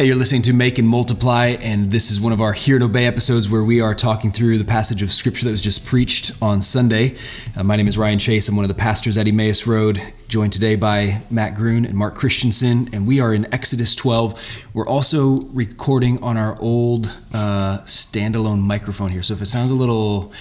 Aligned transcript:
Hey, 0.00 0.06
you're 0.06 0.16
listening 0.16 0.40
to 0.44 0.54
Make 0.54 0.78
and 0.78 0.88
Multiply, 0.88 1.58
and 1.60 1.90
this 1.90 2.10
is 2.10 2.18
one 2.18 2.32
of 2.32 2.40
our 2.40 2.54
Hear 2.54 2.76
and 2.76 2.84
Obey 2.84 3.04
episodes 3.04 3.50
where 3.50 3.62
we 3.62 3.82
are 3.82 3.94
talking 3.94 4.32
through 4.32 4.56
the 4.56 4.64
passage 4.64 5.02
of 5.02 5.12
Scripture 5.12 5.44
that 5.44 5.50
was 5.50 5.60
just 5.60 5.84
preached 5.84 6.32
on 6.40 6.62
Sunday. 6.62 7.16
Uh, 7.54 7.64
my 7.64 7.76
name 7.76 7.86
is 7.86 7.98
Ryan 7.98 8.18
Chase. 8.18 8.48
I'm 8.48 8.56
one 8.56 8.64
of 8.64 8.70
the 8.70 8.74
pastors 8.74 9.18
at 9.18 9.28
Emmaus 9.28 9.66
Road, 9.66 10.00
joined 10.26 10.54
today 10.54 10.74
by 10.74 11.20
Matt 11.30 11.54
Grun 11.54 11.84
and 11.84 11.94
Mark 11.94 12.14
Christensen, 12.14 12.88
and 12.94 13.06
we 13.06 13.20
are 13.20 13.34
in 13.34 13.52
Exodus 13.52 13.94
12. 13.94 14.68
We're 14.72 14.88
also 14.88 15.40
recording 15.52 16.22
on 16.22 16.38
our 16.38 16.58
old 16.62 17.14
uh, 17.34 17.80
standalone 17.84 18.62
microphone 18.62 19.10
here, 19.10 19.22
so 19.22 19.34
if 19.34 19.42
it 19.42 19.48
sounds 19.48 19.70
a 19.70 19.74
little 19.74 20.32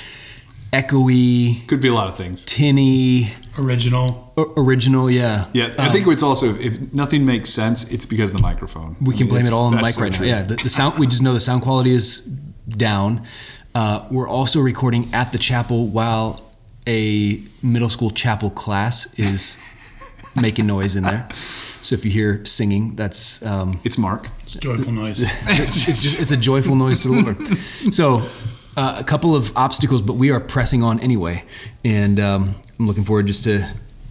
echoey, 0.71 1.67
Could 1.67 1.81
be 1.81 1.87
a 1.87 1.93
lot 1.93 2.09
of 2.09 2.17
things. 2.17 2.45
tinny, 2.45 3.31
Original. 3.57 4.31
o- 4.37 4.53
original, 4.57 5.09
yeah. 5.09 5.45
Yeah, 5.53 5.73
I 5.77 5.89
think 5.89 6.07
it's 6.07 6.23
also 6.23 6.55
if 6.55 6.93
nothing 6.93 7.25
makes 7.25 7.49
sense, 7.49 7.91
it's 7.91 8.05
because 8.05 8.31
of 8.33 8.37
the 8.37 8.43
microphone. 8.43 8.95
We 9.01 9.15
can 9.15 9.27
blame 9.27 9.45
it 9.45 9.53
all 9.53 9.65
on 9.65 9.75
the 9.75 9.81
mic 9.81 9.91
so 9.91 10.03
right 10.03 10.11
now. 10.11 10.23
Yeah, 10.23 10.43
the, 10.43 10.55
the 10.55 10.69
sound. 10.69 10.99
We 10.99 11.07
just 11.07 11.21
know 11.21 11.33
the 11.33 11.39
sound 11.39 11.61
quality 11.63 11.91
is 11.91 12.21
down. 12.67 13.21
Uh, 13.75 14.05
we're 14.09 14.27
also 14.29 14.59
recording 14.61 15.07
at 15.13 15.31
the 15.31 15.37
chapel 15.37 15.87
while 15.87 16.41
a 16.87 17.41
middle 17.61 17.89
school 17.89 18.09
chapel 18.11 18.49
class 18.49 19.13
is 19.19 19.57
making 20.41 20.65
noise 20.67 20.95
in 20.95 21.03
there. 21.03 21.27
So 21.81 21.95
if 21.95 22.03
you 22.03 22.11
hear 22.11 22.43
singing, 22.45 22.95
that's 22.95 23.45
um, 23.45 23.79
It's 23.83 23.97
Mark. 23.97 24.27
It's 24.41 24.55
joyful 24.55 24.91
noise. 24.91 25.21
it's, 25.47 25.85
just, 25.85 26.19
it's 26.19 26.31
a 26.31 26.37
joyful 26.37 26.75
noise 26.75 26.99
to 27.01 27.07
the 27.09 27.21
Lord. 27.21 27.93
So, 27.93 28.21
uh, 28.77 28.97
a 28.99 29.03
couple 29.03 29.35
of 29.35 29.55
obstacles, 29.57 30.01
but 30.01 30.13
we 30.13 30.31
are 30.31 30.39
pressing 30.39 30.83
on 30.83 30.99
anyway. 30.99 31.43
And 31.83 32.19
um, 32.19 32.55
I'm 32.79 32.87
looking 32.87 33.03
forward 33.03 33.27
just 33.27 33.43
to 33.45 33.67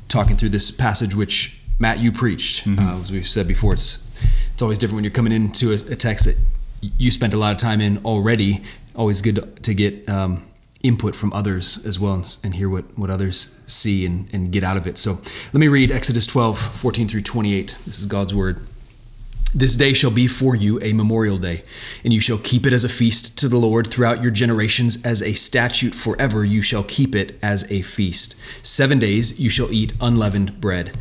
talking 0.09 0.37
through 0.37 0.51
this 0.51 0.71
passage, 0.71 1.15
which 1.15 1.61
Matt, 1.79 1.99
you 1.99 2.13
preached. 2.13 2.67
Uh, 2.67 3.01
as 3.03 3.13
we've 3.13 3.27
said 3.27 3.47
before, 3.47 3.73
it's 3.75 4.05
it's 4.53 4.63
always 4.63 4.79
different 4.79 4.97
when 4.97 5.05
you're 5.05 5.13
coming 5.13 5.33
into 5.33 5.71
a, 5.71 5.93
a 5.93 5.97
text 5.97 6.25
that 6.25 6.37
you 6.81 7.11
spent 7.11 7.35
a 7.35 7.37
lot 7.37 7.53
of 7.53 7.59
time 7.59 7.81
in 7.81 7.99
already. 7.99 8.63
Always 8.95 9.23
good 9.23 9.37
to, 9.37 9.43
to 9.43 9.75
get 9.75 10.09
um, 10.09 10.45
input 10.83 11.15
from 11.15 11.33
others 11.33 11.85
as 11.87 11.99
well 11.99 12.15
and, 12.15 12.39
and 12.45 12.55
hear 12.55 12.69
what, 12.69 12.85
what 12.99 13.11
others 13.11 13.61
see 13.67 14.07
and, 14.07 14.29
and 14.33 14.51
get 14.51 14.65
out 14.65 14.77
of 14.77 14.87
it. 14.87 14.99
So 14.99 15.13
let 15.53 15.55
me 15.55 15.69
read 15.69 15.91
Exodus 15.91 16.27
12, 16.27 16.59
14 16.59 17.09
through 17.09 17.23
28. 17.23 17.79
This 17.85 18.01
is 18.01 18.07
God's 18.07 18.35
word. 18.35 18.59
This 19.55 19.77
day 19.77 19.95
shall 19.95 20.11
be 20.11 20.27
for 20.27 20.55
you 20.55 20.79
a 20.83 20.93
memorial 20.93 21.39
day, 21.39 21.63
and 22.05 22.13
you 22.13 22.21
shall 22.21 22.37
keep 22.37 22.67
it 22.67 22.75
as 22.75 22.85
a 22.85 22.89
feast 22.89 23.39
to 23.39 23.49
the 23.49 23.57
Lord 23.57 23.87
throughout 23.87 24.23
your 24.23 24.31
generations, 24.31 25.03
as 25.07 25.23
a 25.23 25.33
statute 25.33 25.95
forever 25.95 26.45
you 26.45 26.61
shall 26.61 26.83
keep 26.83 27.15
it 27.15 27.39
as 27.43 27.71
a 27.73 27.81
feast. 27.81 28.39
Seven 28.63 28.99
days 28.99 29.41
you 29.41 29.49
shall 29.49 29.73
eat 29.73 29.95
unleavened 30.03 30.61
bread. 30.61 30.95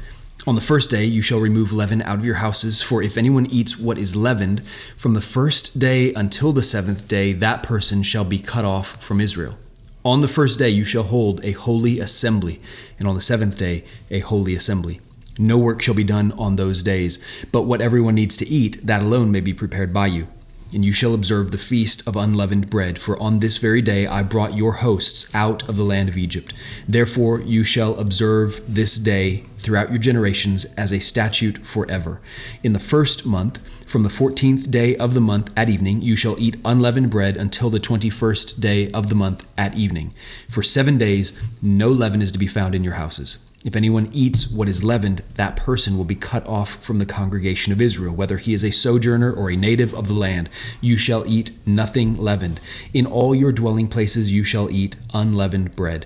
On 0.48 0.56
the 0.56 0.62
first 0.62 0.90
day 0.90 1.04
you 1.04 1.22
shall 1.22 1.42
remove 1.42 1.74
leaven 1.74 2.02
out 2.04 2.20
of 2.20 2.26
your 2.26 2.36
houses, 2.36 2.82
for 2.82 3.04
if 3.04 3.18
anyone 3.18 3.48
eats 3.48 3.78
what 3.78 3.98
is 3.98 4.16
leavened, 4.16 4.66
from 4.96 5.14
the 5.14 5.20
first 5.20 5.78
day 5.78 6.14
until 6.14 6.54
the 6.54 6.64
seventh 6.64 7.10
day, 7.10 7.34
that 7.34 7.64
person 7.64 8.02
shall 8.02 8.24
be 8.24 8.40
cut 8.40 8.64
off 8.64 9.04
from 9.04 9.20
Israel. 9.20 9.58
On 10.06 10.22
the 10.22 10.28
first 10.30 10.58
day 10.58 10.70
you 10.70 10.86
shall 10.86 11.04
hold 11.04 11.44
a 11.44 11.52
holy 11.52 12.00
assembly, 12.00 12.62
and 12.98 13.10
on 13.10 13.16
the 13.16 13.20
seventh 13.20 13.58
day 13.58 13.84
a 14.10 14.20
holy 14.20 14.56
assembly. 14.56 15.02
No 15.40 15.58
work 15.58 15.82
shall 15.82 15.94
be 15.94 16.04
done 16.04 16.32
on 16.38 16.56
those 16.56 16.84
days, 16.84 17.24
but 17.52 17.64
what 17.64 17.82
everyone 17.82 18.16
needs 18.16 18.38
to 18.38 18.48
eat, 18.48 18.86
that 18.86 19.04
alone 19.04 19.32
may 19.32 19.42
be 19.42 19.54
prepared 19.54 19.94
by 19.94 20.08
you. 20.08 20.28
And 20.74 20.84
you 20.84 20.92
shall 20.92 21.14
observe 21.14 21.52
the 21.52 21.58
feast 21.58 22.06
of 22.06 22.18
unleavened 22.18 22.70
bread, 22.70 23.00
for 23.00 23.18
on 23.22 23.40
this 23.40 23.56
very 23.56 23.82
day 23.82 24.06
I 24.06 24.22
brought 24.22 24.58
your 24.58 24.74
hosts 24.74 25.34
out 25.34 25.68
of 25.70 25.78
the 25.78 25.86
land 25.86 26.10
of 26.10 26.18
Egypt. 26.18 26.54
Therefore 26.86 27.40
you 27.40 27.64
shall 27.64 27.98
observe 27.98 28.62
this 28.68 28.98
day 28.98 29.46
throughout 29.58 29.92
your 29.92 30.00
generations 30.00 30.66
as 30.76 30.92
a 30.92 31.00
statute 31.00 31.60
forever. 31.60 32.20
In 32.64 32.74
the 32.74 32.80
first 32.80 33.26
month, 33.26 33.66
from 33.90 34.04
the 34.04 34.10
fourteenth 34.10 34.70
day 34.70 34.98
of 34.98 35.14
the 35.14 35.22
month 35.22 35.54
at 35.56 35.70
evening, 35.70 36.02
you 36.02 36.18
shall 36.18 36.38
eat 36.38 36.58
unleavened 36.66 37.12
bread 37.12 37.38
until 37.38 37.70
the 37.70 37.80
twenty 37.80 38.10
first 38.10 38.60
day 38.60 38.92
of 38.92 39.08
the 39.08 39.16
month 39.16 39.48
at 39.58 39.76
evening. 39.76 40.14
For 40.50 40.62
seven 40.62 40.98
days 40.98 41.42
no 41.62 41.88
leaven 41.88 42.22
is 42.22 42.34
to 42.34 42.40
be 42.40 42.48
found 42.48 42.76
in 42.76 42.84
your 42.84 42.96
houses. 42.96 43.47
If 43.66 43.76
anyone 43.76 44.10
eats 44.14 44.52
what 44.52 44.70
is 44.70 44.84
leavened, 44.84 45.24
that 45.36 45.56
person 45.56 45.98
will 45.98 46.06
be 46.06 46.16
cut 46.16 46.48
off 46.48 46.76
from 46.76 47.00
the 47.00 47.06
congregation 47.06 47.74
of 47.74 47.82
Israel, 47.82 48.14
whether 48.14 48.38
he 48.38 48.54
is 48.54 48.64
a 48.64 48.72
sojourner 48.72 49.34
or 49.34 49.50
a 49.50 49.56
native 49.56 49.94
of 49.96 50.08
the 50.08 50.14
land. 50.14 50.50
You 50.80 50.96
shall 50.96 51.26
eat 51.26 51.52
nothing 51.66 52.18
leavened. 52.18 52.60
In 52.94 53.08
all 53.08 53.34
your 53.34 53.52
dwelling 53.52 53.88
places 53.88 54.32
you 54.32 54.44
shall 54.44 54.70
eat 54.70 54.96
unleavened 55.14 55.76
bread. 55.76 56.06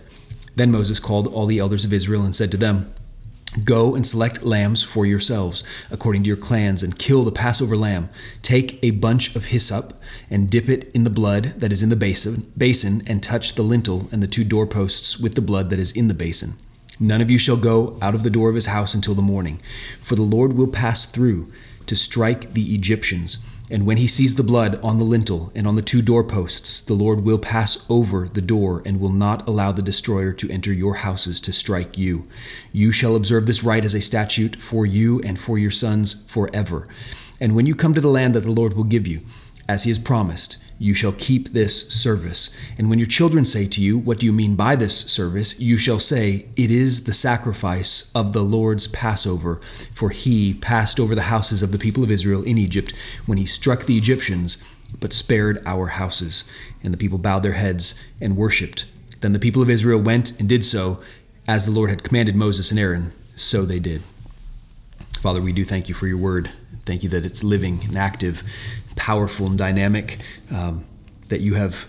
Then 0.56 0.72
Moses 0.72 1.00
called 1.00 1.28
all 1.28 1.45
the 1.45 1.59
elders 1.59 1.84
of 1.84 1.94
Israel 1.94 2.23
and 2.23 2.35
said 2.35 2.51
to 2.51 2.57
them, 2.57 2.94
Go 3.66 3.95
and 3.95 4.07
select 4.07 4.44
lambs 4.44 4.81
for 4.81 5.06
yourselves, 5.06 5.66
according 5.91 6.23
to 6.23 6.28
your 6.28 6.38
clans, 6.38 6.83
and 6.83 6.97
kill 6.97 7.23
the 7.23 7.33
Passover 7.33 7.75
lamb. 7.75 8.09
Take 8.41 8.79
a 8.81 8.91
bunch 8.91 9.35
of 9.35 9.47
hyssop 9.47 9.94
and 10.29 10.50
dip 10.50 10.69
it 10.69 10.89
in 10.94 11.03
the 11.03 11.09
blood 11.09 11.56
that 11.57 11.73
is 11.73 11.83
in 11.83 11.89
the 11.89 11.97
basin, 12.57 13.03
and 13.06 13.22
touch 13.22 13.56
the 13.56 13.62
lintel 13.62 14.07
and 14.13 14.23
the 14.23 14.28
two 14.28 14.45
doorposts 14.45 15.19
with 15.19 15.35
the 15.35 15.41
blood 15.41 15.69
that 15.69 15.79
is 15.79 15.91
in 15.91 16.07
the 16.07 16.13
basin. 16.13 16.53
None 17.01 17.19
of 17.19 17.31
you 17.31 17.39
shall 17.39 17.57
go 17.57 17.97
out 18.00 18.13
of 18.13 18.22
the 18.22 18.29
door 18.29 18.47
of 18.47 18.53
his 18.53 18.67
house 18.67 18.94
until 18.94 19.16
the 19.16 19.23
morning, 19.23 19.59
for 20.00 20.13
the 20.13 20.22
Lord 20.22 20.53
will 20.53 20.67
pass 20.67 21.03
through 21.03 21.51
to 21.88 21.95
strike 21.95 22.53
the 22.53 22.75
Egyptians. 22.75 23.44
And 23.72 23.88
when 23.88 23.97
he 23.97 24.06
sees 24.06 24.35
the 24.35 24.44
blood 24.44 24.79
on 24.84 25.00
the 25.00 25.03
lintel 25.03 25.51
and 25.56 25.66
on 25.66 25.75
the 25.75 25.81
two 25.81 26.03
doorposts, 26.03 26.79
the 26.79 26.94
Lord 26.94 27.23
will 27.23 27.39
pass 27.39 27.89
over 27.89 28.28
the 28.28 28.39
door 28.39 28.84
and 28.85 29.00
will 29.00 29.12
not 29.12 29.47
allow 29.47 29.72
the 29.72 29.81
destroyer 29.81 30.31
to 30.34 30.51
enter 30.51 30.72
your 30.72 30.95
houses 30.95 31.41
to 31.41 31.51
strike 31.51 31.97
you. 31.97 32.23
You 32.72 32.91
shall 32.91 33.16
observe 33.16 33.47
this 33.47 33.63
rite 33.63 33.85
as 33.85 33.95
a 33.95 34.01
statute 34.01 34.57
for 34.57 34.85
you 34.85 35.22
and 35.22 35.41
for 35.41 35.57
your 35.57 35.72
sons 35.72 36.23
forever. 36.31 36.88
And 37.39 37.56
when 37.56 37.66
you 37.66 37.73
come 37.73 37.95
to 37.95 38.01
the 38.01 38.09
land 38.09 38.35
that 38.35 38.41
the 38.41 38.51
Lord 38.51 38.75
will 38.75 38.83
give 38.83 39.07
you, 39.07 39.22
as 39.68 39.85
he 39.85 39.89
has 39.89 39.97
promised, 39.97 40.63
you 40.81 40.96
shall 40.96 41.12
keep 41.12 41.50
this 41.50 41.88
service. 41.90 42.50
And 42.75 42.90
when 42.90 42.97
your 42.97 43.08
children 43.08 43.46
say 43.46 43.68
to 43.68 43.80
you, 43.80 44.00
What 44.00 44.18
do 44.18 44.25
you 44.25 44.34
mean 44.34 44.56
by 44.56 44.75
this 44.75 45.02
service? 45.02 45.59
you 45.59 45.78
shall 45.78 46.00
say, 46.00 46.47
It 46.56 46.72
is 46.72 47.03
the 47.03 47.14
sacrifice 47.14 48.12
of 48.16 48.34
the 48.34 48.42
Lord's 48.42 48.88
Passover. 48.88 49.58
For 49.94 50.09
he 50.09 50.56
passed 50.56 51.00
over 51.00 51.14
the 51.14 51.30
houses 51.34 51.62
of 51.62 51.72
the 51.72 51.78
people 51.78 52.03
of 52.03 52.09
Israel 52.09 52.42
in 52.42 52.58
Egypt 52.58 52.96
when 53.28 53.38
he 53.38 53.46
struck 53.46 53.84
the 53.84 53.96
Egyptians, 53.96 54.64
but 55.00 55.14
spared 55.14 55.62
our 55.68 55.88
houses. 55.88 56.52
And 56.84 56.92
the 56.92 56.98
people 56.98 57.19
bowed 57.19 57.44
their 57.44 57.53
heads 57.53 58.03
and 58.19 58.36
worshipped. 58.36 58.86
Then 59.22 59.34
the 59.34 59.40
people 59.40 59.62
of 59.62 59.69
Israel 59.69 60.02
went 60.02 60.40
and 60.40 60.50
did 60.50 60.66
so, 60.66 61.00
as 61.48 61.68
the 61.68 61.72
Lord 61.72 61.92
had 61.92 62.03
commanded 62.03 62.36
Moses 62.36 62.72
and 62.72 62.80
Aaron, 62.80 63.12
so 63.36 63.66
they 63.66 63.80
did. 63.80 64.02
Father, 65.19 65.42
we 65.42 65.53
do 65.53 65.63
thank 65.63 65.90
you 65.90 65.94
for 65.94 66.08
your 66.08 66.18
word. 66.18 66.50
Thank 66.86 67.03
you 67.03 67.09
that 67.09 67.25
it's 67.25 67.44
living 67.44 67.80
and 67.88 67.97
active, 67.97 68.44
powerful 68.96 69.47
and 69.47 69.58
dynamic, 69.58 70.18
um, 70.53 70.86
that 71.30 71.42
you 71.42 71.56
have 71.56 71.88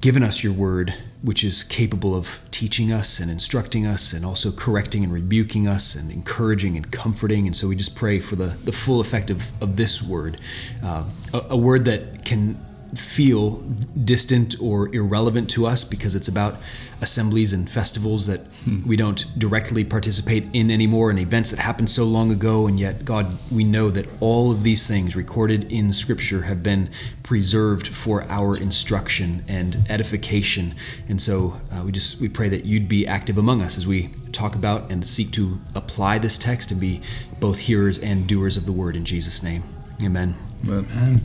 given 0.00 0.22
us 0.22 0.44
your 0.44 0.52
word, 0.52 0.94
which 1.22 1.42
is 1.42 1.64
capable 1.64 2.14
of 2.14 2.40
teaching 2.50 2.92
us 2.92 3.18
and 3.18 3.30
instructing 3.30 3.86
us 3.86 4.12
and 4.12 4.24
also 4.24 4.52
correcting 4.52 5.02
and 5.02 5.12
rebuking 5.12 5.66
us 5.66 5.96
and 5.96 6.10
encouraging 6.10 6.76
and 6.76 6.92
comforting. 6.92 7.46
And 7.46 7.56
so 7.56 7.68
we 7.68 7.76
just 7.76 7.96
pray 7.96 8.20
for 8.20 8.36
the, 8.36 8.46
the 8.64 8.72
full 8.72 9.00
effect 9.00 9.30
of, 9.30 9.50
of 9.62 9.76
this 9.76 10.02
word, 10.02 10.38
uh, 10.84 11.04
a, 11.32 11.40
a 11.50 11.56
word 11.56 11.86
that 11.86 12.24
can 12.24 12.58
feel 12.96 13.62
distant 14.04 14.56
or 14.60 14.94
irrelevant 14.94 15.50
to 15.50 15.66
us 15.66 15.84
because 15.84 16.14
it's 16.16 16.28
about 16.28 16.56
assemblies 17.00 17.52
and 17.52 17.70
festivals 17.70 18.26
that 18.26 18.40
we 18.86 18.96
don't 18.96 19.26
directly 19.38 19.84
participate 19.84 20.46
in 20.54 20.70
anymore 20.70 21.10
and 21.10 21.18
events 21.18 21.50
that 21.50 21.60
happened 21.60 21.90
so 21.90 22.04
long 22.04 22.30
ago. 22.30 22.66
And 22.66 22.80
yet 22.80 23.04
god 23.04 23.26
we 23.52 23.64
know 23.64 23.90
that 23.90 24.06
all 24.20 24.50
of 24.50 24.62
these 24.62 24.86
things 24.88 25.14
recorded 25.14 25.70
in 25.70 25.92
scripture 25.92 26.42
have 26.42 26.62
been 26.62 26.88
preserved 27.22 27.88
for 27.88 28.24
our 28.30 28.56
instruction 28.56 29.44
and 29.48 29.76
edification. 29.90 30.74
And 31.08 31.20
so 31.20 31.54
uh, 31.72 31.82
we 31.84 31.92
just 31.92 32.20
we 32.20 32.28
pray 32.28 32.48
that 32.48 32.64
you'd 32.64 32.88
be 32.88 33.06
active 33.06 33.36
among 33.36 33.60
us 33.60 33.76
as 33.76 33.86
we 33.86 34.08
talk 34.32 34.54
about 34.54 34.90
and 34.90 35.06
seek 35.06 35.30
to 35.32 35.60
apply 35.74 36.18
this 36.18 36.38
text 36.38 36.70
and 36.70 36.80
be 36.80 37.00
both 37.40 37.58
hearers 37.58 37.98
and 37.98 38.26
doers 38.26 38.56
of 38.56 38.66
the 38.66 38.72
word 38.72 38.96
in 38.96 39.04
jesus 39.04 39.42
name. 39.42 39.62
Amen. 40.02 40.34
And 40.68 41.22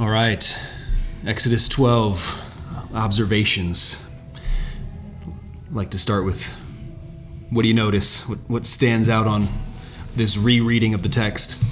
all 0.00 0.08
right. 0.08 0.66
Exodus 1.26 1.68
12 1.68 2.94
observations. 2.94 4.08
I'd 5.66 5.74
like 5.74 5.90
to 5.90 5.98
start 5.98 6.24
with 6.24 6.56
what 7.50 7.62
do 7.62 7.68
you 7.68 7.74
notice? 7.74 8.26
What, 8.26 8.38
what 8.48 8.64
stands 8.64 9.10
out 9.10 9.26
on 9.26 9.46
this 10.16 10.38
rereading 10.38 10.94
of 10.94 11.02
the 11.02 11.10
text? 11.10 11.62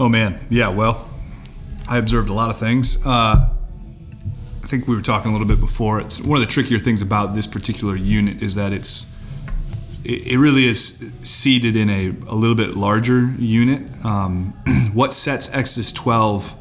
Oh 0.00 0.08
man, 0.08 0.40
yeah. 0.48 0.70
Well, 0.70 1.10
I 1.86 1.98
observed 1.98 2.30
a 2.30 2.32
lot 2.32 2.48
of 2.48 2.56
things. 2.56 3.04
Uh, 3.04 3.52
I 3.52 4.66
think 4.66 4.88
we 4.88 4.96
were 4.96 5.02
talking 5.02 5.28
a 5.30 5.34
little 5.34 5.46
bit 5.46 5.60
before. 5.60 6.00
It's 6.00 6.22
one 6.22 6.40
of 6.40 6.46
the 6.46 6.50
trickier 6.50 6.78
things 6.78 7.02
about 7.02 7.34
this 7.34 7.46
particular 7.46 7.96
unit 7.96 8.42
is 8.42 8.54
that 8.54 8.72
it's 8.72 9.14
it, 10.04 10.32
it 10.32 10.38
really 10.38 10.64
is 10.64 11.12
seated 11.22 11.76
in 11.76 11.90
a, 11.90 12.08
a 12.28 12.34
little 12.34 12.56
bit 12.56 12.76
larger 12.76 13.32
unit. 13.38 13.82
Um, 14.04 14.52
what 14.92 15.12
sets 15.12 15.54
Exodus 15.54 15.92
12 15.92 16.56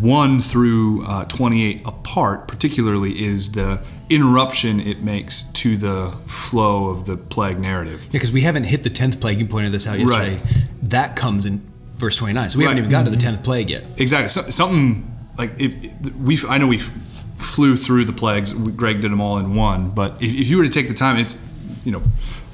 1 0.00 0.40
through 0.40 1.04
uh, 1.06 1.24
28 1.24 1.82
apart, 1.86 2.46
particularly, 2.46 3.12
is 3.20 3.52
the 3.52 3.82
interruption 4.10 4.78
it 4.78 5.02
makes 5.02 5.42
to 5.42 5.76
the 5.76 6.14
flow 6.26 6.88
of 6.88 7.06
the 7.06 7.16
plague 7.16 7.58
narrative. 7.58 8.04
Yeah, 8.04 8.12
because 8.12 8.32
we 8.32 8.42
haven't 8.42 8.64
hit 8.64 8.84
the 8.84 8.90
tenth 8.90 9.20
plague. 9.20 9.40
You 9.40 9.46
pointed 9.46 9.72
this 9.72 9.88
out 9.88 9.98
yesterday. 9.98 10.36
Right. 10.36 10.66
That 10.82 11.16
comes 11.16 11.46
in 11.46 11.66
verse 11.96 12.16
twenty 12.16 12.34
nine. 12.34 12.50
So 12.50 12.58
we 12.58 12.64
haven't 12.64 12.78
even 12.78 12.90
gotten 12.90 13.06
to 13.06 13.10
the 13.10 13.16
tenth 13.16 13.42
plague 13.42 13.70
yet. 13.70 13.84
Exactly. 13.98 14.28
So, 14.28 14.42
something 14.42 15.10
like 15.36 15.50
if 15.60 16.14
we, 16.16 16.38
I 16.48 16.58
know 16.58 16.66
we 16.66 16.78
flew 16.78 17.76
through 17.76 18.04
the 18.04 18.12
plagues. 18.12 18.52
Greg 18.52 19.00
did 19.00 19.10
them 19.10 19.20
all 19.20 19.38
in 19.38 19.54
one. 19.54 19.90
But 19.90 20.22
if, 20.22 20.32
if 20.32 20.48
you 20.48 20.58
were 20.58 20.64
to 20.64 20.70
take 20.70 20.88
the 20.88 20.94
time, 20.94 21.18
it's 21.18 21.48
you 21.84 21.92
know, 21.92 22.02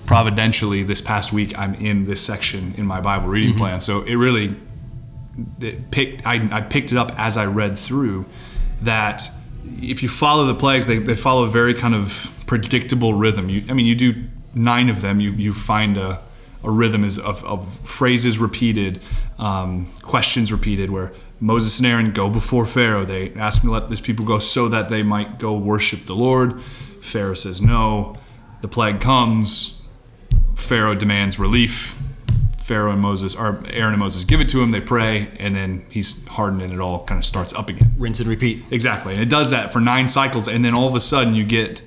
providentially 0.06 0.82
this 0.82 1.00
past 1.00 1.32
week 1.32 1.58
I'm 1.58 1.74
in 1.74 2.06
this 2.06 2.24
section 2.24 2.74
in 2.76 2.86
my 2.86 3.00
Bible 3.00 3.28
reading 3.28 3.54
plan. 3.56 3.80
So 3.80 4.02
it 4.02 4.14
really 4.14 4.54
it 5.60 5.90
picked. 5.90 6.26
I, 6.26 6.48
I 6.50 6.60
picked 6.62 6.92
it 6.92 6.98
up 6.98 7.12
as 7.18 7.36
I 7.36 7.46
read 7.46 7.76
through 7.76 8.26
that 8.82 9.22
if 9.80 10.02
you 10.02 10.08
follow 10.08 10.46
the 10.46 10.54
plagues, 10.54 10.86
they, 10.86 10.98
they 10.98 11.16
follow 11.16 11.44
a 11.44 11.48
very 11.48 11.74
kind 11.74 11.94
of 11.94 12.32
predictable 12.46 13.14
rhythm. 13.14 13.48
You, 13.48 13.62
I 13.68 13.74
mean, 13.74 13.86
you 13.86 13.94
do 13.94 14.14
nine 14.54 14.88
of 14.88 15.02
them, 15.02 15.20
you, 15.20 15.30
you 15.30 15.52
find 15.52 15.96
a, 15.96 16.20
a 16.64 16.70
rhythm 16.70 17.04
is 17.04 17.18
of, 17.18 17.44
of 17.44 17.68
phrases 17.86 18.38
repeated, 18.38 19.00
um, 19.38 19.92
questions 20.02 20.52
repeated, 20.52 20.90
where 20.90 21.12
Moses 21.40 21.78
and 21.78 21.86
Aaron 21.86 22.12
go 22.12 22.28
before 22.28 22.66
Pharaoh. 22.66 23.04
They 23.04 23.32
ask 23.34 23.62
him 23.62 23.68
to 23.68 23.74
let 23.74 23.90
these 23.90 24.00
people 24.00 24.24
go 24.24 24.38
so 24.38 24.68
that 24.68 24.88
they 24.88 25.02
might 25.02 25.38
go 25.38 25.56
worship 25.56 26.06
the 26.06 26.16
Lord. 26.16 26.60
Pharaoh 26.62 27.34
says 27.34 27.62
no. 27.62 28.16
The 28.60 28.68
plague 28.68 29.00
comes. 29.00 29.82
Pharaoh 30.54 30.94
demands 30.94 31.38
relief. 31.38 32.00
Pharaoh 32.58 32.92
and 32.92 33.00
Moses, 33.00 33.34
or 33.34 33.62
Aaron 33.72 33.94
and 33.94 33.98
Moses, 33.98 34.26
give 34.26 34.40
it 34.40 34.48
to 34.50 34.62
him. 34.62 34.70
They 34.70 34.82
pray, 34.82 35.28
and 35.40 35.56
then 35.56 35.86
he's 35.90 36.26
hardened, 36.28 36.60
and 36.60 36.70
it 36.70 36.78
all 36.78 37.02
kind 37.06 37.18
of 37.18 37.24
starts 37.24 37.54
up 37.54 37.70
again. 37.70 37.92
Rinse 37.96 38.20
and 38.20 38.28
repeat. 38.28 38.62
Exactly. 38.70 39.14
And 39.14 39.22
it 39.22 39.30
does 39.30 39.50
that 39.52 39.72
for 39.72 39.80
nine 39.80 40.06
cycles. 40.06 40.48
And 40.48 40.62
then 40.62 40.74
all 40.74 40.86
of 40.86 40.94
a 40.94 41.00
sudden 41.00 41.34
you 41.34 41.44
get 41.44 41.82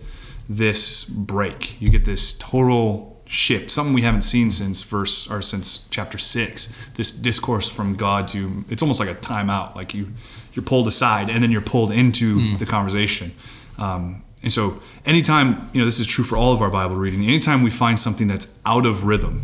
this 0.50 1.06
break. 1.06 1.80
You 1.80 1.90
get 1.90 2.06
this 2.06 2.34
total 2.34 3.22
shift. 3.26 3.72
Something 3.72 3.94
we 3.94 4.02
haven't 4.02 4.24
seen 4.24 4.50
since 4.50 4.84
verse 4.84 5.30
or 5.30 5.42
since 5.42 5.88
chapter 5.90 6.18
six. 6.18 6.76
This 6.96 7.14
discourse 7.14 7.70
from 7.70 7.96
God 7.96 8.28
to 8.30 8.66
it's 8.70 8.82
almost 8.82 9.00
like 9.00 9.10
a 9.10 9.16
timeout. 9.16 9.76
Like 9.76 9.94
you 9.94 10.08
you're 10.54 10.66
pulled 10.66 10.88
aside 10.88 11.30
and 11.30 11.42
then 11.42 11.52
you're 11.52 11.62
pulled 11.62 11.92
into 11.92 12.58
the 12.58 12.66
conversation. 12.66 13.32
Um, 13.78 14.24
and 14.44 14.52
so 14.52 14.82
anytime, 15.06 15.70
you 15.74 15.80
know, 15.80 15.86
this 15.86 16.00
is 16.00 16.08
true 16.08 16.24
for 16.24 16.38
all 16.38 16.54
of 16.54 16.62
our 16.62 16.70
Bible 16.70 16.96
reading, 16.96 17.24
anytime 17.24 17.62
we 17.62 17.70
find 17.70 18.00
something 18.00 18.28
that's 18.28 18.58
out 18.66 18.86
of 18.86 19.06
rhythm, 19.06 19.44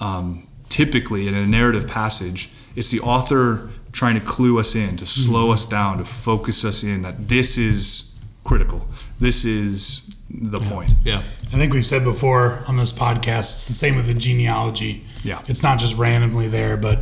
um, 0.00 0.46
typically 0.68 1.28
in 1.28 1.34
a 1.34 1.46
narrative 1.46 1.88
passage, 1.88 2.50
it's 2.76 2.90
the 2.90 3.00
author 3.00 3.70
trying 3.92 4.14
to 4.16 4.20
clue 4.20 4.58
us 4.58 4.74
in, 4.74 4.96
to 4.96 5.06
slow 5.06 5.52
us 5.52 5.66
down, 5.66 5.98
to 5.98 6.04
focus 6.04 6.64
us 6.64 6.82
in 6.82 7.02
that 7.02 7.28
this 7.28 7.56
is 7.56 8.18
critical. 8.42 8.84
This 9.18 9.44
is 9.44 10.14
the 10.28 10.58
point. 10.58 10.92
Yeah. 11.04 11.18
I 11.18 11.56
think 11.56 11.72
we've 11.72 11.84
said 11.84 12.02
before 12.02 12.58
on 12.66 12.76
this 12.76 12.92
podcast, 12.92 13.54
it's 13.54 13.68
the 13.68 13.72
same 13.72 13.94
with 13.94 14.08
the 14.08 14.14
genealogy. 14.14 15.04
Yeah. 15.22 15.40
It's 15.46 15.62
not 15.62 15.78
just 15.78 15.96
randomly 15.96 16.48
there, 16.48 16.76
but 16.76 16.98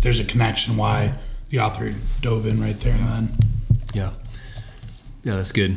there's 0.00 0.18
a 0.18 0.24
connection 0.24 0.76
why 0.76 1.14
the 1.50 1.60
author 1.60 1.92
dove 2.20 2.46
in 2.46 2.60
right 2.60 2.74
there 2.74 2.94
and 2.94 3.06
then. 3.06 3.28
Yeah. 3.94 4.10
Yeah, 5.24 5.36
that's 5.36 5.52
good. 5.52 5.76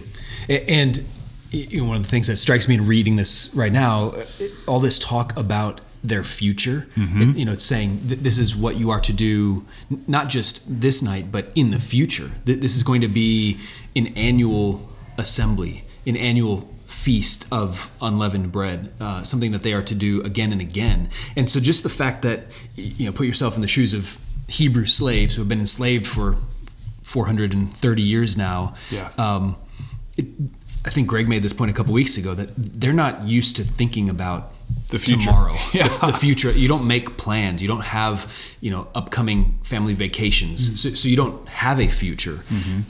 And 0.49 1.03
you 1.51 1.81
know, 1.81 1.88
one 1.88 1.97
of 1.97 2.03
the 2.03 2.09
things 2.09 2.27
that 2.27 2.38
strikes 2.38 2.67
me 2.67 2.75
in 2.75 2.85
reading 2.85 3.15
this 3.15 3.49
right 3.55 3.71
now, 3.71 4.09
uh, 4.09 4.25
all 4.67 4.79
this 4.81 4.99
talk 4.99 5.38
about 5.38 5.79
their 6.03 6.23
future, 6.23 6.88
it- 6.97 7.38
you 7.38 7.45
know, 7.45 7.53
it's 7.53 7.63
saying 7.63 8.01
that 8.07 8.23
this 8.23 8.38
is 8.38 8.55
what 8.55 8.77
you 8.77 8.89
are 8.91 8.99
to 9.01 9.13
do, 9.13 9.65
not 10.07 10.29
just 10.29 10.81
this 10.81 11.01
night, 11.01 11.31
but 11.31 11.51
in 11.55 11.71
the 11.71 11.79
future. 11.79 12.31
This 12.45 12.75
is 12.75 12.83
going 12.83 13.01
to 13.01 13.07
be 13.07 13.57
an 13.95 14.07
annual 14.07 14.89
assembly, 15.17 15.83
an 16.05 16.15
annual 16.17 16.69
feast 16.85 17.47
of 17.51 17.89
unleavened 18.01 18.51
bread, 18.51 18.91
uh, 18.99 19.23
something 19.23 19.51
that 19.53 19.61
they 19.61 19.73
are 19.73 19.81
to 19.83 19.95
do 19.95 20.21
again 20.23 20.51
and 20.51 20.61
again. 20.61 21.09
And 21.35 21.49
so, 21.49 21.59
just 21.59 21.83
the 21.83 21.89
fact 21.89 22.21
that 22.23 22.47
you 22.75 23.05
know, 23.05 23.11
put 23.11 23.25
yourself 23.27 23.55
in 23.55 23.61
the 23.61 23.67
shoes 23.67 23.94
of 23.94 24.17
Hebrew 24.49 24.85
slaves 24.85 25.35
who 25.35 25.41
have 25.41 25.49
been 25.49 25.59
enslaved 25.59 26.07
for 26.07 26.38
430 27.07 28.01
years 28.01 28.38
now. 28.38 28.75
Yeah. 28.92 29.09
Um, 29.18 29.56
it, 30.18 30.25
I 30.86 30.89
think 30.89 31.07
Greg 31.07 31.27
made 31.27 31.42
this 31.44 31.54
point 31.54 31.71
a 31.71 31.74
couple 31.74 31.94
weeks 31.94 32.18
ago 32.18 32.33
that 32.33 32.50
they're 32.56 32.94
not 32.94 33.27
used 33.27 33.56
to 33.57 33.63
thinking 33.63 34.09
about 34.09 34.51
The 34.89 35.00
future. 35.00 35.30
tomorrow, 35.30 35.56
Yeah. 35.74 35.88
the, 36.01 36.07
the 36.07 36.13
future. 36.13 36.51
You 36.51 36.68
don't 36.68 36.88
make 36.88 37.18
plans. 37.18 37.62
You 37.62 37.68
don't 37.68 37.83
have 37.83 38.31
you 38.62 38.71
know 38.71 38.88
upcoming 38.94 39.59
family 39.63 39.94
vacations. 39.94 40.81
So, 40.81 40.89
so 40.89 41.07
you 41.09 41.15
don't 41.18 41.48
have 41.50 41.80
a 41.80 41.88
future. 41.88 42.39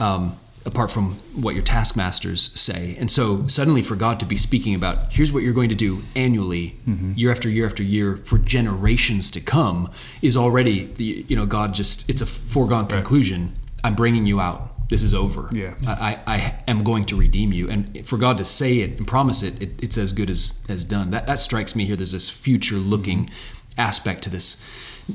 Um, 0.00 0.36
apart 0.66 0.90
from 0.90 1.12
what 1.44 1.54
your 1.54 1.64
taskmasters 1.64 2.52
say. 2.60 2.94
And 3.00 3.10
so 3.10 3.46
suddenly 3.46 3.80
for 3.80 3.96
God 3.96 4.20
to 4.20 4.26
be 4.26 4.36
speaking 4.36 4.74
about 4.74 5.12
here's 5.14 5.32
what 5.32 5.42
you're 5.42 5.54
going 5.54 5.70
to 5.70 5.74
do 5.74 6.02
annually, 6.14 6.74
year 7.16 7.30
after 7.30 7.48
year 7.48 7.64
after 7.64 7.82
year 7.82 8.16
for 8.16 8.36
generations 8.38 9.30
to 9.30 9.40
come 9.40 9.90
is 10.20 10.36
already 10.36 10.84
the 10.84 11.24
you 11.28 11.36
know 11.36 11.46
God 11.46 11.72
just 11.74 12.08
it's 12.10 12.22
a 12.22 12.26
foregone 12.26 12.86
conclusion. 12.86 13.52
I'm 13.84 13.94
bringing 13.94 14.26
you 14.26 14.40
out. 14.40 14.88
This 14.88 15.02
is 15.02 15.14
over. 15.14 15.50
Yeah. 15.52 15.74
I, 15.86 16.18
I, 16.26 16.34
I 16.34 16.54
am 16.66 16.82
going 16.82 17.04
to 17.06 17.16
redeem 17.16 17.52
you. 17.52 17.68
And 17.68 18.06
for 18.06 18.16
God 18.16 18.38
to 18.38 18.44
say 18.44 18.78
it 18.78 18.98
and 18.98 19.06
promise 19.06 19.42
it, 19.42 19.60
it 19.60 19.70
it's 19.82 19.98
as 19.98 20.12
good 20.12 20.30
as, 20.30 20.64
as 20.68 20.84
done. 20.84 21.10
That, 21.10 21.26
that 21.26 21.38
strikes 21.38 21.76
me 21.76 21.84
here. 21.84 21.94
There's 21.94 22.12
this 22.12 22.30
future 22.30 22.76
looking 22.76 23.28
aspect 23.76 24.22
to 24.22 24.30
this, 24.30 24.64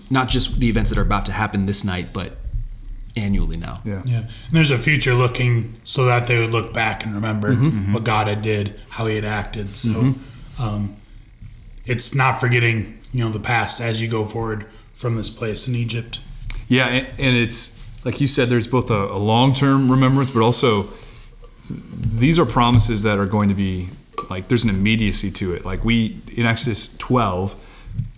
not 0.10 0.27
just 0.27 0.60
the 0.60 0.69
events 0.69 0.92
that 0.92 1.00
are 1.00 1.04
about 1.04 1.25
to 1.25 1.31
happen 1.31 1.65
this 1.65 1.83
night, 1.83 2.07
but 2.13 2.38
annually 3.15 3.57
now. 3.57 3.81
Yeah. 3.83 4.01
Yeah. 4.06 4.19
And 4.19 4.51
there's 4.51 4.71
a 4.71 4.77
future 4.77 5.13
looking 5.13 5.74
so 5.83 6.06
that 6.06 6.27
they 6.27 6.39
would 6.39 6.51
look 6.51 6.74
back 6.74 7.04
and 7.04 7.16
remember 7.16 7.54
mm-hmm. 7.54 7.68
Mm-hmm. 7.68 7.94
what 7.94 8.04
God 8.04 8.27
had 8.27 8.44
did, 8.44 8.80
how 8.92 9.07
he 9.07 9.16
had 9.16 9.25
acted. 9.25 9.75
So 9.75 9.89
mm-hmm. 9.89 10.63
um, 10.63 10.95
it's 11.86 12.13
not 12.13 12.39
forgetting, 12.39 13.00
you 13.12 13.24
know, 13.24 13.31
the 13.31 13.39
past 13.39 13.81
as 13.81 14.01
you 14.01 14.07
go 14.07 14.24
forward 14.24 14.68
from 14.94 15.16
this 15.16 15.30
place 15.31 15.68
in 15.68 15.75
Egypt. 15.75 16.19
Yeah, 16.68 16.88
and, 16.88 17.07
and 17.19 17.36
it's 17.36 17.82
like 18.06 18.20
you 18.20 18.28
said, 18.28 18.50
there's 18.50 18.68
both 18.68 18.92
a, 18.92 19.06
a 19.06 19.18
long 19.18 19.54
term 19.54 19.90
remembrance, 19.90 20.32
but 20.32 20.42
also 20.42 20.90
these 21.70 22.38
are 22.38 22.46
promises 22.46 23.04
that 23.04 23.18
are 23.18 23.26
going 23.26 23.50
to 23.50 23.56
be 23.56 23.90
like 24.30 24.48
there's 24.48 24.64
an 24.64 24.70
immediacy 24.70 25.32
to 25.32 25.54
it. 25.54 25.66
Like 25.66 25.84
we 25.84 26.18
in 26.36 26.46
Exodus 26.46 26.98
12, 26.98 27.56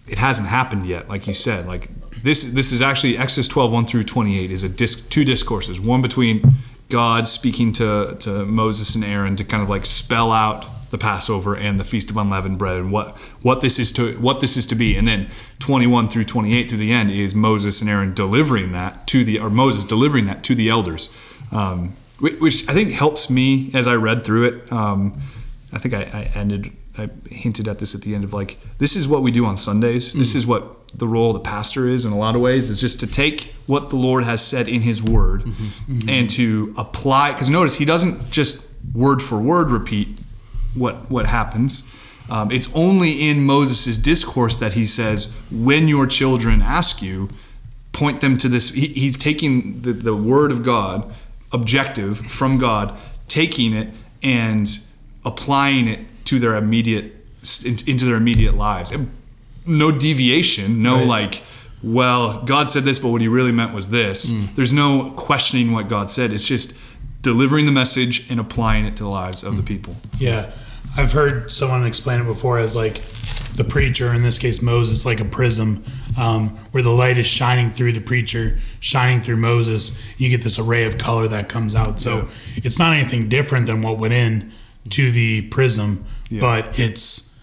it 0.07 0.17
hasn't 0.17 0.47
happened 0.47 0.85
yet. 0.85 1.09
Like 1.09 1.27
you 1.27 1.33
said, 1.33 1.67
like 1.67 1.89
this 2.21 2.53
this 2.53 2.71
is 2.71 2.81
actually 2.81 3.17
Exodus 3.17 3.47
12 3.47 3.71
1 3.71 3.85
through 3.85 4.03
28 4.03 4.51
is 4.51 4.63
a 4.63 4.69
disc, 4.69 5.09
two 5.09 5.23
discourses, 5.23 5.79
one 5.79 6.01
between 6.01 6.55
God 6.89 7.27
speaking 7.27 7.71
to 7.73 8.15
to 8.19 8.45
Moses 8.45 8.95
and 8.95 9.03
Aaron 9.03 9.35
to 9.35 9.43
kind 9.43 9.63
of 9.63 9.69
like 9.69 9.85
spell 9.85 10.31
out 10.31 10.65
the 10.95 11.01
Passover 11.03 11.57
and 11.57 11.77
the 11.77 11.83
Feast 11.83 12.09
of 12.09 12.15
Unleavened 12.15 12.57
Bread 12.57 12.77
and 12.77 12.89
what 12.89 13.17
what 13.41 13.59
this 13.59 13.79
is 13.79 13.91
to 13.93 14.13
what 14.13 14.39
this 14.39 14.55
is 14.55 14.65
to 14.67 14.75
be, 14.75 14.95
and 14.95 15.05
then 15.05 15.29
21 15.59 16.07
through 16.07 16.23
28 16.23 16.69
through 16.69 16.77
the 16.77 16.93
end 16.93 17.11
is 17.11 17.35
Moses 17.35 17.81
and 17.81 17.89
Aaron 17.89 18.13
delivering 18.13 18.71
that 18.71 19.05
to 19.07 19.25
the 19.25 19.39
or 19.39 19.49
Moses 19.49 19.83
delivering 19.83 20.23
that 20.25 20.41
to 20.45 20.55
the 20.55 20.69
elders, 20.69 21.15
um, 21.51 21.93
which, 22.19 22.39
which 22.39 22.69
I 22.69 22.73
think 22.73 22.93
helps 22.93 23.29
me 23.29 23.71
as 23.73 23.89
I 23.89 23.95
read 23.95 24.25
through 24.25 24.45
it. 24.45 24.71
Um, 24.71 25.19
I 25.73 25.79
think 25.79 25.93
I, 25.93 26.03
I 26.03 26.39
ended 26.39 26.71
I 26.97 27.09
hinted 27.29 27.67
at 27.67 27.79
this 27.79 27.93
at 27.93 28.01
the 28.01 28.15
end 28.15 28.23
of 28.23 28.31
like 28.31 28.57
this 28.77 28.95
is 28.95 29.05
what 29.05 29.21
we 29.21 29.31
do 29.31 29.45
on 29.45 29.57
Sundays. 29.57 30.13
This 30.13 30.33
is 30.33 30.47
what 30.47 30.97
the 30.97 31.07
role 31.07 31.31
of 31.31 31.33
the 31.33 31.41
pastor 31.41 31.87
is 31.87 32.05
in 32.05 32.13
a 32.13 32.17
lot 32.17 32.35
of 32.35 32.41
ways 32.41 32.69
is 32.69 32.79
just 32.79 33.01
to 33.01 33.07
take 33.07 33.53
what 33.67 33.89
the 33.89 33.97
Lord 33.97 34.23
has 34.23 34.41
said 34.41 34.69
in 34.69 34.81
His 34.81 35.03
Word 35.03 35.43
and 36.07 36.29
to 36.29 36.73
apply. 36.77 37.33
Because 37.33 37.49
notice 37.49 37.77
He 37.77 37.83
doesn't 37.83 38.31
just 38.31 38.69
word 38.93 39.21
for 39.21 39.41
word 39.41 39.71
repeat 39.71 40.07
what 40.75 41.09
what 41.09 41.27
happens. 41.27 41.91
Um, 42.29 42.51
it's 42.51 42.73
only 42.75 43.29
in 43.29 43.43
Moses' 43.43 43.97
discourse 43.97 44.57
that 44.57 44.73
he 44.73 44.85
says, 44.85 45.39
"When 45.51 45.87
your 45.87 46.07
children 46.07 46.61
ask 46.61 47.01
you, 47.01 47.29
point 47.93 48.21
them 48.21 48.37
to 48.37 48.49
this." 48.49 48.71
He, 48.73 48.87
he's 48.87 49.17
taking 49.17 49.81
the, 49.81 49.93
the 49.93 50.15
word 50.15 50.51
of 50.51 50.63
God, 50.63 51.13
objective 51.51 52.17
from 52.17 52.57
God, 52.57 52.93
taking 53.27 53.73
it 53.73 53.89
and 54.23 54.67
applying 55.23 55.87
it 55.87 55.99
to 56.25 56.39
their 56.39 56.55
immediate 56.55 57.13
into 57.65 58.05
their 58.05 58.15
immediate 58.17 58.55
lives. 58.55 58.95
No 59.67 59.91
deviation, 59.91 60.81
no 60.81 60.95
Right. 60.97 61.07
like, 61.07 61.43
well, 61.83 62.41
God 62.43 62.69
said 62.69 62.83
this, 62.83 62.97
but 62.97 63.09
what 63.09 63.21
he 63.21 63.27
really 63.27 63.51
meant 63.51 63.71
was 63.73 63.89
this. 63.91 64.33
There's 64.55 64.73
no 64.73 65.11
questioning 65.15 65.71
what 65.71 65.87
God 65.87 66.09
said. 66.09 66.31
It's 66.31 66.47
just 66.47 66.75
delivering 67.21 67.65
the 67.67 67.71
message 67.71 68.29
and 68.31 68.39
applying 68.39 68.85
it 68.85 68.95
to 68.97 69.03
the 69.03 69.09
lives 69.09 69.43
of 69.43 69.57
the 69.57 69.63
people. 69.63 69.95
Yeah. 70.17 70.51
I've 70.97 71.11
heard 71.11 71.51
someone 71.51 71.85
explain 71.85 72.21
it 72.21 72.25
before 72.25 72.59
as 72.59 72.75
like 72.75 73.01
the 73.55 73.65
preacher, 73.67 74.13
in 74.13 74.21
this 74.23 74.39
case 74.39 74.61
Moses, 74.61 75.05
like 75.05 75.19
a 75.19 75.25
prism, 75.25 75.83
um, 76.17 76.49
where 76.71 76.83
the 76.83 76.91
light 76.91 77.17
is 77.17 77.27
shining 77.27 77.69
through 77.69 77.93
the 77.93 78.01
preacher, 78.01 78.57
shining 78.79 79.19
through 79.19 79.37
Moses. 79.37 80.01
You 80.17 80.29
get 80.29 80.41
this 80.41 80.59
array 80.59 80.85
of 80.85 80.97
color 80.97 81.27
that 81.27 81.49
comes 81.49 81.75
out. 81.75 81.99
So 81.99 82.27
it's 82.57 82.79
not 82.79 82.93
anything 82.93 83.29
different 83.29 83.65
than 83.65 83.81
what 83.81 83.97
went 83.97 84.13
in 84.13 84.51
to 84.91 85.11
the 85.11 85.47
prism, 85.49 86.05
but 86.31 86.79
it's 86.79 87.35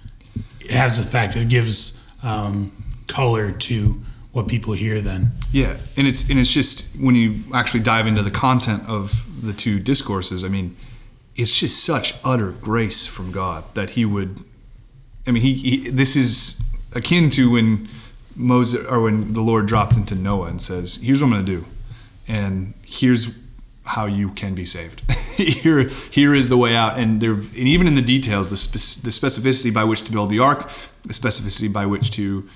it 0.60 0.72
has 0.72 1.02
the 1.02 1.10
fact 1.10 1.36
it 1.36 1.48
gives 1.48 2.02
um, 2.22 2.72
color 3.08 3.52
to 3.52 4.00
what 4.32 4.48
people 4.48 4.72
hear. 4.72 5.00
Then 5.00 5.32
Yeah, 5.50 5.76
and 5.96 6.06
it's 6.06 6.30
and 6.30 6.38
it's 6.38 6.52
just 6.52 6.96
when 7.00 7.14
you 7.14 7.42
actually 7.54 7.80
dive 7.80 8.06
into 8.06 8.22
the 8.22 8.30
content 8.30 8.82
of 8.88 9.26
the 9.44 9.52
two 9.52 9.80
discourses. 9.80 10.44
I 10.44 10.48
mean, 10.48 10.76
it's 11.36 11.58
just 11.58 11.84
such 11.84 12.14
utter 12.24 12.52
grace 12.52 13.06
from 13.06 13.32
God 13.32 13.64
that 13.74 13.90
He 13.90 14.04
would. 14.04 14.38
I 15.26 15.30
mean, 15.30 15.42
he, 15.42 15.54
he 15.54 15.90
this 15.90 16.16
is 16.16 16.64
akin 16.94 17.30
to 17.30 17.52
when 17.52 17.88
Moses 18.36 18.86
or 18.86 19.02
when 19.02 19.32
the 19.32 19.40
Lord 19.40 19.66
dropped 19.66 19.96
into 19.96 20.14
Noah 20.14 20.48
and 20.48 20.60
says, 20.60 21.00
"Here's 21.02 21.22
what 21.22 21.28
I'm 21.28 21.32
going 21.32 21.46
to 21.46 21.60
do, 21.60 21.64
and 22.28 22.74
here's 22.84 23.38
how 23.84 24.06
you 24.06 24.30
can 24.30 24.54
be 24.54 24.64
saved. 24.64 25.10
here, 25.36 25.82
here 26.10 26.34
is 26.34 26.48
the 26.48 26.56
way 26.56 26.74
out." 26.76 26.98
And 26.98 27.20
there, 27.20 27.32
and 27.32 27.56
even 27.56 27.86
in 27.86 27.94
the 27.94 28.02
details, 28.02 28.48
the, 28.48 29.02
the 29.02 29.10
specificity 29.10 29.72
by 29.72 29.84
which 29.84 30.02
to 30.04 30.12
build 30.12 30.30
the 30.30 30.38
ark, 30.38 30.68
the 31.04 31.12
specificity 31.12 31.72
by 31.72 31.86
which 31.86 32.10
to 32.12 32.48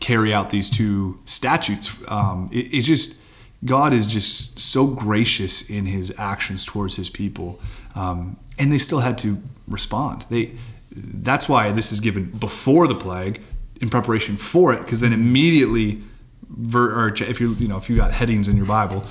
carry 0.00 0.32
out 0.32 0.50
these 0.50 0.70
two 0.70 1.18
statutes, 1.26 1.96
um, 2.10 2.48
it, 2.52 2.72
it 2.72 2.82
just 2.82 3.22
God 3.64 3.92
is 3.92 4.06
just 4.06 4.58
so 4.58 4.86
gracious 4.86 5.68
in 5.68 5.86
His 5.86 6.14
actions 6.18 6.64
towards 6.64 6.96
His 6.96 7.10
people, 7.10 7.60
um, 7.94 8.36
and 8.58 8.72
they 8.72 8.78
still 8.78 9.00
had 9.00 9.18
to 9.18 9.38
respond. 9.68 10.26
They 10.30 10.52
that's 10.94 11.48
why 11.48 11.72
this 11.72 11.92
is 11.92 12.00
given 12.00 12.30
before 12.30 12.86
the 12.88 12.94
plague 12.94 13.40
in 13.80 13.88
preparation 13.90 14.36
for 14.36 14.72
it, 14.72 14.80
because 14.80 15.00
then 15.00 15.12
immediately, 15.12 16.00
ver, 16.48 16.92
or 16.92 17.08
if 17.08 17.40
you 17.40 17.52
you 17.54 17.68
know 17.68 17.76
if 17.76 17.88
you 17.88 17.96
got 17.96 18.10
headings 18.12 18.48
in 18.48 18.56
your 18.56 18.66
Bible, 18.66 19.04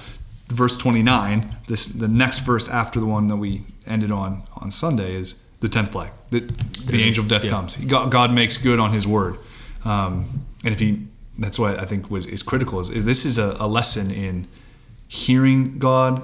verse 0.47 0.77
twenty 0.77 1.03
nine, 1.03 1.49
this 1.67 1.85
the 1.87 2.07
next 2.07 2.39
verse 2.39 2.67
after 2.69 2.99
the 2.99 3.05
one 3.05 3.27
that 3.27 3.37
we 3.37 3.63
ended 3.87 4.11
on 4.11 4.43
on 4.61 4.71
Sunday 4.71 5.13
is 5.13 5.45
the 5.61 5.69
tenth 5.69 5.91
plague. 5.91 6.11
The, 6.29 6.41
the 6.85 7.01
angel 7.01 7.23
of 7.23 7.29
death 7.29 7.43
Yeah. 7.43 7.51
comes. 7.51 7.75
God, 7.77 8.11
God 8.11 8.31
makes 8.31 8.57
good 8.57 8.79
on 8.79 8.91
His 8.91 9.07
word, 9.07 9.35
um, 9.85 10.45
and 10.63 10.73
if 10.73 10.79
He 10.79 11.07
that's 11.37 11.57
what 11.57 11.79
I 11.79 11.85
think 11.85 12.11
was 12.11 12.25
is 12.25 12.43
critical. 12.43 12.79
Is, 12.79 12.89
is 12.89 13.05
this 13.05 13.25
is 13.25 13.37
a, 13.39 13.55
a 13.59 13.67
lesson 13.67 14.11
in 14.11 14.47
hearing 15.07 15.79
God, 15.79 16.21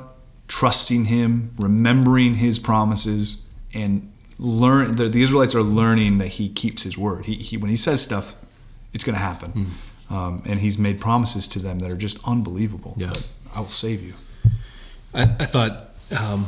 trusting 0.47 1.05
Him, 1.05 1.51
remembering 1.57 2.35
His 2.35 2.59
promises, 2.59 3.49
and 3.73 4.11
learn. 4.37 4.95
The, 4.95 5.07
the 5.09 5.21
Israelites 5.21 5.55
are 5.55 5.63
learning 5.63 6.17
that 6.19 6.27
He 6.27 6.49
keeps 6.49 6.83
His 6.83 6.97
word. 6.97 7.25
He, 7.25 7.35
he 7.35 7.57
when 7.57 7.69
He 7.69 7.75
says 7.75 8.01
stuff, 8.01 8.35
it's 8.93 9.03
going 9.03 9.15
to 9.17 9.21
happen, 9.23 9.51
Hmm. 10.09 10.13
um, 10.15 10.41
and 10.45 10.59
He's 10.59 10.77
made 10.77 10.99
promises 11.01 11.47
to 11.49 11.59
them 11.59 11.79
that 11.79 11.91
are 11.91 11.97
just 11.97 12.19
unbelievable. 12.27 12.93
Yeah. 12.97 13.13
I 13.55 13.59
will 13.61 13.69
save 13.69 14.03
you. 14.03 14.13
I, 15.13 15.21
I 15.21 15.45
thought 15.45 15.89
um, 16.19 16.45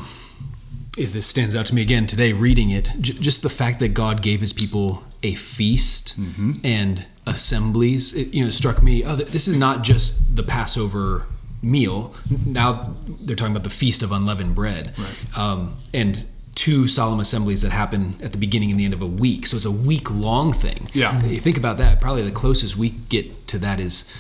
if 0.98 1.14
this 1.14 1.26
stands 1.28 1.56
out 1.56 1.66
to 1.68 1.76
me 1.76 1.82
again 1.82 2.06
today, 2.06 2.34
reading 2.34 2.70
it. 2.70 2.92
J- 3.00 3.14
just 3.14 3.42
the 3.44 3.50
fact 3.50 3.80
that 3.80 3.90
God 3.94 4.22
gave 4.22 4.42
His 4.42 4.52
people 4.54 5.04
a 5.24 5.34
feast 5.36 6.20
and 6.64 7.06
assemblies, 7.26 8.14
it, 8.16 8.34
you 8.34 8.44
know, 8.44 8.50
struck 8.52 8.84
me. 8.84 9.04
Oh, 9.04 9.16
th- 9.16 9.30
this 9.30 9.48
is 9.48 9.56
not 9.58 9.84
just 9.84 10.36
the 10.36 10.44
Passover 10.44 11.26
meal. 11.72 12.14
Now 12.46 12.96
they're 13.22 13.36
talking 13.36 13.54
about 13.56 13.64
the 13.64 13.70
feast 13.70 14.04
of 14.04 14.12
unleavened 14.12 14.56
bread, 14.56 14.94
Right. 14.98 15.38
um, 15.38 15.74
and 15.94 16.24
two 16.56 16.88
solemn 16.88 17.20
assemblies 17.20 17.62
that 17.62 17.72
happen 17.72 18.16
at 18.24 18.32
the 18.32 18.38
beginning 18.38 18.72
and 18.72 18.80
the 18.80 18.86
end 18.86 18.94
of 18.94 19.02
a 19.02 19.08
week. 19.08 19.46
So 19.46 19.58
it's 19.58 19.66
a 19.66 19.72
week 19.72 20.10
long 20.10 20.54
thing. 20.54 20.88
Yeah. 20.94 21.24
you 21.26 21.40
think 21.40 21.58
about 21.58 21.78
that. 21.78 22.02
Probably 22.02 22.24
the 22.24 22.32
closest 22.32 22.76
we 22.78 22.90
get 23.10 23.48
to 23.48 23.60
that 23.60 23.80
is. 23.80 24.12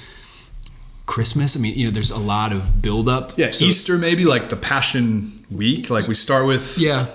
Christmas. 1.05 1.55
I 1.55 1.61
mean, 1.61 1.73
you 1.75 1.85
know, 1.85 1.91
there's 1.91 2.11
a 2.11 2.17
lot 2.19 2.51
of 2.51 2.81
buildup. 2.81 3.37
Yeah, 3.37 3.51
So- 3.51 3.63
Easter 3.65 3.97
maybe 3.97 4.25
like 4.25 4.49
the 4.49 4.57
Passion 4.57 5.45
Week. 5.49 5.89
Like 5.89 6.07
we 6.07 6.13
start 6.13 6.45
with. 6.45 6.77
Yeah, 6.77 7.05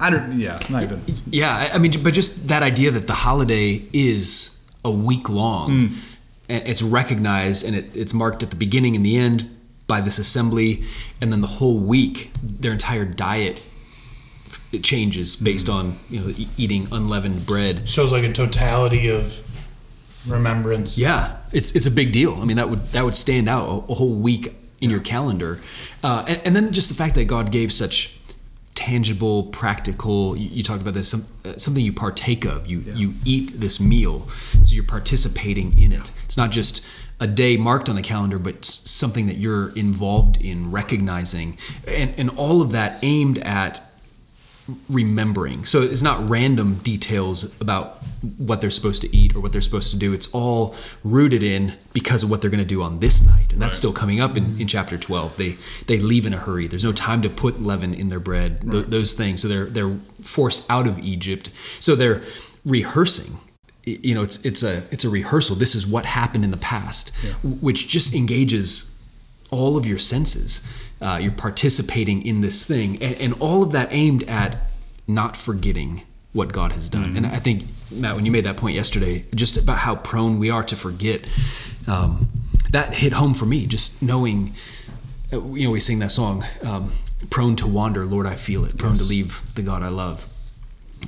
I 0.00 0.08
don't. 0.10 0.38
Yeah, 0.38 0.58
not 0.70 0.82
even. 0.84 1.02
Yeah, 1.26 1.70
I 1.72 1.76
mean, 1.78 1.92
but 2.02 2.14
just 2.14 2.48
that 2.48 2.62
idea 2.62 2.90
that 2.90 3.06
the 3.06 3.12
holiday 3.12 3.82
is 3.92 4.64
a 4.82 4.90
week 4.90 5.28
long, 5.28 5.90
and 6.48 6.66
it's 6.66 6.80
recognized 6.82 7.66
and 7.66 7.76
it, 7.76 7.94
it's 7.94 8.14
marked 8.14 8.42
at 8.42 8.48
the 8.48 8.56
beginning 8.56 8.96
and 8.96 9.04
the 9.04 9.16
end 9.18 9.44
by 9.86 10.00
this 10.00 10.18
assembly, 10.18 10.82
and 11.20 11.32
then 11.32 11.40
the 11.40 11.46
whole 11.46 11.78
week, 11.78 12.30
their 12.42 12.72
entire 12.72 13.04
diet 13.04 13.70
it 14.74 14.82
changes 14.82 15.36
based 15.36 15.68
on 15.68 15.96
you 16.10 16.20
know 16.20 16.32
eating 16.56 16.88
unleavened 16.92 17.46
bread. 17.46 17.88
Shows 17.88 18.12
like 18.12 18.24
a 18.24 18.32
totality 18.32 19.08
of 19.08 19.42
remembrance. 20.26 21.00
Yeah, 21.00 21.36
it's 21.52 21.74
it's 21.74 21.86
a 21.86 21.90
big 21.90 22.12
deal. 22.12 22.34
I 22.40 22.44
mean, 22.44 22.56
that 22.56 22.68
would 22.68 22.80
that 22.86 23.04
would 23.04 23.16
stand 23.16 23.48
out 23.48 23.68
a, 23.68 23.92
a 23.92 23.94
whole 23.94 24.14
week 24.14 24.54
in 24.80 24.90
your 24.90 25.00
calendar, 25.00 25.60
uh, 26.02 26.24
and, 26.28 26.40
and 26.44 26.56
then 26.56 26.72
just 26.72 26.88
the 26.88 26.94
fact 26.94 27.14
that 27.14 27.26
God 27.26 27.50
gave 27.50 27.72
such 27.72 28.18
tangible, 28.74 29.44
practical. 29.44 30.36
You, 30.36 30.48
you 30.48 30.62
talked 30.62 30.82
about 30.82 30.94
this 30.94 31.08
some, 31.08 31.24
uh, 31.44 31.56
something 31.56 31.84
you 31.84 31.92
partake 31.92 32.44
of. 32.44 32.66
You 32.66 32.80
you 32.80 33.14
eat 33.24 33.60
this 33.60 33.80
meal, 33.80 34.28
so 34.64 34.74
you're 34.74 34.84
participating 34.84 35.78
in 35.78 35.92
it. 35.92 36.12
It's 36.24 36.36
not 36.36 36.50
just 36.50 36.86
a 37.20 37.26
day 37.26 37.56
marked 37.56 37.88
on 37.88 37.96
the 37.96 38.02
calendar, 38.02 38.38
but 38.38 38.64
something 38.64 39.26
that 39.26 39.36
you're 39.36 39.70
involved 39.76 40.36
in 40.40 40.70
recognizing, 40.70 41.56
and 41.88 42.12
and 42.18 42.30
all 42.30 42.60
of 42.62 42.72
that 42.72 42.98
aimed 43.02 43.38
at 43.38 43.80
remembering. 44.88 45.64
So 45.66 45.82
it's 45.82 46.00
not 46.02 46.26
random 46.28 46.76
details 46.76 47.58
about 47.60 47.98
what 48.38 48.62
they're 48.62 48.70
supposed 48.70 49.02
to 49.02 49.14
eat 49.14 49.34
or 49.34 49.40
what 49.40 49.52
they're 49.52 49.60
supposed 49.60 49.90
to 49.90 49.98
do. 49.98 50.14
It's 50.14 50.30
all 50.32 50.74
rooted 51.04 51.42
in 51.42 51.74
because 51.92 52.22
of 52.22 52.30
what 52.30 52.40
they're 52.40 52.50
going 52.50 52.62
to 52.62 52.74
do 52.74 52.82
on 52.82 52.98
this 53.00 53.26
night, 53.26 53.52
and 53.52 53.60
that's 53.60 53.72
Right. 53.74 53.76
still 53.78 53.92
coming 53.92 54.20
up 54.20 54.36
in, 54.36 54.58
in 54.60 54.66
chapter 54.66 54.96
twelve. 54.96 55.36
They 55.36 55.56
they 55.86 55.98
leave 55.98 56.24
in 56.26 56.32
a 56.34 56.38
hurry. 56.38 56.66
There's 56.66 56.84
no 56.84 56.92
time 56.92 57.20
to 57.22 57.28
put 57.30 57.60
leaven 57.62 57.92
in 57.94 58.08
their 58.08 58.20
bread. 58.20 58.62
Th- 58.70 58.86
those 58.86 59.12
things. 59.12 59.42
So 59.42 59.48
they're 59.48 59.66
they're 59.66 59.90
forced 60.22 60.70
out 60.70 60.86
of 60.86 60.98
Egypt. 60.98 61.50
So 61.80 61.94
they're 61.94 62.22
rehearsing. 62.64 63.38
You 63.86 64.14
know, 64.14 64.22
it's 64.22 64.44
it's 64.44 64.62
a 64.62 64.82
it's 64.90 65.04
a 65.04 65.10
rehearsal. 65.10 65.56
This 65.56 65.74
is 65.74 65.86
what 65.86 66.04
happened 66.06 66.44
in 66.44 66.50
the 66.50 66.56
past, 66.56 67.12
w- 67.42 67.56
which 67.60 67.86
just 67.86 68.14
engages 68.14 68.98
all 69.50 69.76
of 69.76 69.84
your 69.84 69.98
senses. 69.98 70.66
Uh, 71.02 71.18
you're 71.20 71.32
participating 71.32 72.24
in 72.24 72.40
this 72.40 72.66
thing, 72.66 73.02
and, 73.02 73.14
and 73.20 73.34
all 73.40 73.62
of 73.62 73.72
that 73.72 73.88
aimed 73.90 74.22
at 74.22 74.56
not 75.06 75.36
forgetting 75.36 76.02
what 76.32 76.52
God 76.52 76.72
has 76.72 76.88
done. 76.88 77.16
And 77.16 77.26
I 77.26 77.38
think 77.38 77.64
Matt, 77.92 78.16
when 78.16 78.24
you 78.24 78.32
made 78.32 78.44
that 78.44 78.56
point 78.56 78.74
yesterday, 78.74 79.24
just 79.34 79.56
about 79.56 79.78
how 79.78 79.96
prone 79.96 80.38
we 80.38 80.48
are 80.48 80.62
to 80.64 80.76
forget, 80.76 81.28
um, 81.86 82.28
that 82.70 82.94
hit 82.94 83.12
home 83.12 83.34
for 83.34 83.44
me. 83.44 83.66
Just 83.66 84.02
knowing, 84.02 84.54
uh, 85.32 85.42
you 85.52 85.66
know, 85.66 85.72
we 85.72 85.80
sing 85.80 85.98
that 85.98 86.10
song, 86.10 86.42
um, 86.62 86.92
"Prone 87.28 87.54
to 87.56 87.66
wander, 87.66 88.06
Lord, 88.06 88.26
I 88.26 88.34
feel 88.34 88.64
it. 88.64 88.78
Prone 88.78 88.94
to 88.94 89.04
leave 89.04 89.42
the 89.54 89.62
God 89.62 89.82
I 89.82 89.88
love." 89.88 90.26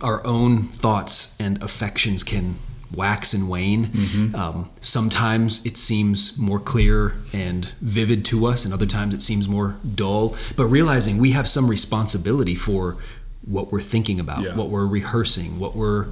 Our 0.02 0.24
own 0.26 0.64
thoughts 0.64 1.36
and 1.40 1.62
affections 1.62 2.22
can 2.22 2.56
wax 2.94 3.34
and 3.34 3.48
wane. 3.48 3.86
Mm-hmm. 3.86 4.34
Um, 4.34 4.70
sometimes 4.80 5.64
it 5.66 5.76
seems 5.76 6.38
more 6.38 6.58
clear 6.60 7.14
and 7.32 7.64
vivid 7.80 8.24
to 8.26 8.46
us, 8.46 8.64
and 8.64 8.72
other 8.72 8.86
times 8.86 9.14
it 9.14 9.22
seems 9.22 9.48
more 9.48 9.76
dull. 9.94 10.36
But 10.56 10.66
realizing 10.66 11.18
we 11.18 11.32
have 11.32 11.48
some 11.48 11.68
responsibility 11.68 12.54
for 12.54 12.96
what 13.44 13.70
we're 13.72 13.80
thinking 13.80 14.20
about, 14.20 14.42
Yeah. 14.42 14.54
what 14.54 14.70
we're 14.70 14.86
rehearsing, 14.86 15.58
what 15.58 15.74
we're 15.76 16.06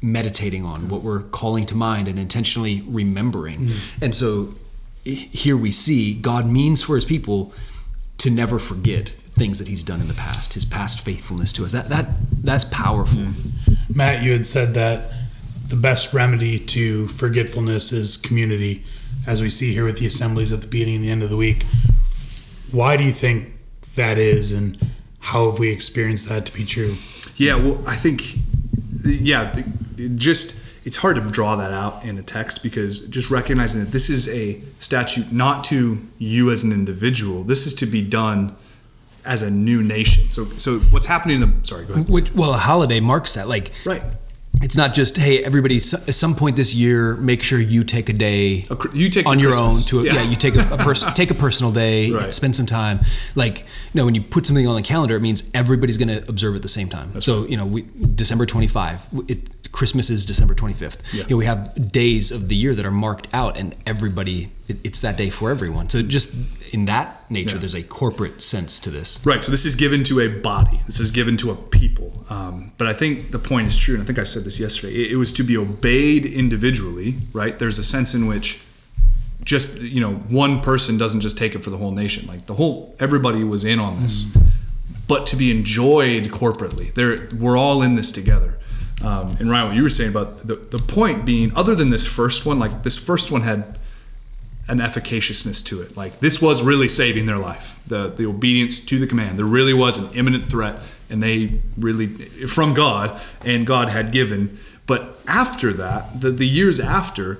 meditating 0.00 0.64
on, 0.64 0.88
what 0.88 1.02
we're 1.02 1.20
calling 1.20 1.64
to 1.66 1.76
mind 1.76 2.08
and 2.08 2.18
intentionally 2.18 2.82
remembering. 2.86 3.54
Mm-hmm. 3.54 4.04
And 4.04 4.14
so 4.14 4.54
here 5.04 5.56
we 5.56 5.70
see 5.72 6.14
God 6.14 6.50
means 6.50 6.82
for 6.82 6.96
his 6.96 7.04
people 7.04 7.52
to 8.18 8.30
never 8.30 8.58
forget 8.58 9.08
things 9.08 9.58
that 9.58 9.68
he's 9.68 9.82
done 9.82 10.00
in 10.00 10.08
the 10.08 10.14
past, 10.14 10.54
his 10.54 10.64
past 10.64 11.00
faithfulness 11.00 11.52
to 11.54 11.64
us. 11.64 11.72
That 11.72 11.88
that 11.88 12.08
that's 12.42 12.64
powerful. 12.64 13.20
Mm-hmm. 13.20 13.96
Matt, 13.96 14.22
you 14.22 14.32
had 14.32 14.46
said 14.46 14.74
that 14.74 15.12
the 15.72 15.80
best 15.80 16.12
remedy 16.12 16.58
to 16.58 17.08
forgetfulness 17.08 17.92
is 17.92 18.16
community, 18.16 18.84
as 19.26 19.40
we 19.40 19.48
see 19.48 19.72
here 19.72 19.84
with 19.84 19.98
the 19.98 20.06
assemblies 20.06 20.52
at 20.52 20.60
the 20.60 20.68
beginning 20.68 20.96
and 20.96 21.04
the 21.04 21.10
end 21.10 21.22
of 21.22 21.30
the 21.30 21.36
week. 21.36 21.64
Why 22.70 22.96
do 22.96 23.04
you 23.04 23.10
think 23.10 23.52
that 23.96 24.18
is, 24.18 24.52
and 24.52 24.78
how 25.18 25.50
have 25.50 25.58
we 25.58 25.70
experienced 25.70 26.28
that 26.28 26.46
to 26.46 26.52
be 26.52 26.64
true? 26.64 26.96
Yeah, 27.36 27.56
well, 27.56 27.82
I 27.86 27.96
think, 27.96 28.36
yeah, 29.04 29.62
just 30.14 30.60
it's 30.84 30.96
hard 30.96 31.16
to 31.16 31.22
draw 31.22 31.56
that 31.56 31.72
out 31.72 32.04
in 32.04 32.18
a 32.18 32.22
text 32.22 32.62
because 32.62 33.06
just 33.06 33.30
recognizing 33.30 33.80
that 33.84 33.92
this 33.92 34.10
is 34.10 34.28
a 34.28 34.60
statute 34.78 35.32
not 35.32 35.64
to 35.64 35.98
you 36.18 36.50
as 36.50 36.64
an 36.64 36.72
individual. 36.72 37.44
This 37.44 37.66
is 37.66 37.74
to 37.76 37.86
be 37.86 38.02
done 38.02 38.54
as 39.24 39.42
a 39.42 39.50
new 39.50 39.82
nation. 39.82 40.30
So, 40.30 40.44
so 40.44 40.80
what's 40.90 41.06
happening 41.06 41.40
in 41.40 41.48
the 41.48 41.66
sorry, 41.66 41.86
go 41.86 41.94
ahead. 41.94 42.08
Which, 42.08 42.34
well, 42.34 42.52
a 42.52 42.58
holiday 42.58 43.00
marks 43.00 43.34
that. 43.34 43.48
Like, 43.48 43.70
Right. 43.86 44.02
It's 44.60 44.76
not 44.76 44.92
just 44.94 45.16
hey, 45.16 45.42
everybody. 45.42 45.76
At 45.76 46.14
some 46.14 46.34
point 46.34 46.56
this 46.56 46.74
year, 46.74 47.16
make 47.16 47.42
sure 47.42 47.58
you 47.58 47.84
take 47.84 48.08
a 48.08 48.12
day 48.12 48.66
A 48.70 48.76
you 48.92 49.08
take 49.08 49.26
on 49.26 49.38
your 49.40 49.56
own 49.56 49.74
to 49.86 50.00
a, 50.00 50.04
yeah. 50.04 50.14
Yeah. 50.14 50.22
you 50.24 50.36
take 50.36 50.54
a, 50.56 50.60
a 50.74 50.76
person 50.78 51.12
take 51.14 51.30
a 51.30 51.34
personal 51.34 51.72
day, 51.72 52.10
Right. 52.10 52.32
spend 52.34 52.54
some 52.54 52.66
time. 52.66 53.00
Like, 53.34 53.64
no, 53.94 54.04
when 54.04 54.14
you 54.14 54.22
put 54.22 54.46
something 54.46 54.66
on 54.66 54.76
the 54.76 54.82
calendar, 54.82 55.16
it 55.16 55.22
means 55.22 55.50
everybody's 55.54 55.96
going 55.98 56.08
to 56.08 56.28
observe 56.28 56.54
at 56.54 56.62
the 56.62 56.68
same 56.68 56.88
time. 56.88 57.20
so 57.20 57.46
you 57.46 57.56
know, 57.56 57.66
we 57.66 57.86
December 58.14 58.46
twenty 58.46 58.68
five. 58.68 59.04
It, 59.28 59.38
Christmas 59.72 60.10
is 60.10 60.26
December 60.26 60.54
25th. 60.54 61.14
Yeah. 61.14 61.22
You 61.24 61.30
know, 61.30 61.36
we 61.38 61.46
have 61.46 61.90
days 61.90 62.30
of 62.30 62.48
the 62.48 62.54
year 62.54 62.74
that 62.74 62.84
are 62.84 62.90
marked 62.90 63.26
out, 63.32 63.56
and 63.56 63.74
everybody, 63.86 64.50
it, 64.68 64.76
it's 64.84 65.00
that 65.00 65.16
day 65.16 65.30
for 65.30 65.50
everyone. 65.50 65.88
So, 65.88 66.02
just 66.02 66.34
in 66.74 66.84
that 66.86 67.30
nature, 67.30 67.56
Yeah. 67.56 67.60
there's 67.60 67.74
a 67.74 67.82
corporate 67.82 68.42
sense 68.42 68.78
to 68.80 68.90
this. 68.90 69.24
Right. 69.24 69.42
So 69.42 69.50
this 69.50 69.64
is 69.64 69.74
given 69.74 70.04
to 70.04 70.20
a 70.20 70.28
body. 70.28 70.78
This 70.86 71.00
is 71.00 71.10
given 71.10 71.36
to 71.38 71.50
a 71.50 71.54
people. 71.56 72.24
Um, 72.30 72.72
but 72.78 72.86
I 72.86 72.92
think 72.92 73.30
the 73.30 73.38
point 73.38 73.66
is 73.66 73.78
true, 73.78 73.94
and 73.94 74.02
I 74.02 74.06
think 74.06 74.18
I 74.18 74.22
said 74.24 74.44
this 74.44 74.60
yesterday. 74.60 74.92
It, 74.94 75.12
it 75.12 75.16
was 75.16 75.32
to 75.34 75.42
be 75.42 75.56
obeyed 75.56 76.26
individually. 76.26 77.16
Right. 77.32 77.58
There's 77.58 77.78
a 77.78 77.84
sense 77.84 78.14
in 78.14 78.26
which 78.26 78.62
just 79.44 79.80
you 79.80 80.00
know 80.00 80.12
one 80.28 80.60
person 80.60 80.96
doesn't 80.98 81.20
just 81.20 81.36
take 81.36 81.54
it 81.56 81.64
for 81.64 81.70
the 81.70 81.76
whole 81.76 81.90
nation. 81.92 82.26
Like 82.28 82.46
the 82.46 82.54
whole 82.54 82.94
everybody 83.00 83.42
was 83.42 83.64
in 83.64 83.78
on 83.80 84.00
this. 84.02 84.26
but 85.08 85.26
to 85.26 85.36
be 85.36 85.50
enjoyed 85.50 86.24
corporately. 86.26 86.92
There, 86.94 87.28
we're 87.38 87.56
all 87.56 87.82
in 87.82 87.94
this 87.96 88.12
together. 88.12 88.58
Um, 89.04 89.36
and 89.40 89.50
Ryan, 89.50 89.68
what 89.68 89.76
you 89.76 89.82
were 89.82 89.88
saying 89.88 90.10
about 90.10 90.38
the, 90.46 90.56
the 90.56 90.78
point 90.78 91.24
being, 91.24 91.50
other 91.56 91.74
than 91.74 91.90
this 91.90 92.06
first 92.06 92.46
one, 92.46 92.58
like 92.58 92.82
this 92.82 92.98
first 92.98 93.32
one 93.32 93.42
had 93.42 93.78
an 94.68 94.80
efficaciousness 94.80 95.62
to 95.64 95.82
it. 95.82 95.96
Like 95.96 96.20
this 96.20 96.40
was 96.40 96.62
really 96.62 96.88
saving 96.88 97.26
their 97.26 97.38
life. 97.38 97.80
The 97.86 98.08
the 98.08 98.26
obedience 98.26 98.80
to 98.80 98.98
the 98.98 99.06
command. 99.06 99.38
There 99.38 99.46
really 99.46 99.74
was 99.74 99.98
an 99.98 100.16
imminent 100.16 100.50
threat, 100.50 100.80
and 101.10 101.22
they 101.22 101.60
really 101.76 102.08
from 102.46 102.74
God, 102.74 103.20
and 103.44 103.66
God 103.66 103.88
had 103.88 104.12
given. 104.12 104.58
But 104.86 105.16
after 105.28 105.72
that, 105.74 106.20
the, 106.20 106.30
the 106.30 106.46
years 106.46 106.80
after, 106.80 107.38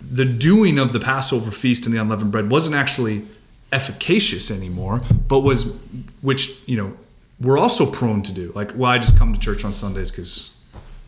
the 0.00 0.24
doing 0.24 0.78
of 0.78 0.92
the 0.92 1.00
Passover 1.00 1.50
feast 1.50 1.86
and 1.86 1.94
the 1.94 2.00
unleavened 2.00 2.32
bread 2.32 2.50
wasn't 2.50 2.76
actually 2.76 3.24
efficacious 3.72 4.50
anymore, 4.50 5.00
but 5.28 5.40
was 5.40 5.78
which 6.22 6.66
you 6.68 6.76
know 6.76 6.94
we're 7.40 7.58
also 7.58 7.90
prone 7.90 8.22
to 8.22 8.34
do. 8.34 8.50
Like, 8.54 8.72
well, 8.74 8.90
I 8.90 8.98
just 8.98 9.16
come 9.16 9.32
to 9.32 9.38
church 9.38 9.64
on 9.64 9.72
Sundays 9.72 10.10
because 10.10 10.56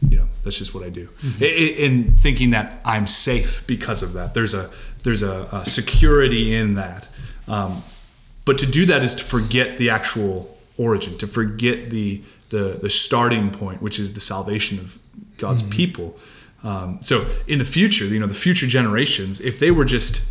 you 0.09 0.17
know 0.17 0.29
that's 0.43 0.59
just 0.59 0.75
what 0.75 0.85
I 0.85 0.91
do, 0.91 1.07
mm-hmm. 1.07 1.43
in 1.85 2.13
thinking 2.17 2.51
that 2.51 2.81
I'm 2.85 3.07
safe 3.07 3.67
because 3.67 4.03
of 4.03 4.15
that. 4.15 4.35
There's 4.35 4.55
a 4.55 4.71
there's 5.03 5.23
a, 5.23 5.49
a 5.53 5.65
security 5.65 6.55
in 6.55 6.75
that. 6.75 7.09
Um, 7.49 7.83
but 8.45 8.59
to 8.59 8.67
do 8.67 8.87
that 8.87 9.03
is 9.03 9.15
to 9.17 9.25
forget 9.25 9.79
the 9.79 9.91
actual 9.91 10.57
origin, 10.79 11.19
to 11.19 11.27
forget 11.27 11.91
the 11.91 12.23
the 12.49 12.79
the 12.81 12.91
starting 12.91 13.51
point, 13.51 13.83
which 13.83 13.99
is 13.99 14.15
the 14.15 14.21
salvation 14.21 14.79
of 14.79 14.99
God's 15.39 15.63
mm-hmm. 15.63 15.73
people. 15.73 16.19
Um, 16.63 16.99
so 17.01 17.27
in 17.47 17.59
the 17.59 17.65
future, 17.65 18.05
you 18.05 18.21
know, 18.21 18.27
the 18.27 18.35
future 18.35 18.67
generations, 18.67 19.41
if 19.41 19.59
they 19.59 19.71
were 19.71 19.87
just, 19.87 20.25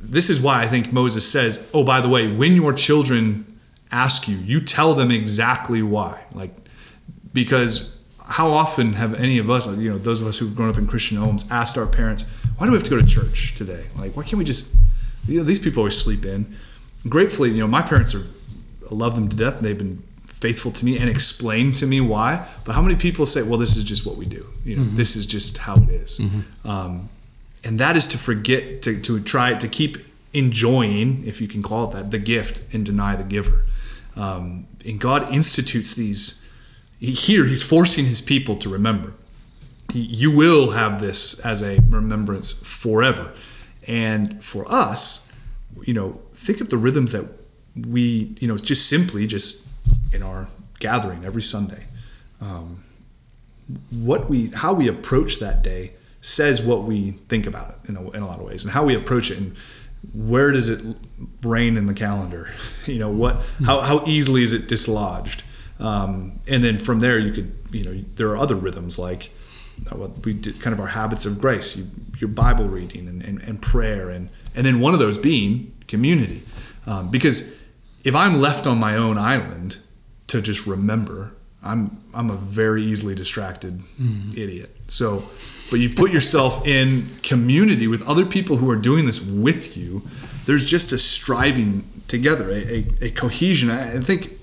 this 0.00 0.30
is 0.30 0.40
why 0.40 0.62
I 0.62 0.66
think 0.66 0.92
Moses 0.92 1.28
says, 1.28 1.68
oh, 1.74 1.82
by 1.82 2.00
the 2.00 2.08
way, 2.08 2.32
when 2.32 2.54
your 2.54 2.72
children 2.72 3.58
ask 3.90 4.28
you, 4.28 4.36
you 4.36 4.60
tell 4.60 4.94
them 4.94 5.10
exactly 5.10 5.82
why. 5.82 6.22
Like, 6.32 6.52
because 7.32 7.95
how 8.26 8.48
often 8.48 8.94
have 8.94 9.14
any 9.14 9.38
of 9.38 9.50
us, 9.50 9.66
you 9.78 9.90
know, 9.90 9.98
those 9.98 10.20
of 10.20 10.26
us 10.26 10.38
who've 10.38 10.54
grown 10.54 10.68
up 10.68 10.78
in 10.78 10.86
Christian 10.86 11.16
homes, 11.16 11.50
asked 11.50 11.78
our 11.78 11.86
parents, 11.86 12.30
why 12.56 12.66
do 12.66 12.72
we 12.72 12.78
have 12.78 12.84
to 12.84 12.90
go 12.90 13.00
to 13.00 13.06
church 13.06 13.54
today? 13.54 13.84
Like, 13.96 14.16
why 14.16 14.24
can't 14.24 14.38
we 14.38 14.44
just, 14.44 14.76
you 15.28 15.38
know, 15.38 15.44
these 15.44 15.60
people 15.60 15.80
always 15.80 15.96
sleep 15.96 16.24
in. 16.24 16.54
Gratefully, 17.08 17.50
you 17.50 17.58
know, 17.58 17.66
my 17.68 17.82
parents 17.82 18.14
are, 18.14 18.24
I 18.90 18.94
love 18.94 19.14
them 19.14 19.28
to 19.28 19.36
death 19.36 19.56
and 19.56 19.64
they've 19.64 19.78
been 19.78 20.02
faithful 20.26 20.70
to 20.70 20.84
me 20.84 20.98
and 20.98 21.08
explain 21.08 21.72
to 21.74 21.86
me 21.86 22.00
why. 22.00 22.46
But 22.64 22.74
how 22.74 22.82
many 22.82 22.96
people 22.96 23.26
say, 23.26 23.42
well, 23.42 23.58
this 23.58 23.76
is 23.76 23.84
just 23.84 24.06
what 24.06 24.16
we 24.16 24.26
do? 24.26 24.46
You 24.64 24.76
know, 24.76 24.82
mm-hmm. 24.82 24.96
this 24.96 25.16
is 25.16 25.24
just 25.26 25.58
how 25.58 25.76
it 25.76 25.88
is. 25.88 26.18
Mm-hmm. 26.18 26.68
Um, 26.68 27.08
and 27.64 27.78
that 27.80 27.96
is 27.96 28.06
to 28.08 28.18
forget, 28.18 28.82
to, 28.82 29.00
to 29.02 29.20
try 29.20 29.54
to 29.54 29.68
keep 29.68 29.98
enjoying, 30.32 31.26
if 31.26 31.40
you 31.40 31.48
can 31.48 31.62
call 31.62 31.90
it 31.90 31.94
that, 31.94 32.10
the 32.10 32.18
gift 32.18 32.74
and 32.74 32.84
deny 32.84 33.16
the 33.16 33.24
giver. 33.24 33.64
Um, 34.14 34.66
and 34.84 35.00
God 35.00 35.32
institutes 35.32 35.94
these, 35.94 36.45
here 36.98 37.44
he's 37.44 37.62
forcing 37.62 38.06
his 38.06 38.20
people 38.20 38.56
to 38.56 38.68
remember 38.68 39.14
you 39.96 40.34
will 40.34 40.72
have 40.72 41.00
this 41.00 41.44
as 41.44 41.62
a 41.62 41.78
remembrance 41.88 42.52
forever. 42.52 43.32
And 43.86 44.42
for 44.42 44.70
us, 44.70 45.30
you 45.84 45.94
know, 45.94 46.20
think 46.32 46.60
of 46.60 46.68
the 46.68 46.76
rhythms 46.76 47.12
that 47.12 47.28
we, 47.88 48.34
you 48.38 48.48
know, 48.48 48.56
just 48.56 48.88
simply 48.88 49.26
just 49.26 49.66
in 50.14 50.22
our 50.22 50.48
gathering 50.80 51.24
every 51.24 51.42
Sunday. 51.42 51.84
Um, 52.40 52.82
what 53.90 54.28
we, 54.28 54.50
how 54.54 54.74
we 54.74 54.88
approach 54.88 55.38
that 55.40 55.62
day 55.62 55.92
says 56.20 56.64
what 56.64 56.82
we 56.82 57.12
think 57.28 57.46
about 57.46 57.70
it 57.70 57.88
in 57.88 57.96
a, 57.96 58.10
in 58.10 58.22
a 58.22 58.26
lot 58.26 58.38
of 58.38 58.46
ways, 58.46 58.64
and 58.64 58.72
how 58.72 58.84
we 58.84 58.94
approach 58.94 59.30
it, 59.30 59.38
and 59.38 59.56
where 60.12 60.50
does 60.50 60.68
it 60.68 60.96
reign 61.42 61.76
in 61.76 61.86
the 61.86 61.94
calendar? 61.94 62.50
You 62.86 63.00
know, 63.00 63.10
what, 63.10 63.44
how, 63.64 63.80
how 63.80 64.04
easily 64.06 64.44
is 64.44 64.52
it 64.52 64.68
dislodged? 64.68 65.42
Um, 65.78 66.40
and 66.48 66.62
then 66.64 66.78
from 66.78 67.00
there, 67.00 67.18
you 67.18 67.32
could, 67.32 67.52
you 67.70 67.84
know, 67.84 67.92
there 68.16 68.28
are 68.28 68.36
other 68.36 68.54
rhythms 68.54 68.98
like 68.98 69.30
what 69.92 70.24
we 70.24 70.32
did 70.32 70.60
kind 70.60 70.72
of 70.72 70.80
our 70.80 70.86
habits 70.86 71.26
of 71.26 71.38
grace, 71.38 71.76
you, 71.76 71.84
your 72.18 72.30
Bible 72.30 72.66
reading 72.66 73.08
and, 73.08 73.22
and, 73.22 73.42
and, 73.42 73.60
prayer, 73.60 74.10
and, 74.10 74.30
and 74.54 74.64
then 74.64 74.80
one 74.80 74.94
of 74.94 75.00
those 75.00 75.18
being 75.18 75.72
community. 75.86 76.42
Um, 76.86 77.10
because 77.10 77.60
if 78.04 78.14
I'm 78.14 78.40
left 78.40 78.66
on 78.66 78.78
my 78.78 78.96
own 78.96 79.18
island 79.18 79.78
to 80.28 80.40
just 80.40 80.66
remember, 80.66 81.34
I'm 81.62 82.00
I'm 82.14 82.30
a 82.30 82.36
very 82.36 82.82
easily 82.82 83.14
distracted 83.14 83.80
mm. 84.00 84.36
idiot. 84.36 84.70
So, 84.88 85.24
but 85.70 85.80
you 85.80 85.90
put 85.90 86.12
yourself 86.12 86.66
in 86.66 87.06
community 87.22 87.88
with 87.88 88.08
other 88.08 88.24
people 88.24 88.56
who 88.56 88.70
are 88.70 88.76
doing 88.76 89.04
this 89.04 89.20
with 89.26 89.76
you. 89.76 90.02
There's 90.44 90.70
just 90.70 90.92
a 90.92 90.98
striving 90.98 91.84
together, 92.06 92.48
a, 92.50 92.54
a, 92.54 92.86
a 93.06 93.10
cohesion. 93.10 93.70
I 93.70 93.80
think 94.00 94.35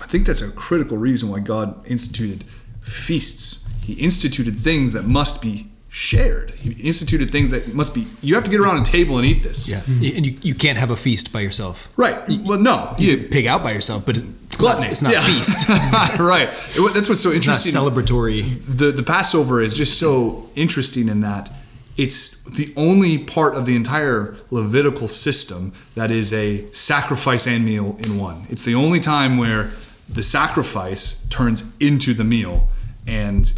I 0.00 0.06
think 0.06 0.26
that's 0.26 0.42
a 0.42 0.50
critical 0.52 0.96
reason 0.96 1.30
why 1.30 1.40
God 1.40 1.88
instituted 1.90 2.44
feasts 2.80 3.64
he 3.84 3.92
instituted 3.94 4.58
things 4.58 4.94
that 4.94 5.04
must 5.04 5.42
be 5.42 5.66
shared. 5.90 6.52
He 6.52 6.70
instituted 6.88 7.30
things 7.30 7.50
that 7.50 7.74
must 7.74 7.94
be. 7.94 8.06
You 8.22 8.34
have 8.34 8.44
to 8.44 8.50
get 8.50 8.58
around 8.58 8.80
a 8.80 8.84
table 8.84 9.18
and 9.18 9.26
eat 9.26 9.42
this. 9.42 9.68
Yeah, 9.68 9.80
mm-hmm. 9.80 10.16
and 10.16 10.26
you, 10.26 10.38
you 10.40 10.54
can't 10.54 10.78
have 10.78 10.90
a 10.90 10.96
feast 10.96 11.34
by 11.34 11.40
yourself. 11.40 11.92
Right. 11.98 12.16
Well, 12.44 12.58
no, 12.58 12.94
you, 12.96 13.10
you 13.10 13.28
pig 13.28 13.46
out 13.46 13.62
by 13.62 13.72
yourself, 13.72 14.06
but 14.06 14.16
it's 14.16 14.56
gluttony. 14.56 14.86
Not, 14.86 14.92
it's 14.92 15.02
not 15.02 15.12
yeah. 15.12 15.20
feast. 15.20 15.68
right. 16.18 16.48
It, 16.48 16.94
that's 16.94 17.10
what's 17.10 17.20
so 17.20 17.32
interesting. 17.32 17.68
It's 17.68 17.74
not 17.74 17.92
celebratory. 17.92 18.54
The 18.74 18.90
the 18.90 19.02
Passover 19.02 19.60
is 19.60 19.74
just 19.74 19.98
so 19.98 20.48
interesting 20.54 21.08
in 21.08 21.20
that 21.20 21.50
it's 21.98 22.42
the 22.44 22.72
only 22.74 23.18
part 23.18 23.54
of 23.54 23.66
the 23.66 23.76
entire 23.76 24.34
Levitical 24.50 25.08
system 25.08 25.74
that 25.94 26.10
is 26.10 26.32
a 26.32 26.70
sacrifice 26.72 27.46
and 27.46 27.66
meal 27.66 27.98
in 28.02 28.18
one. 28.18 28.46
It's 28.48 28.64
the 28.64 28.74
only 28.74 28.98
time 28.98 29.36
where 29.36 29.70
the 30.08 30.22
sacrifice 30.22 31.26
turns 31.28 31.76
into 31.78 32.14
the 32.14 32.24
meal 32.24 32.68
and 33.06 33.52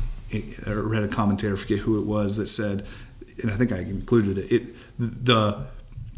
I 0.66 0.70
read 0.72 1.02
a 1.02 1.08
commentator, 1.08 1.54
I 1.54 1.56
forget 1.56 1.78
who 1.78 2.00
it 2.00 2.06
was, 2.06 2.36
that 2.36 2.48
said, 2.48 2.86
and 3.42 3.50
I 3.50 3.54
think 3.54 3.72
I 3.72 3.78
included 3.78 4.38
it. 4.38 4.52
it 4.52 4.74
the 4.98 5.66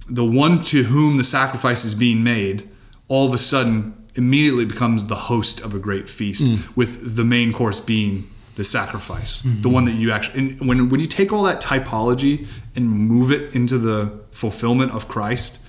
the 0.09 0.25
one 0.25 0.63
to 0.63 0.85
whom 0.85 1.19
the 1.19 1.25
sacrifice 1.25 1.85
is 1.85 1.95
being 1.95 2.25
made, 2.25 2.67
all 3.09 3.27
of 3.27 3.35
a 3.35 3.39
sudden, 3.39 4.07
immediately 4.15 4.65
becomes 4.65 5.07
the 5.07 5.15
host 5.15 5.63
of 5.63 5.75
a 5.75 5.79
great 5.79 6.09
feast, 6.09 6.45
mm. 6.45 6.77
with 6.77 7.17
the 7.17 7.25
main 7.25 7.53
course 7.53 7.81
being 7.81 8.27
the 8.55 8.65
sacrifice, 8.65 9.43
mm-hmm. 9.43 9.61
the 9.61 9.69
one 9.69 9.85
that 9.85 9.93
you 9.93 10.11
actually. 10.11 10.41
And 10.41 10.69
when 10.69 10.89
when 10.89 11.01
you 11.01 11.07
take 11.07 11.33
all 11.33 11.43
that 11.43 11.61
typology 11.61 12.47
and 12.75 12.89
move 12.89 13.31
it 13.31 13.55
into 13.55 13.77
the 13.77 14.21
fulfillment 14.31 14.93
of 14.93 15.09
Christ, 15.09 15.65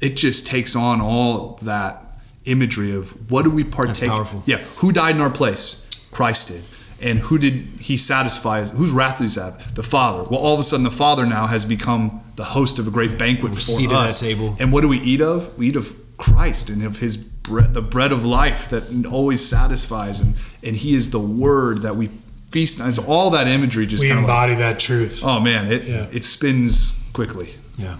it 0.00 0.16
just 0.16 0.46
takes 0.46 0.74
on 0.74 1.00
all 1.00 1.58
that 1.62 2.07
imagery 2.44 2.92
of 2.92 3.30
what 3.30 3.44
do 3.44 3.50
we 3.50 3.64
partake? 3.64 4.10
Yeah, 4.46 4.56
who 4.76 4.92
died 4.92 5.16
in 5.16 5.20
our 5.20 5.30
place? 5.30 5.88
Christ 6.10 6.48
did. 6.48 6.64
And 7.00 7.20
who 7.20 7.38
did 7.38 7.52
he 7.52 7.96
satisfy? 7.96 8.64
Whose 8.64 8.90
wrath 8.90 9.18
did 9.18 9.24
he 9.24 9.28
satisfy? 9.28 9.70
The 9.74 9.82
Father. 9.82 10.24
Well, 10.28 10.40
all 10.40 10.54
of 10.54 10.60
a 10.60 10.64
sudden, 10.64 10.84
the 10.84 10.90
Father 10.90 11.26
now 11.26 11.46
has 11.46 11.64
become 11.64 12.20
the 12.34 12.44
host 12.44 12.78
of 12.78 12.88
a 12.88 12.90
great 12.90 13.18
banquet 13.18 13.52
We're 13.52 13.58
for 13.88 13.94
us. 13.94 14.20
table. 14.20 14.56
And 14.58 14.72
what 14.72 14.80
do 14.80 14.88
we 14.88 14.98
eat 14.98 15.20
of? 15.20 15.56
We 15.56 15.68
eat 15.68 15.76
of 15.76 15.94
Christ 16.16 16.70
and 16.70 16.82
of 16.82 16.98
His 16.98 17.16
bread, 17.16 17.72
the 17.74 17.82
bread 17.82 18.10
of 18.10 18.24
life 18.24 18.68
that 18.70 19.06
always 19.10 19.44
satisfies, 19.46 20.20
and 20.20 20.34
and 20.64 20.74
He 20.74 20.94
is 20.94 21.10
the 21.10 21.20
Word 21.20 21.82
that 21.82 21.94
we 21.94 22.10
feast 22.50 22.80
on. 22.80 22.92
So 22.92 23.04
all 23.06 23.30
that 23.30 23.46
imagery 23.46 23.86
just 23.86 24.02
we 24.02 24.10
embody 24.10 24.52
like, 24.52 24.60
that 24.60 24.80
truth. 24.80 25.22
Oh 25.24 25.38
man, 25.38 25.70
it 25.70 25.84
yeah. 25.84 26.08
it 26.10 26.24
spins 26.24 27.00
quickly. 27.12 27.54
Yeah, 27.76 27.98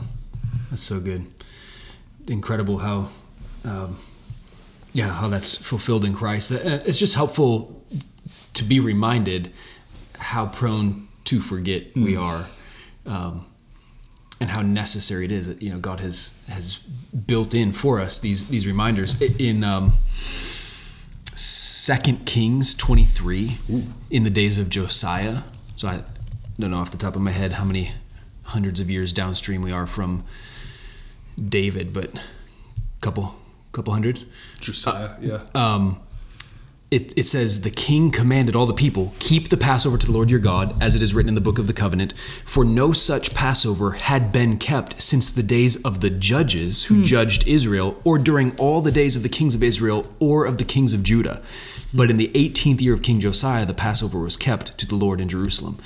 that's 0.71 0.83
so 0.83 0.99
good. 0.99 1.25
Incredible 2.27 2.79
how. 2.79 3.11
Um, 3.65 3.99
yeah, 4.93 5.09
how 5.09 5.29
that's 5.29 5.55
fulfilled 5.57 6.05
in 6.05 6.15
Christ. 6.15 6.53
Uh, 6.53 6.81
it's 6.85 6.99
just 6.99 7.15
helpful 7.15 7.85
to 8.55 8.65
be 8.65 8.81
reminded 8.81 9.53
how 10.19 10.47
prone 10.47 11.09
to 11.25 11.41
forget 11.41 11.95
mm. 11.95 12.05
we 12.05 12.17
are, 12.17 12.47
um, 13.07 13.47
and 14.41 14.51
how 14.51 14.63
necessary 14.63 15.25
it 15.25 15.33
is 15.33 15.49
that 15.49 15.63
you 15.63 15.71
know 15.71 15.79
God 15.79 16.01
has 16.01 16.45
has 16.49 16.79
built 16.79 17.55
in 17.55 17.73
for 17.73 18.01
us 18.01 18.21
these 18.21 18.49
these 18.49 18.67
reminders 18.67 19.21
in. 19.21 19.65
Um, 19.65 19.93
Second 21.89 22.27
Kings 22.27 22.75
23 22.75 23.57
Ooh. 23.71 23.83
in 24.11 24.25
the 24.25 24.29
days 24.29 24.59
of 24.59 24.69
Josiah. 24.69 25.39
So 25.77 25.89
I 25.89 26.03
don't 26.59 26.71
know 26.71 26.77
off 26.77 26.91
the 26.91 26.99
top 26.99 27.17
of 27.17 27.23
my 27.23 27.31
head 27.31 27.53
how 27.53 27.65
many 27.65 27.93
hundreds 28.43 28.79
of 28.79 28.91
years 28.91 29.11
downstream 29.11 29.63
we 29.63 29.73
are 29.73 29.87
from 29.87 30.25
David, 31.43 31.95
but 31.95 32.15
a 32.15 32.21
couple 33.01 33.37
couple 33.79 33.93
hundred. 33.93 34.19
Josiah, 34.61 35.11
yeah. 35.21 35.45
Um, 35.55 36.01
it, 36.91 37.17
it 37.17 37.27
says, 37.27 37.61
The 37.61 37.71
king 37.71 38.11
commanded 38.11 38.57
all 38.57 38.67
the 38.67 38.75
people, 38.75 39.13
Keep 39.21 39.51
the 39.51 39.57
Passover 39.57 39.97
to 39.97 40.07
the 40.07 40.13
Lord 40.13 40.33
your 40.33 40.41
God, 40.41 40.75
as 40.83 40.97
it 40.97 41.03
is 41.03 41.15
written 41.15 41.29
in 41.29 41.37
the 41.37 41.41
book 41.41 41.61
of 41.61 41.69
the 41.69 41.73
covenant. 41.73 42.13
For 42.45 42.65
no 42.65 42.93
such 42.93 43.35
Passover 43.35 43.93
had 43.93 44.33
been 44.33 44.59
kept 44.59 45.01
since 45.01 45.31
the 45.31 45.45
days 45.45 45.81
of 45.85 46.01
the 46.01 46.11
judges 46.11 46.85
who 46.85 46.97
hmm. 46.97 47.03
judged 47.05 47.47
Israel, 47.47 48.01
or 48.03 48.19
during 48.19 48.57
all 48.57 48.81
the 48.81 48.91
days 48.91 49.15
of 49.15 49.23
the 49.23 49.29
kings 49.29 49.55
of 49.55 49.63
Israel, 49.63 50.07
or 50.19 50.45
of 50.45 50.59
the 50.59 50.65
kings 50.65 50.93
of 50.93 51.05
Judah. 51.05 51.41
But 51.95 52.11
in 52.11 52.17
the 52.17 52.29
18th 52.29 52.81
year 52.81 52.95
of 52.95 53.03
King 53.03 53.21
Josiah, 53.21 53.65
the 53.65 53.75
Passover 53.75 54.19
was 54.19 54.37
kept 54.37 54.77
to 54.79 54.87
the 54.87 54.97
Lord 54.97 55.21
in 55.21 55.29
Jerusalem. 55.29 55.79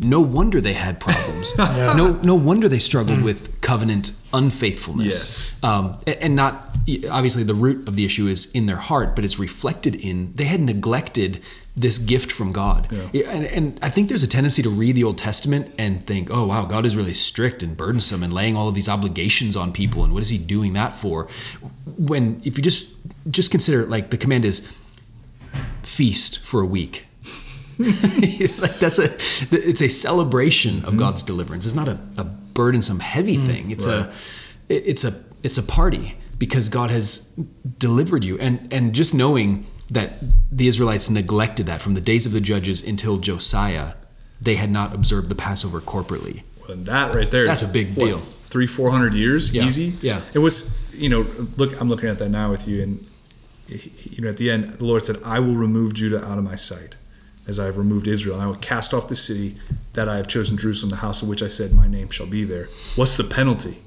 No 0.00 0.20
wonder 0.20 0.60
they 0.60 0.74
had 0.74 1.00
problems. 1.00 1.54
yeah. 1.58 1.94
No, 1.96 2.12
no 2.22 2.34
wonder 2.34 2.68
they 2.68 2.78
struggled 2.78 3.22
with 3.22 3.60
covenant 3.60 4.12
unfaithfulness. 4.32 5.54
Yes. 5.62 5.64
Um, 5.64 5.98
and 6.06 6.36
not 6.36 6.76
obviously 7.10 7.42
the 7.42 7.54
root 7.54 7.88
of 7.88 7.96
the 7.96 8.04
issue 8.04 8.26
is 8.26 8.50
in 8.52 8.66
their 8.66 8.76
heart, 8.76 9.14
but 9.16 9.24
it's 9.24 9.38
reflected 9.38 9.94
in 9.94 10.32
they 10.34 10.44
had 10.44 10.60
neglected 10.60 11.42
this 11.78 11.98
gift 11.98 12.32
from 12.32 12.52
God. 12.52 12.88
Yeah. 13.12 13.30
And, 13.30 13.44
and 13.44 13.78
I 13.82 13.88
think 13.88 14.08
there's 14.08 14.22
a 14.22 14.28
tendency 14.28 14.62
to 14.62 14.70
read 14.70 14.96
the 14.96 15.04
Old 15.04 15.18
Testament 15.18 15.72
and 15.78 16.04
think, 16.04 16.28
oh, 16.30 16.46
wow, 16.46 16.64
God 16.64 16.84
is 16.84 16.96
really 16.96 17.14
strict 17.14 17.62
and 17.62 17.76
burdensome 17.76 18.22
and 18.22 18.32
laying 18.32 18.56
all 18.56 18.68
of 18.68 18.74
these 18.74 18.88
obligations 18.88 19.56
on 19.56 19.72
people. 19.72 20.04
And 20.04 20.12
what 20.12 20.22
is 20.22 20.28
he 20.28 20.38
doing 20.38 20.72
that 20.72 20.94
for? 20.94 21.28
When, 21.96 22.40
if 22.44 22.56
you 22.56 22.64
just, 22.64 22.92
just 23.30 23.50
consider 23.50 23.86
like 23.86 24.10
the 24.10 24.16
command 24.16 24.44
is 24.44 24.70
feast 25.82 26.40
for 26.40 26.60
a 26.60 26.66
week. 26.66 27.06
like 28.58 28.78
that's 28.78 28.98
a 28.98 29.04
it's 29.54 29.82
a 29.82 29.88
celebration 29.88 30.78
of 30.78 30.84
mm-hmm. 30.84 30.98
God's 30.98 31.22
deliverance. 31.22 31.64
It's 31.64 31.76
not 31.76 31.88
a, 31.88 31.98
a 32.16 32.24
burdensome, 32.24 32.98
heavy 32.98 33.36
mm, 33.36 33.46
thing. 33.46 33.70
It's 33.70 33.86
right. 33.86 34.10
a 34.68 34.74
it's 34.88 35.04
a 35.04 35.12
it's 35.44 35.58
a 35.58 35.62
party 35.62 36.16
because 36.38 36.68
God 36.68 36.90
has 36.90 37.32
delivered 37.78 38.24
you. 38.24 38.38
And 38.38 38.72
and 38.72 38.94
just 38.94 39.14
knowing 39.14 39.66
that 39.90 40.12
the 40.50 40.66
Israelites 40.66 41.08
neglected 41.08 41.66
that 41.66 41.80
from 41.80 41.94
the 41.94 42.00
days 42.00 42.26
of 42.26 42.32
the 42.32 42.40
judges 42.40 42.86
until 42.86 43.18
Josiah, 43.18 43.94
they 44.40 44.56
had 44.56 44.70
not 44.70 44.94
observed 44.94 45.28
the 45.28 45.34
Passover 45.34 45.80
corporately. 45.80 46.42
And 46.68 46.84
that 46.86 47.14
right 47.14 47.30
there 47.30 47.46
That's 47.46 47.62
is, 47.62 47.70
a 47.70 47.72
big 47.72 47.94
what, 47.94 48.06
deal. 48.06 48.18
Three, 48.18 48.66
four 48.66 48.90
hundred 48.90 49.14
years, 49.14 49.54
Yeah. 49.54 49.64
easy. 49.64 49.94
Yeah. 50.00 50.20
It 50.34 50.40
was, 50.40 50.78
you 50.92 51.08
know, 51.08 51.24
look, 51.56 51.80
I'm 51.80 51.88
looking 51.88 52.08
at 52.08 52.18
that 52.18 52.28
now 52.30 52.50
with 52.50 52.68
you, 52.68 52.82
and 52.82 53.06
you 53.68 54.22
know, 54.22 54.30
at 54.30 54.36
the 54.36 54.50
end, 54.50 54.64
the 54.64 54.84
Lord 54.84 55.04
said, 55.04 55.16
"I 55.24 55.40
will 55.40 55.54
remove 55.54 55.94
Judah 55.94 56.24
out 56.24 56.38
of 56.38 56.44
my 56.44 56.54
sight, 56.54 56.96
as 57.48 57.58
I 57.58 57.64
have 57.64 57.78
removed 57.78 58.06
Israel, 58.06 58.34
and 58.34 58.44
I 58.44 58.46
will 58.46 58.56
cast 58.56 58.94
off 58.94 59.08
the 59.08 59.16
city 59.16 59.56
that 59.94 60.08
I 60.08 60.16
have 60.16 60.28
chosen, 60.28 60.56
Jerusalem, 60.56 60.90
the 60.90 60.96
house 60.96 61.22
of 61.22 61.28
which 61.28 61.42
I 61.42 61.48
said, 61.48 61.72
My 61.72 61.88
name 61.88 62.10
shall 62.10 62.26
be 62.26 62.44
there." 62.44 62.68
What's 62.94 63.16
the 63.16 63.24
penalty? 63.24 63.78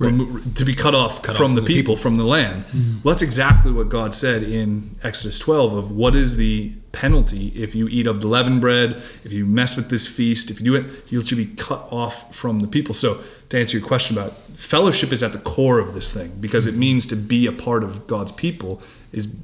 Right. 0.00 0.12
Remo- 0.12 0.38
to 0.54 0.64
be 0.64 0.74
cut 0.74 0.94
off 0.94 1.22
Cut 1.22 1.30
off 1.30 1.36
from 1.36 1.46
from 1.46 1.54
the 1.56 1.60
the 1.60 1.66
people, 1.66 1.96
from 1.96 2.16
the 2.16 2.24
land. 2.24 2.64
Mm-hmm. 2.64 3.02
Well, 3.02 3.14
that's 3.14 3.22
exactly 3.22 3.72
what 3.72 3.88
God 3.88 4.14
said 4.14 4.44
in 4.44 4.94
Exodus 5.02 5.40
12 5.40 5.72
of 5.72 5.96
what 5.96 6.14
is 6.14 6.36
the 6.36 6.72
penalty 6.92 7.48
if 7.48 7.74
you 7.74 7.88
eat 7.88 8.06
of 8.06 8.20
the 8.20 8.28
leavened 8.28 8.60
bread, 8.60 8.92
if 9.24 9.32
you 9.32 9.44
mess 9.44 9.76
with 9.76 9.90
this 9.90 10.06
feast, 10.06 10.50
if 10.50 10.60
you 10.60 10.66
do 10.66 10.74
it, 10.76 11.12
you 11.12 11.24
should 11.24 11.38
be 11.38 11.46
cut 11.46 11.84
off 11.90 12.34
from 12.34 12.60
the 12.60 12.68
people. 12.68 12.94
So, 12.94 13.20
to 13.48 13.58
answer 13.58 13.76
your 13.78 13.86
question 13.86 14.16
about 14.16 14.32
fellowship 14.34 15.12
is 15.12 15.22
at 15.22 15.32
the 15.32 15.38
core 15.38 15.80
of 15.80 15.94
this 15.94 16.12
thing 16.12 16.32
because 16.40 16.66
it 16.66 16.72
mm-hmm. 16.72 16.80
means 16.80 17.06
to 17.08 17.16
be 17.16 17.46
a 17.46 17.52
part 17.52 17.82
of 17.82 18.06
God's 18.06 18.32
people 18.32 18.80
is 19.12 19.36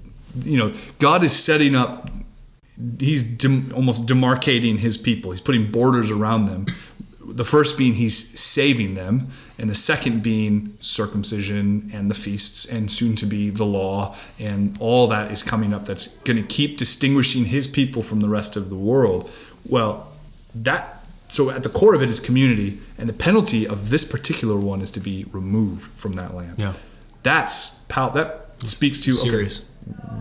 you 0.43 0.59
know, 0.59 0.73
God 0.99 1.23
is 1.23 1.33
setting 1.33 1.75
up 1.75 2.11
he's 2.99 3.23
dem- 3.23 3.73
almost 3.75 4.07
demarcating 4.07 4.79
his 4.79 4.97
people. 4.97 5.31
He's 5.31 5.41
putting 5.41 5.71
borders 5.71 6.11
around 6.11 6.47
them. 6.47 6.67
The 7.27 7.45
first 7.45 7.79
being 7.79 7.95
he's 7.95 8.17
saving 8.39 8.95
them, 8.95 9.29
and 9.59 9.71
the 9.71 9.75
second 9.75 10.23
being 10.23 10.69
circumcision 10.81 11.91
and 11.95 12.11
the 12.11 12.15
feasts, 12.15 12.71
and 12.71 12.91
soon 12.93 13.17
to 13.17 13.27
be 13.27 13.51
the 13.51 13.65
law, 13.65 14.15
and 14.39 14.77
all 14.79 15.07
that 15.09 15.31
is 15.31 15.43
coming 15.43 15.73
up. 15.73 15.85
That's 15.87 16.19
going 16.19 16.37
to 16.37 16.43
keep 16.47 16.77
distinguishing 16.77 17.47
his 17.47 17.67
people 17.67 18.03
from 18.03 18.21
the 18.21 18.29
rest 18.29 18.57
of 18.57 18.69
the 18.69 18.77
world. 18.77 19.31
Well, 19.69 20.13
that 20.55 21.03
so 21.29 21.51
at 21.51 21.63
the 21.63 21.69
core 21.71 21.95
of 21.95 22.03
it 22.03 22.11
is 22.11 22.21
community, 22.21 22.79
and 22.99 23.09
the 23.09 23.15
penalty 23.15 23.67
of 23.67 23.89
this 23.91 24.05
particular 24.11 24.59
one 24.59 24.81
is 24.83 24.91
to 24.93 25.01
be 25.01 25.25
removed 25.33 25.91
from 25.99 26.13
that 26.15 26.35
land. 26.35 26.57
Yeah. 26.59 26.75
that's 27.23 27.81
how 27.91 28.11
that 28.11 28.61
speaks 28.61 29.03
to 29.05 29.13
okay, 29.13 29.49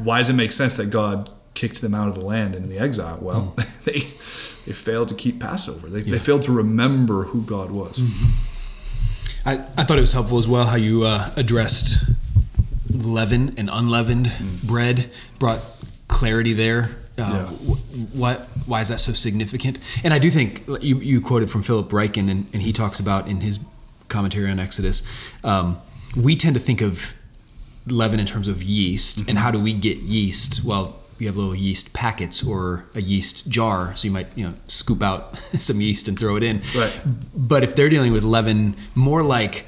why 0.04 0.20
does 0.20 0.30
it 0.30 0.34
make 0.36 0.52
sense 0.52 0.76
that 0.76 0.90
God 0.90 1.30
kicked 1.54 1.82
them 1.82 1.94
out 1.94 2.08
of 2.08 2.16
the 2.16 2.22
land 2.26 2.56
in 2.56 2.68
the 2.70 2.80
exile? 2.80 3.18
Well, 3.22 3.56
they 3.86 4.00
they 4.66 4.74
failed 4.74 5.10
to 5.10 5.16
keep 5.16 5.40
Passover. 5.40 5.88
They, 5.90 6.02
they 6.02 6.20
failed 6.20 6.42
to 6.44 6.52
remember 6.52 7.24
who 7.26 7.42
God 7.44 7.72
was. 7.72 8.02
I, 9.46 9.56
I 9.78 9.84
thought 9.84 9.98
it 9.98 10.02
was 10.02 10.14
helpful 10.14 10.38
as 10.38 10.48
well 10.48 10.66
how 10.68 10.78
you 10.78 11.04
uh, 11.04 11.30
addressed 11.36 12.06
leaven 12.92 13.54
and 13.58 13.70
unleavened 13.72 14.32
bread, 14.66 15.10
brought 15.40 15.60
clarity 16.08 16.54
there. 16.54 16.92
Uh, 17.18 17.22
Yeah. 17.22 17.46
wh- 17.48 18.16
what? 18.16 18.50
Why 18.66 18.80
is 18.80 18.88
that 18.90 19.00
so 19.00 19.12
significant? 19.14 19.78
And 20.04 20.14
I 20.14 20.20
do 20.20 20.30
think 20.30 20.64
you, 20.82 20.98
you 21.00 21.20
quoted 21.22 21.52
from 21.52 21.62
Philip 21.62 21.90
Ryken, 21.90 22.32
and, 22.32 22.46
and 22.54 22.62
he 22.62 22.72
talks 22.72 23.00
about 23.02 23.28
in 23.28 23.42
his 23.42 23.60
commentary 24.08 24.50
on 24.50 24.60
Exodus. 24.60 25.06
Um, 25.44 25.78
we 26.16 26.36
tend 26.38 26.56
to 26.56 26.62
think 26.62 26.82
of 26.82 27.14
leaven 27.86 28.20
in 28.22 28.26
terms 28.26 28.48
of 28.48 28.64
yeast, 28.64 29.28
and 29.30 29.38
how 29.38 29.52
do 29.52 29.60
we 29.60 29.74
get 29.74 29.98
yeast? 29.98 30.64
Well, 30.64 30.96
we 31.20 31.26
have 31.28 31.38
little 31.38 31.56
yeast 31.56 31.94
packets 31.94 32.46
or 32.46 32.86
a 32.96 33.02
yeast 33.02 33.50
jar, 33.50 33.96
so 33.96 34.06
you 34.08 34.12
might 34.12 34.28
you 34.36 34.46
know 34.48 34.54
scoop 34.68 35.02
out 35.04 35.36
some 35.60 35.80
yeast 35.82 36.08
and 36.08 36.18
throw 36.18 36.36
it 36.36 36.44
in. 36.44 36.62
Right. 36.76 37.02
But 37.36 37.64
if 37.64 37.76
they're 37.76 37.90
dealing 37.90 38.14
with 38.14 38.24
leaven, 38.24 38.76
more 38.96 39.24
like 39.24 39.66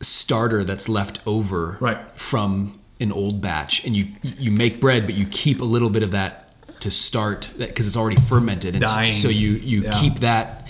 starter 0.00 0.64
that's 0.64 0.88
left 0.88 1.20
over 1.26 1.76
Right. 1.80 1.98
from 2.16 2.78
an 3.00 3.12
old 3.12 3.40
batch, 3.40 3.84
and 3.84 3.96
you 3.96 4.06
you 4.22 4.50
make 4.50 4.80
bread, 4.80 5.06
but 5.06 5.14
you 5.14 5.26
keep 5.26 5.60
a 5.60 5.64
little 5.64 5.90
bit 5.90 6.02
of 6.02 6.10
that 6.12 6.48
to 6.80 6.90
start 6.90 7.52
because 7.58 7.86
it's 7.86 7.96
already 7.96 8.20
fermented, 8.20 8.74
and 8.74 8.82
so- 8.82 8.94
dying. 8.94 9.12
so 9.12 9.28
you 9.28 9.50
you 9.52 9.82
Yeah. 9.82 10.00
keep 10.00 10.20
that 10.20 10.68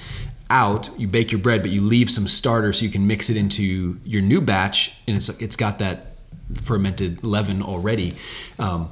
out. 0.50 0.90
You 0.98 1.08
bake 1.08 1.32
your 1.32 1.40
bread, 1.40 1.62
but 1.62 1.70
you 1.70 1.80
leave 1.80 2.10
some 2.10 2.28
starter 2.28 2.72
so 2.74 2.84
you 2.84 2.90
can 2.90 3.06
mix 3.06 3.30
it 3.30 3.36
into 3.38 3.98
your 4.04 4.20
new 4.22 4.40
batch, 4.40 4.94
and 5.06 5.16
it's 5.16 5.28
it's 5.40 5.56
got 5.56 5.78
that 5.78 6.08
fermented 6.62 7.24
leaven 7.24 7.62
already. 7.62 8.12
Um, 8.58 8.88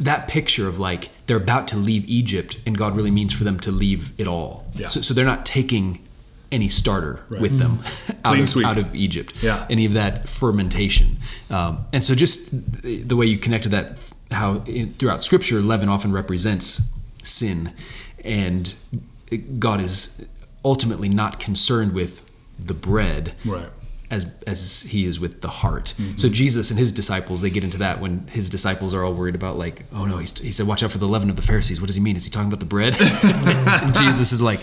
that 0.00 0.28
picture 0.28 0.68
of 0.68 0.78
like 0.78 1.08
they're 1.26 1.36
about 1.36 1.68
to 1.68 1.76
leave 1.76 2.04
Egypt, 2.08 2.58
and 2.66 2.76
God 2.76 2.94
really 2.96 3.10
means 3.10 3.32
for 3.32 3.44
them 3.44 3.58
to 3.60 3.70
leave 3.70 4.12
it 4.18 4.26
all. 4.26 4.66
Yeah. 4.74 4.88
So, 4.88 5.00
so 5.00 5.14
they're 5.14 5.24
not 5.24 5.44
taking 5.46 6.00
any 6.52 6.68
starter 6.68 7.24
Right. 7.28 7.40
with 7.40 7.58
them 7.58 7.78
out, 8.24 8.38
of, 8.38 8.64
out 8.64 8.78
of 8.78 8.94
Egypt. 8.94 9.42
Yeah. 9.42 9.66
Any 9.68 9.86
of 9.86 9.94
that 9.94 10.28
fermentation. 10.28 11.16
Um, 11.50 11.84
and 11.92 12.04
so 12.04 12.14
just 12.14 12.50
the 13.08 13.16
way 13.16 13.26
you 13.26 13.38
connected 13.38 13.70
that, 13.70 13.98
how 14.30 14.62
in, 14.66 14.92
throughout 14.94 15.22
Scripture, 15.24 15.60
leaven 15.60 15.88
often 15.88 16.12
represents 16.12 16.92
sin, 17.22 17.72
and 18.24 18.72
God 19.58 19.80
is 19.80 20.24
ultimately 20.64 21.08
not 21.08 21.40
concerned 21.40 21.92
with 21.92 22.30
the 22.58 22.74
bread. 22.74 23.34
Right. 23.44 23.66
As, 24.14 24.32
as 24.46 24.82
he 24.82 25.04
is 25.04 25.18
with 25.18 25.40
the 25.40 25.48
heart. 25.48 25.94
Mm-hmm. 25.98 26.16
So 26.16 26.28
Jesus 26.28 26.70
and 26.70 26.78
his 26.78 26.92
disciples, 26.92 27.42
they 27.42 27.50
get 27.50 27.64
into 27.64 27.78
that 27.78 28.00
when 28.00 28.28
his 28.28 28.48
disciples 28.48 28.94
are 28.94 29.02
all 29.02 29.12
worried 29.12 29.34
about 29.34 29.58
like, 29.58 29.82
oh 29.92 30.04
no, 30.04 30.18
he's, 30.18 30.38
he 30.38 30.52
said, 30.52 30.68
watch 30.68 30.84
out 30.84 30.92
for 30.92 30.98
the 30.98 31.08
leaven 31.08 31.30
of 31.30 31.36
the 31.36 31.42
Pharisees. 31.42 31.80
What 31.80 31.88
does 31.88 31.96
he 31.96 32.02
mean? 32.02 32.14
Is 32.14 32.24
he 32.24 32.30
talking 32.30 32.46
about 32.46 32.60
the 32.60 32.66
bread? 32.66 32.94
Jesus 33.98 34.30
is 34.30 34.40
like, 34.40 34.60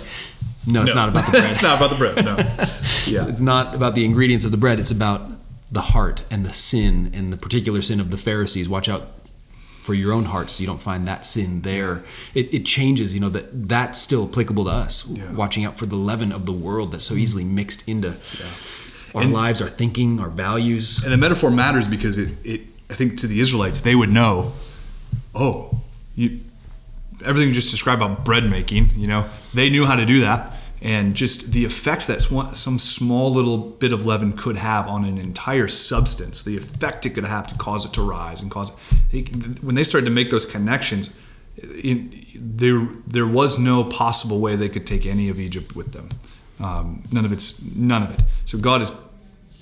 no, 0.66 0.84
it's 0.84 0.96
No. 0.96 1.02
not 1.02 1.10
about 1.10 1.26
the 1.26 1.32
bread. 1.32 1.52
it's 1.52 1.64
not 1.64 1.78
about 1.78 1.90
the 1.90 1.98
bread. 1.98 2.26
No. 2.26 2.38
Yeah. 3.08 3.28
It's 3.28 3.42
not 3.42 3.76
about 3.76 3.94
the 3.96 4.06
ingredients 4.06 4.46
of 4.46 4.52
the 4.52 4.58
bread. 4.58 4.80
It's 4.80 4.92
about 4.92 5.22
the 5.70 5.82
heart 5.82 6.24
and 6.32 6.46
the 6.46 6.54
sin 6.54 7.12
and 7.14 7.34
the 7.34 7.38
particular 7.38 7.82
sin 7.82 8.00
of 8.00 8.10
the 8.10 8.16
Pharisees. 8.18 8.70
Watch 8.70 8.88
out 8.88 9.04
for 9.82 9.94
your 9.96 10.14
own 10.14 10.26
heart 10.26 10.50
so 10.52 10.62
you 10.62 10.68
don't 10.68 10.80
find 10.82 11.08
that 11.08 11.26
sin 11.26 11.62
there. 11.64 12.04
It, 12.36 12.54
it 12.54 12.66
changes, 12.66 13.14
you 13.14 13.20
know, 13.20 13.30
that 13.30 13.68
that's 13.68 14.00
still 14.00 14.30
applicable 14.30 14.66
to 14.66 14.70
us. 14.70 15.10
Yeah. 15.10 15.34
Watching 15.34 15.66
out 15.66 15.78
for 15.78 15.88
the 15.88 15.96
leaven 15.96 16.32
of 16.32 16.46
the 16.46 16.54
world 16.54 16.92
that's 16.92 17.06
so 17.06 17.16
mm-hmm. 17.16 17.24
easily 17.24 17.44
mixed 17.44 17.90
into 17.90 18.16
our 19.16 19.24
And- 19.24 19.34
lives, 19.34 19.62
our 19.62 19.70
thinking, 19.70 20.20
our 20.20 20.30
values. 20.30 21.04
And 21.04 21.12
the 21.12 21.18
metaphor 21.18 21.52
matters 21.52 21.88
because 21.88 22.18
it, 22.18 22.30
it 22.44 22.62
I 22.90 22.94
think 22.94 23.18
to 23.20 23.28
the 23.28 23.40
Israelites 23.40 23.82
they 23.82 23.96
would 23.96 24.10
know, 24.12 24.52
oh, 25.34 25.80
you 26.16 26.40
everything 27.26 27.50
you 27.50 27.54
just 27.54 27.72
described 27.72 28.02
about 28.02 28.26
bread 28.26 28.50
making, 28.50 28.90
you 28.96 29.08
know, 29.08 29.26
they 29.54 29.70
knew 29.70 29.86
how 29.86 29.96
to 29.96 30.06
do 30.06 30.22
that. 30.22 30.54
And 30.84 31.14
just 31.14 31.52
the 31.52 31.64
effect 31.64 32.08
that 32.08 32.24
some 32.24 32.80
small 32.80 33.32
little 33.32 33.60
bit 33.60 33.94
of 33.94 34.08
leaven 34.08 34.34
could 34.34 34.58
have 34.58 34.88
on 34.88 35.06
an 35.06 35.20
entire 35.20 35.68
substance, 35.68 36.42
the 36.42 36.58
effect 36.58 37.06
it 37.06 37.12
could 37.12 37.26
have 37.26 37.46
to 37.48 37.56
cause 37.56 37.86
it 37.86 37.94
to 37.94 38.02
rise 38.02 38.42
and 38.42 38.50
cause 38.50 38.76
it. 39.12 39.62
When 39.62 39.76
they 39.76 39.84
started 39.84 40.06
to 40.06 40.12
make 40.12 40.32
those 40.32 40.48
connections, 40.48 41.22
it, 41.58 42.26
there 42.36 42.88
there 43.06 43.28
was 43.28 43.60
no 43.60 43.84
possible 43.84 44.40
way 44.40 44.56
they 44.56 44.70
could 44.70 44.88
take 44.88 45.06
any 45.06 45.30
of 45.30 45.40
Egypt 45.40 45.76
with 45.76 45.92
them. 45.92 46.10
Um, 46.62 47.04
none 47.12 47.26
of 47.26 47.32
it's 47.32 47.62
none 47.76 48.04
of 48.04 48.14
it. 48.14 48.24
So 48.46 48.58
God 48.58 48.82
is 48.82 49.02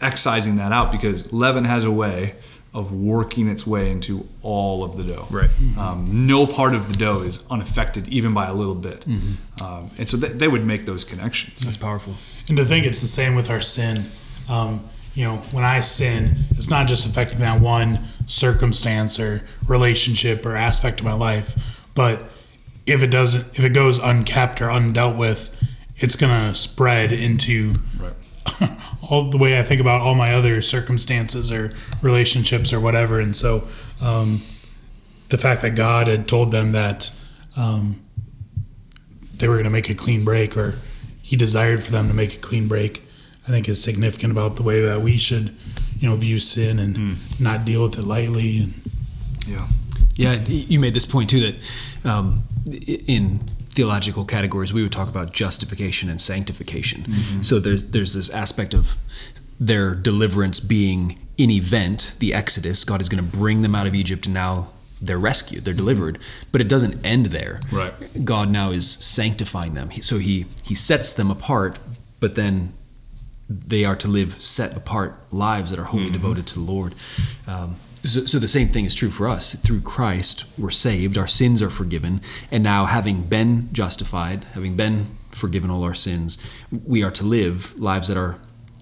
excising 0.01 0.57
that 0.57 0.71
out 0.71 0.91
because 0.91 1.31
leaven 1.33 1.65
has 1.65 1.85
a 1.85 1.91
way 1.91 2.35
of 2.73 2.93
working 2.93 3.47
its 3.47 3.65
way 3.65 3.91
into 3.91 4.23
all 4.43 4.83
of 4.83 4.95
the 4.95 5.03
dough. 5.03 5.27
Right. 5.31 5.49
Um, 5.77 6.27
no 6.27 6.45
part 6.45 6.75
of 6.75 6.88
the 6.88 6.95
dough 6.95 7.21
is 7.21 7.49
unaffected, 7.49 8.07
even 8.09 8.33
by 8.33 8.45
a 8.47 8.53
little 8.53 8.75
bit. 8.75 9.07
Um, 9.07 9.89
and 9.97 10.07
so 10.07 10.17
they, 10.17 10.27
they 10.27 10.47
would 10.47 10.65
make 10.65 10.85
those 10.85 11.03
connections. 11.03 11.63
That's 11.63 11.77
powerful. 11.77 12.13
And 12.47 12.57
to 12.57 12.65
think 12.65 12.85
it's 12.85 13.01
the 13.01 13.07
same 13.07 13.33
with 13.33 13.49
our 13.49 13.62
sin. 13.62 14.05
Um, 14.49 14.81
you 15.15 15.25
know, 15.25 15.38
when 15.51 15.63
I 15.63 15.79
sin, 15.79 16.35
it's 16.51 16.69
not 16.69 16.88
just 16.88 17.05
affecting 17.07 17.39
that 17.39 17.59
one 17.59 17.99
circumstance 18.27 19.19
or 19.19 19.41
relationship 19.67 20.45
or 20.45 20.55
aspect 20.55 20.99
of 20.99 21.05
my 21.05 21.13
life, 21.13 21.85
but 21.95 22.21
if 22.85 23.03
it 23.03 23.07
doesn't, 23.07 23.57
if 23.57 23.65
it 23.65 23.73
goes 23.73 23.99
unkept 23.99 24.62
or 24.62 24.67
undealt 24.67 25.17
with, 25.17 25.55
it's 25.99 26.15
gonna 26.15 26.53
spread 26.53 27.12
into 27.12 27.75
Right. 27.99 28.13
all 29.09 29.29
the 29.29 29.38
way 29.38 29.59
I 29.59 29.63
think 29.63 29.81
about 29.81 30.01
all 30.01 30.15
my 30.15 30.33
other 30.33 30.62
circumstances 30.62 31.51
or 31.51 31.73
relationships 32.01 32.71
or 32.73 32.79
whatever. 32.79 33.19
And 33.19 33.35
so, 33.35 33.67
um, 34.01 34.41
the 35.29 35.38
fact 35.38 35.62
that 35.62 35.75
God 35.75 36.07
had 36.07 36.27
told 36.27 36.51
them 36.51 36.71
that 36.71 37.12
um, 37.57 37.99
they 39.38 39.47
were 39.47 39.55
going 39.55 39.65
to 39.65 39.69
make 39.69 39.89
a 39.89 39.95
clean 39.95 40.23
break, 40.25 40.57
or 40.57 40.75
He 41.21 41.35
desired 41.35 41.81
for 41.83 41.91
them 41.91 42.07
to 42.07 42.13
make 42.13 42.33
a 42.35 42.38
clean 42.39 42.67
break, 42.67 43.03
I 43.47 43.51
think 43.51 43.69
is 43.69 43.81
significant 43.83 44.31
about 44.31 44.55
the 44.55 44.63
way 44.63 44.81
that 44.85 45.01
we 45.01 45.17
should 45.17 45.53
you 45.99 46.07
know 46.09 46.15
view 46.15 46.39
sin 46.39 46.79
and 46.79 46.95
Hmm. 46.97 47.13
not 47.43 47.65
deal 47.65 47.83
with 47.83 47.99
it 47.99 48.05
lightly. 48.05 48.59
And 48.62 48.73
Yeah. 49.47 49.67
Yeah, 50.15 50.33
you 50.47 50.79
made 50.79 50.93
this 50.93 51.05
point 51.05 51.29
too 51.29 51.39
that 51.41 51.55
um, 52.09 52.43
in 53.07 53.39
theological 53.71 54.25
categories 54.25 54.73
we 54.73 54.82
would 54.82 54.91
talk 54.91 55.08
about 55.08 55.34
justification 55.34 56.10
and 56.10 56.19
sanctification. 56.19 57.43
So 57.43 57.60
there's 57.60 57.84
there's 57.91 58.13
this 58.13 58.29
aspect 58.29 58.73
of 58.73 58.95
their 59.60 59.93
deliverance 59.95 60.60
being 60.60 61.19
an 61.38 61.49
event, 61.49 62.15
the 62.19 62.34
Exodus. 62.34 62.84
God 62.84 63.01
is 63.01 63.10
going 63.10 63.23
to 63.23 63.38
bring 63.38 63.62
them 63.62 63.75
out 63.75 63.88
of 63.88 63.95
Egypt, 63.95 64.25
and 64.25 64.34
now 64.34 64.67
they're 65.01 65.19
rescued, 65.19 65.63
they're 65.63 65.73
delivered. 65.73 66.17
But 66.51 66.62
it 66.62 66.67
doesn't 66.67 67.05
end 67.05 67.27
there. 67.27 67.60
Right. 67.71 67.93
God 68.25 68.49
now 68.49 68.71
is 68.71 68.89
sanctifying 68.89 69.73
them. 69.73 69.91
So 70.01 70.17
he 70.17 70.45
he 70.63 70.75
sets 70.75 71.13
them 71.13 71.32
apart, 71.32 71.79
but 72.19 72.36
then 72.36 72.73
they 73.49 73.84
are 73.84 73.95
to 73.95 74.08
live 74.08 74.41
set 74.41 74.77
apart 74.77 75.15
lives 75.32 75.71
that 75.71 75.79
are 75.79 75.86
wholly 75.86 76.10
devoted 76.12 76.45
to 76.47 76.55
the 76.55 76.65
Lord. 76.71 76.93
Um, 77.47 77.77
so, 78.03 78.25
so 78.25 78.39
the 78.39 78.47
same 78.47 78.67
thing 78.67 78.85
is 78.85 78.95
true 78.95 79.09
for 79.09 79.27
us. 79.27 79.55
Through 79.55 79.81
Christ, 79.81 80.45
we're 80.57 80.69
saved, 80.69 81.17
our 81.17 81.27
sins 81.27 81.62
are 81.62 81.69
forgiven, 81.69 82.21
and 82.51 82.63
now 82.63 82.85
having 82.85 83.23
been 83.23 83.69
justified, 83.73 84.43
having 84.53 84.75
been 84.75 85.07
forgiven 85.31 85.69
all 85.69 85.83
our 85.83 85.93
sins, 85.93 86.38
we 86.85 87.03
are 87.03 87.12
to 87.12 87.23
live 87.25 87.79
lives 87.79 88.07
that 88.07 88.17
are 88.17 88.38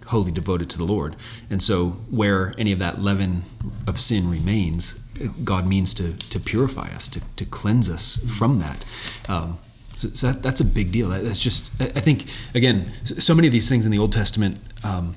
wholly 0.07 0.31
devoted 0.31 0.69
to 0.69 0.77
the 0.77 0.85
Lord. 0.85 1.15
And 1.49 1.61
so, 1.61 1.89
where 2.09 2.53
any 2.57 2.71
of 2.71 2.79
that 2.79 3.01
leaven 3.01 3.43
of 3.85 3.99
sin 3.99 4.29
remains, 4.29 5.05
God 5.43 5.67
means 5.67 5.93
to 5.95 6.13
to 6.29 6.39
purify 6.39 6.87
us, 6.95 7.07
to, 7.09 7.35
to 7.35 7.45
cleanse 7.45 7.89
us 7.89 8.23
from 8.37 8.59
that. 8.59 8.85
Um, 9.27 9.57
so 9.97 10.27
that, 10.27 10.43
that's 10.43 10.61
a 10.61 10.65
big 10.65 10.91
deal. 10.91 11.09
That- 11.09 11.23
That's 11.23 11.39
just, 11.39 11.73
I 11.81 11.85
I 11.85 11.99
think, 12.01 12.25
again, 12.53 12.91
so 13.03 13.33
many 13.35 13.47
of 13.47 13.51
these 13.51 13.67
things 13.67 13.85
in 13.85 13.91
the 13.91 13.97
Old 13.97 14.13
Testament, 14.13 14.59
um, 14.83 15.15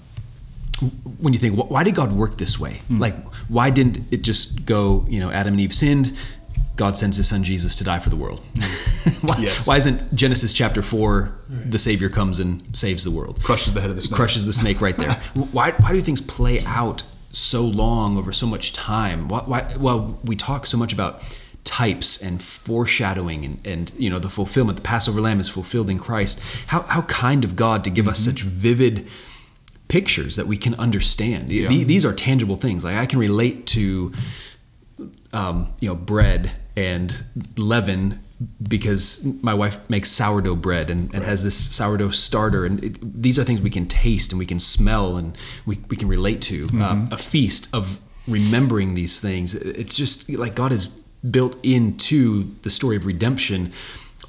when 1.20 1.32
you 1.32 1.38
think, 1.38 1.56
why 1.70 1.84
did 1.84 1.94
God 1.94 2.12
work 2.12 2.36
this 2.36 2.58
way? 2.58 2.74
Hmm. 2.88 2.98
Like, 2.98 3.16
why 3.48 3.70
didn't 3.70 4.12
it 4.12 4.22
just 4.22 4.64
go, 4.64 5.04
you 5.08 5.20
know, 5.20 5.30
Adam 5.30 5.54
and 5.54 5.60
Eve 5.60 5.74
sinned, 5.74 6.18
God 6.76 6.96
sends 6.96 7.16
his 7.16 7.28
son 7.28 7.44
Jesus 7.44 7.76
to 7.76 7.84
die 7.84 7.98
for 7.98 8.10
the 8.10 8.16
world? 8.16 8.40
Hmm. 8.58 9.26
why, 9.26 9.36
Yes. 9.38 9.66
why 9.66 9.76
isn't 9.76 10.14
Genesis 10.14 10.52
chapter 10.52 10.82
4, 10.82 11.32
the 11.48 11.78
Savior 11.78 12.08
comes 12.08 12.40
and 12.40 12.62
saves 12.76 13.04
the 13.04 13.10
world? 13.10 13.42
Crushes 13.42 13.74
the 13.74 13.80
head 13.80 13.90
of 13.90 13.96
the 13.96 14.02
snake. 14.02 14.16
crushes 14.16 14.46
the 14.46 14.52
snake 14.52 14.80
right 14.80 14.96
there. 14.96 15.12
why, 15.52 15.72
why 15.72 15.92
do 15.92 16.00
things 16.00 16.20
play 16.20 16.64
out 16.64 17.02
so 17.32 17.62
long 17.62 18.16
over 18.16 18.32
so 18.32 18.46
much 18.46 18.72
time? 18.72 19.28
Why, 19.28 19.40
why, 19.40 19.74
well, 19.78 20.18
we 20.24 20.36
talk 20.36 20.66
so 20.66 20.78
much 20.78 20.92
about 20.92 21.22
types 21.64 22.22
and 22.22 22.42
foreshadowing 22.42 23.44
and, 23.44 23.66
and 23.66 23.92
you 23.98 24.10
know 24.10 24.18
the 24.18 24.30
fulfillment. 24.30 24.76
The 24.76 24.82
Passover 24.82 25.20
lamb 25.20 25.40
is 25.40 25.48
fulfilled 25.48 25.90
in 25.90 25.98
Christ. 25.98 26.42
How, 26.66 26.82
how 26.82 27.02
kind 27.02 27.44
of 27.44 27.54
God 27.54 27.84
to 27.84 27.90
give 27.90 28.08
us 28.08 28.20
mm-hmm. 28.20 28.30
such 28.30 28.42
vivid 28.42 29.06
pictures 29.90 30.36
that 30.36 30.46
we 30.46 30.56
can 30.56 30.74
understand. 30.86 31.48
The- 31.48 31.66
the- 31.68 31.84
These 31.84 32.04
are 32.08 32.14
tangible 32.14 32.56
things. 32.56 32.84
Like 32.84 32.96
I 32.96 33.06
can 33.06 33.18
relate 33.18 33.66
to 33.76 34.12
um, 35.32 35.56
you 35.80 35.88
know 35.88 35.94
bread 35.94 36.52
and 36.76 37.22
leaven 37.56 38.20
because 38.76 39.24
my 39.42 39.52
wife 39.52 39.76
makes 39.90 40.10
sourdough 40.10 40.56
bread 40.56 40.88
and, 40.90 41.12
and 41.14 41.22
has 41.24 41.42
this 41.44 41.56
sourdough 41.76 42.10
starter. 42.10 42.64
And 42.64 42.82
it, 42.82 43.22
these 43.22 43.38
are 43.38 43.44
things 43.44 43.60
we 43.60 43.70
can 43.70 43.86
taste 43.86 44.32
and 44.32 44.38
we 44.38 44.46
can 44.46 44.58
smell 44.58 45.16
and 45.18 45.36
we, 45.66 45.78
we 45.90 45.96
can 45.96 46.08
relate 46.08 46.40
to. 46.42 46.68
Uh, 46.74 47.06
a 47.12 47.18
feast 47.18 47.68
of 47.74 47.98
remembering 48.26 48.94
these 48.94 49.20
things. 49.20 49.54
It's 49.54 49.96
just 49.96 50.30
like 50.30 50.54
god 50.54 50.70
has 50.70 50.86
built 51.30 51.54
into 51.62 52.44
the 52.62 52.70
story 52.70 52.96
of 52.96 53.04
redemption 53.04 53.72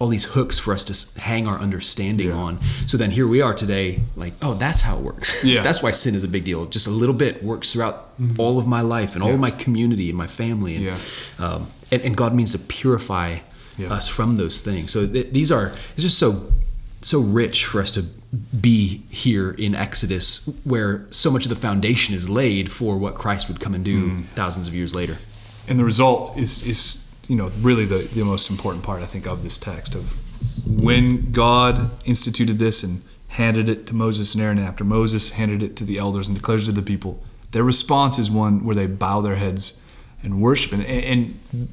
all 0.02 0.08
these 0.10 0.26
hooks 0.36 0.58
for 0.58 0.74
us 0.74 0.84
to 0.90 1.22
hang 1.22 1.48
our 1.48 1.60
understanding 1.60 2.32
on 2.32 2.58
so 2.88 2.98
then 2.98 3.12
here 3.12 3.28
we 3.28 3.40
are 3.42 3.54
today 3.54 4.00
like 4.16 4.34
oh 4.42 4.54
that's 4.56 4.82
how 4.82 4.98
it 4.98 5.04
works 5.04 5.44
Yeah. 5.54 5.62
that's 5.62 5.84
why 5.84 5.92
sin 5.92 6.16
is 6.16 6.24
a 6.24 6.28
big 6.28 6.44
deal 6.44 6.66
just 6.66 6.88
a 6.88 6.92
little 7.02 7.14
bit 7.16 7.44
works 7.44 7.72
throughout 7.74 8.10
all 8.40 8.58
of 8.58 8.66
my 8.66 8.82
life 8.82 9.14
and 9.16 9.24
all 9.24 9.34
of 9.34 9.40
my 9.40 9.52
community 9.52 10.10
and 10.10 10.18
my 10.18 10.28
family 10.28 10.74
and, 10.78 10.86
Yeah. 10.86 10.98
um, 11.46 11.68
and, 11.92 12.02
and 12.02 12.18
God 12.18 12.34
means 12.34 12.52
to 12.54 12.60
purify 12.60 13.30
Yeah. 13.78 13.94
us 13.98 14.08
from 14.18 14.38
those 14.38 14.62
things. 14.62 14.92
So 14.92 15.08
th- 15.08 15.30
these 15.32 15.52
are 15.52 15.68
it's 15.94 16.04
just 16.04 16.18
so 16.20 16.30
so 17.02 17.20
rich 17.42 17.66
for 17.66 17.80
us 17.82 17.92
to 17.92 18.02
be 18.70 19.02
here 19.10 19.52
in 19.66 19.74
Exodus, 19.76 20.26
where 20.64 21.06
so 21.10 21.32
much 21.32 21.44
of 21.48 21.50
the 21.50 21.62
foundation 21.68 22.16
is 22.16 22.30
laid 22.30 22.72
for 22.72 22.98
what 22.98 23.14
Christ 23.16 23.48
would 23.50 23.60
come 23.60 23.74
and 23.76 23.84
do 23.84 23.98
Mm. 24.08 24.24
thousands 24.42 24.68
of 24.68 24.74
years 24.74 24.94
later. 24.96 25.18
and 25.70 25.78
the 25.80 25.86
result 25.86 26.38
is 26.38 26.52
is 26.74 26.80
you 27.28 27.36
know 27.36 27.52
really 27.62 27.86
the, 27.86 28.00
the 28.14 28.24
most 28.24 28.50
important 28.50 28.84
part 28.84 29.02
I 29.02 29.06
think 29.06 29.28
of 29.28 29.44
this 29.44 29.58
text 29.58 29.96
of 29.96 30.18
when 30.68 31.32
God 31.32 31.92
instituted 32.06 32.60
this 32.60 32.84
and 32.84 33.02
handed 33.30 33.70
it 33.70 33.88
to 33.88 33.96
Moses 33.96 34.36
and 34.36 34.44
Aaron 34.44 34.60
after 34.60 34.84
Moses 34.84 35.34
handed 35.34 35.64
it 35.64 35.76
to 35.78 35.86
the 35.86 35.98
elders 35.98 36.28
and 36.28 36.38
declares 36.38 36.68
it 36.68 36.72
to 36.72 36.82
the 36.82 36.86
people 36.86 37.24
their 37.52 37.64
response 37.64 38.18
is 38.18 38.32
one 38.32 38.64
where 38.64 38.76
they 38.76 38.88
bow 38.88 39.22
their 39.22 39.36
heads 39.36 39.84
and 40.24 40.42
worship. 40.42 40.74
And, 40.74 40.84
and 40.84 41.70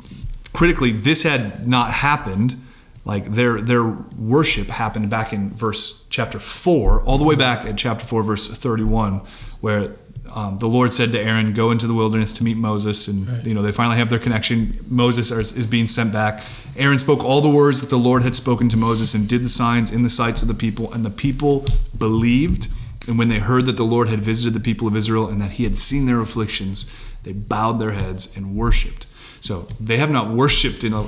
critically 0.52 0.92
this 0.92 1.22
had 1.22 1.66
not 1.68 1.90
happened. 1.90 2.60
Like 3.04 3.24
their 3.24 3.60
their 3.60 3.84
worship 3.84 4.68
happened 4.68 5.08
back 5.08 5.32
in 5.32 5.48
verse 5.50 6.06
chapter 6.10 6.38
4 6.38 7.02
all 7.02 7.16
the 7.16 7.24
way 7.24 7.36
back 7.36 7.64
at 7.64 7.78
chapter 7.78 8.04
4 8.04 8.22
verse 8.22 8.48
31 8.54 9.20
where 9.62 9.92
um, 10.38 10.58
the 10.58 10.68
lord 10.68 10.92
said 10.92 11.10
to 11.12 11.20
aaron 11.20 11.52
go 11.52 11.70
into 11.70 11.86
the 11.86 11.94
wilderness 11.94 12.32
to 12.34 12.44
meet 12.44 12.56
moses. 12.56 13.08
And 13.08 13.44
you 13.46 13.54
know 13.54 13.62
they 13.62 13.72
finally 13.72 13.96
have 13.96 14.10
their 14.10 14.18
connection. 14.18 14.74
Moses 14.88 15.30
is, 15.30 15.56
is 15.56 15.66
being 15.66 15.86
sent 15.86 16.12
back. 16.12 16.42
Aaron 16.76 16.98
spoke 16.98 17.24
all 17.24 17.40
the 17.40 17.48
words 17.48 17.80
that 17.80 17.90
the 17.90 17.98
lord 17.98 18.22
had 18.22 18.36
spoken 18.36 18.68
to 18.68 18.76
moses 18.76 19.14
and 19.14 19.28
did 19.28 19.42
the 19.42 19.48
signs 19.48 19.92
in 19.92 20.02
the 20.02 20.10
sights 20.10 20.42
of 20.42 20.48
the 20.48 20.54
people. 20.54 20.92
And 20.92 21.04
the 21.04 21.10
people 21.26 21.64
believed. 21.96 22.68
And 23.08 23.18
when 23.18 23.28
they 23.28 23.40
heard 23.40 23.64
that 23.66 23.76
the 23.76 23.84
lord 23.84 24.08
had 24.08 24.20
visited 24.20 24.54
the 24.54 24.60
people 24.60 24.86
of 24.86 24.94
israel 24.94 25.28
and 25.28 25.40
that 25.40 25.52
he 25.52 25.64
had 25.64 25.76
seen 25.76 26.06
their 26.06 26.20
afflictions 26.20 26.94
they 27.24 27.32
bowed 27.32 27.74
their 27.74 27.92
heads 27.92 28.36
and 28.36 28.54
worshiped. 28.54 29.06
So 29.40 29.62
they 29.80 29.98
have 29.98 30.10
not 30.10 30.30
worshipped 30.30 30.84
in 30.84 30.92
a. 30.92 31.02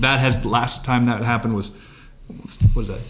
That 0.00 0.20
has 0.20 0.44
last 0.44 0.84
time 0.84 1.04
that 1.06 1.22
happened 1.22 1.54
was 1.54 1.76
what 2.74 2.82
is 2.82 2.88
that? 2.88 3.00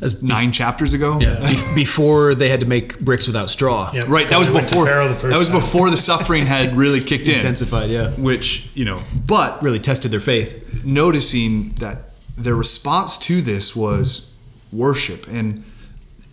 As 0.00 0.22
Nine 0.22 0.52
chapters 0.52 0.94
ago. 0.94 1.18
Be- 1.18 1.26
before 1.74 2.34
they 2.36 2.48
had 2.48 2.60
to 2.60 2.66
make 2.66 2.98
bricks 3.00 3.26
without 3.26 3.50
straw. 3.50 3.90
Yeah, 3.92 4.02
Right. 4.06 4.28
That 4.28 4.38
was 4.38 4.48
They 4.48 4.54
went 4.54 4.68
to 4.68 4.74
before. 4.76 4.86
The 4.86 5.14
first 5.14 5.22
That 5.32 5.38
was 5.38 5.48
time. 5.48 5.58
before 5.58 5.90
the 5.90 5.96
suffering 5.96 6.46
had 6.46 6.76
really 6.76 7.00
kicked 7.00 7.28
in. 7.28 7.34
Intensified, 7.34 7.90
yeah. 7.90 8.10
Which 8.10 8.70
you 8.74 8.84
know, 8.84 9.00
but 9.26 9.60
Really 9.62 9.80
tested 9.80 10.10
their 10.12 10.20
faith. 10.20 10.84
noticing 10.84 11.70
that 11.80 12.10
their 12.36 12.54
response 12.54 13.18
to 13.18 13.42
this 13.42 13.74
was 13.74 14.32
worship 14.72 15.26
and 15.28 15.64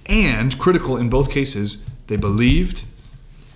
and 0.07 0.57
critical 0.59 0.97
in 0.97 1.09
both 1.09 1.31
cases 1.31 1.89
they 2.07 2.15
believed 2.17 2.83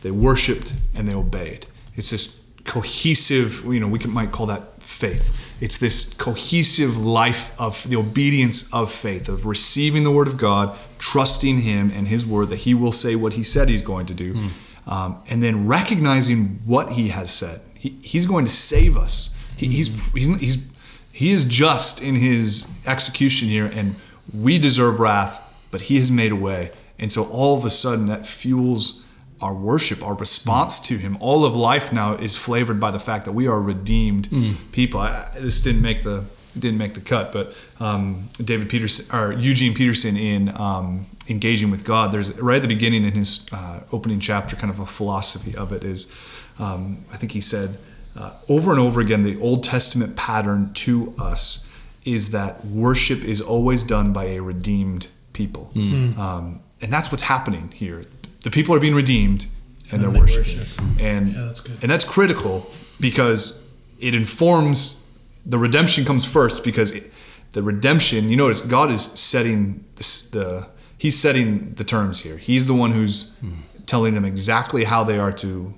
they 0.01 0.09
worshiped 0.09 0.73
and 0.95 1.07
they 1.07 1.13
obeyed 1.13 1.67
it's 1.95 2.09
this 2.09 2.39
cohesive 2.63 3.63
you 3.65 3.79
know 3.79 3.87
we 3.87 3.99
can, 3.99 4.09
might 4.11 4.31
call 4.31 4.47
that 4.47 4.81
faith 4.81 5.48
it's 5.61 5.77
this 5.77 6.13
cohesive 6.13 6.97
life 6.97 7.59
of 7.59 7.87
the 7.89 7.95
obedience 7.95 8.73
of 8.73 8.91
faith 8.91 9.27
of 9.27 9.45
receiving 9.45 10.03
the 10.03 10.11
word 10.11 10.27
of 10.27 10.37
god 10.37 10.77
trusting 10.97 11.59
him 11.59 11.91
and 11.95 12.07
his 12.07 12.25
word 12.25 12.49
that 12.49 12.57
he 12.57 12.73
will 12.73 12.91
say 12.91 13.15
what 13.15 13.33
he 13.33 13.43
said 13.43 13.69
he's 13.69 13.81
going 13.81 14.05
to 14.05 14.13
do 14.13 14.49
um, 14.89 15.21
and 15.29 15.41
then 15.41 15.67
recognizing 15.67 16.59
what 16.65 16.93
he 16.93 17.09
has 17.09 17.31
said. 17.31 17.61
He, 17.75 17.97
he's 18.03 18.25
going 18.25 18.45
to 18.45 18.51
save 18.51 18.97
us. 18.97 19.39
He, 19.55 19.67
he's, 19.67 20.11
he's 20.13 20.39
he's 20.39 20.67
he 21.11 21.31
is 21.31 21.45
just 21.45 22.01
in 22.01 22.15
his 22.15 22.71
execution 22.87 23.49
here 23.49 23.65
and 23.65 23.95
we 24.33 24.57
deserve 24.57 24.99
wrath 24.99 25.45
but 25.69 25.81
he 25.81 25.97
has 25.97 26.09
made 26.09 26.31
a 26.31 26.35
way. 26.35 26.71
And 26.97 27.11
so 27.11 27.25
all 27.25 27.55
of 27.55 27.65
a 27.65 27.69
sudden 27.69 28.07
that 28.07 28.25
fuels 28.25 29.05
our 29.41 29.53
worship 29.53 30.03
our 30.03 30.15
response 30.15 30.79
to 30.79 30.97
him 30.97 31.17
all 31.19 31.45
of 31.45 31.55
life 31.55 31.91
now 31.93 32.13
is 32.13 32.35
flavored 32.35 32.79
by 32.79 32.91
the 32.91 32.99
fact 32.99 33.25
that 33.25 33.31
we 33.31 33.47
are 33.47 33.61
redeemed 33.61 34.27
people. 34.71 34.99
I, 34.99 35.29
this 35.39 35.61
didn't 35.61 35.81
make 35.81 36.03
the 36.03 36.25
didn't 36.57 36.77
make 36.79 36.93
the 36.93 37.01
cut 37.01 37.31
but 37.31 37.55
um, 37.79 38.27
david 38.43 38.69
peterson 38.69 39.15
or 39.15 39.31
eugene 39.33 39.73
peterson 39.73 40.17
in 40.17 40.49
um, 40.59 41.05
engaging 41.29 41.71
with 41.71 41.85
god 41.85 42.11
there's 42.11 42.39
right 42.41 42.57
at 42.57 42.61
the 42.63 42.67
beginning 42.67 43.03
in 43.05 43.13
his 43.13 43.47
uh, 43.51 43.81
opening 43.91 44.19
chapter 44.19 44.55
kind 44.55 44.71
of 44.71 44.79
a 44.79 44.85
philosophy 44.85 45.55
of 45.55 45.71
it 45.71 45.83
is 45.83 46.11
um, 46.59 46.97
i 47.13 47.17
think 47.17 47.31
he 47.31 47.41
said 47.41 47.77
uh, 48.17 48.33
over 48.49 48.71
and 48.71 48.79
over 48.79 48.99
again 48.99 49.23
the 49.23 49.39
old 49.39 49.63
testament 49.63 50.15
pattern 50.17 50.73
to 50.73 51.13
us 51.19 51.65
is 52.05 52.31
that 52.31 52.65
worship 52.65 53.23
is 53.23 53.41
always 53.41 53.83
done 53.83 54.11
by 54.11 54.25
a 54.25 54.39
redeemed 54.41 55.07
people. 55.33 55.69
Um, 55.75 56.61
and 56.81 56.91
that's 56.91 57.11
what's 57.11 57.23
happening 57.23 57.71
here 57.73 58.01
the 58.43 58.49
people 58.49 58.75
are 58.75 58.79
being 58.79 58.95
redeemed 58.95 59.47
and, 59.91 59.93
And 59.93 60.01
they're 60.01 60.21
worshiping. 60.21 60.41
worship. 60.41 61.01
and 61.01 61.29
Yeah, 61.29 61.45
that's 61.45 61.61
good. 61.61 61.77
and 61.81 61.91
that's 61.91 62.07
critical 62.07 62.69
because 62.99 63.69
it 63.99 64.13
informs 64.13 65.07
the 65.45 65.57
redemption 65.57 66.05
comes 66.05 66.25
first 66.25 66.63
because 66.63 66.91
it, 66.91 67.11
the 67.53 67.63
redemption 67.63 68.29
you 68.29 68.35
notice 68.35 68.61
god 68.61 68.91
is 68.91 69.01
setting 69.01 69.83
this, 69.95 70.29
the 70.29 70.67
he's 70.99 71.17
setting 71.17 71.73
the 71.75 71.83
terms 71.83 72.21
here. 72.21 72.37
He's 72.37 72.67
the 72.67 72.75
one 72.75 72.91
who's 72.91 73.39
hmm. 73.39 73.53
telling 73.87 74.13
them 74.13 74.25
exactly 74.25 74.83
how 74.83 75.03
they 75.03 75.17
are 75.17 75.31
to 75.31 75.73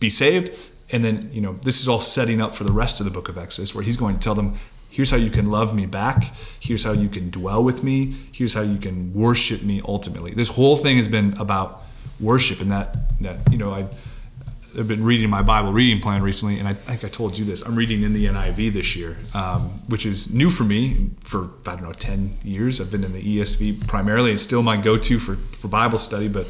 be 0.00 0.10
saved. 0.10 0.50
And 0.92 1.02
then 1.02 1.30
you 1.32 1.40
know 1.40 1.54
this 1.54 1.80
is 1.80 1.88
all 1.88 2.00
setting 2.00 2.42
up 2.42 2.54
for 2.54 2.64
the 2.64 2.72
rest 2.72 3.00
of 3.00 3.06
the 3.06 3.12
book 3.12 3.30
of 3.30 3.38
exodus 3.38 3.74
where 3.74 3.82
he's 3.82 3.96
going 3.96 4.16
to 4.16 4.20
tell 4.20 4.34
them 4.34 4.56
here's 4.90 5.10
how 5.10 5.16
you 5.16 5.30
can 5.30 5.46
love 5.46 5.74
me 5.74 5.86
back. 5.86 6.24
Here's 6.60 6.84
how 6.84 6.92
you 6.92 7.08
can 7.08 7.30
dwell 7.30 7.64
with 7.64 7.82
me. 7.82 8.14
Here's 8.32 8.52
how 8.52 8.60
you 8.60 8.78
can 8.78 9.14
worship 9.14 9.62
me 9.62 9.80
ultimately. 9.88 10.32
This 10.32 10.50
whole 10.50 10.76
thing 10.76 10.96
has 10.96 11.08
been 11.08 11.36
about 11.38 11.83
worship 12.24 12.60
and 12.60 12.70
that 12.72 12.96
that 13.20 13.38
you 13.52 13.58
know 13.58 13.70
i 13.70 13.86
I've 14.78 14.88
been 14.88 15.04
reading 15.04 15.30
my 15.30 15.42
Bible 15.42 15.72
reading 15.72 16.00
plan 16.00 16.20
recently, 16.22 16.58
and 16.58 16.66
I, 16.66 16.72
I 16.72 16.74
think 16.74 17.04
I 17.04 17.08
told 17.08 17.38
you 17.38 17.44
this. 17.44 17.62
I'm 17.62 17.76
reading 17.76 18.02
in 18.02 18.12
the 18.12 18.26
NIV 18.26 18.72
this 18.72 18.96
year, 18.96 19.16
um, 19.32 19.62
which 19.88 20.04
is 20.04 20.34
new 20.34 20.50
for 20.50 20.64
me. 20.64 21.10
For 21.20 21.50
I 21.66 21.76
don't 21.76 21.82
know, 21.82 21.92
ten 21.92 22.36
years, 22.42 22.80
I've 22.80 22.90
been 22.90 23.04
in 23.04 23.12
the 23.12 23.22
ESV 23.22 23.86
primarily. 23.86 24.32
It's 24.32 24.42
still 24.42 24.62
my 24.62 24.76
go-to 24.76 25.18
for 25.18 25.36
for 25.36 25.68
Bible 25.68 25.98
study, 25.98 26.28
but 26.28 26.48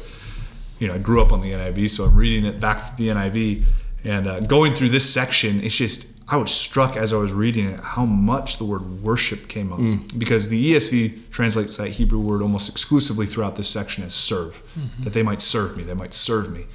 you 0.79 0.87
know, 0.87 0.95
I 0.95 0.97
grew 0.97 1.21
up 1.21 1.31
on 1.31 1.41
the 1.41 1.51
NIV, 1.51 1.89
so 1.89 2.05
I'm 2.05 2.15
reading 2.15 2.45
it 2.45 2.59
back 2.59 2.83
to 2.87 2.95
the 2.95 3.09
NIV, 3.09 3.63
and 4.03 4.27
uh, 4.27 4.39
going 4.41 4.73
through 4.73 4.89
this 4.89 5.07
section. 5.07 5.63
It's 5.63 5.77
just 5.77 6.09
I 6.27 6.37
was 6.37 6.51
struck 6.51 6.97
as 6.97 7.13
I 7.13 7.17
was 7.17 7.33
reading 7.33 7.67
it 7.69 7.79
how 7.81 8.03
much 8.05 8.57
the 8.57 8.65
word 8.65 8.81
worship 9.03 9.47
came 9.47 9.71
up 9.71 9.79
because 10.17 10.49
the 10.49 10.73
ESV 10.73 11.29
translates 11.29 11.77
that 11.77 11.89
Hebrew 11.89 12.19
word 12.19 12.41
almost 12.41 12.67
exclusively 12.69 13.27
throughout 13.27 13.55
this 13.57 13.69
section 13.69 14.03
as 14.03 14.15
serve, 14.15 14.61
that 15.01 15.13
they 15.13 15.21
might 15.23 15.39
serve 15.41 15.77
me, 15.77 15.83
they 15.83 15.93
might 15.93 16.13
serve 16.15 16.51
me. 16.51 16.65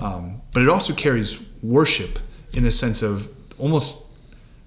Um, 0.00 0.40
but 0.52 0.62
it 0.62 0.68
also 0.68 0.94
carries 0.94 1.40
worship 1.62 2.18
in 2.54 2.62
the 2.62 2.70
sense 2.70 3.02
of 3.02 3.28
almost 3.58 4.08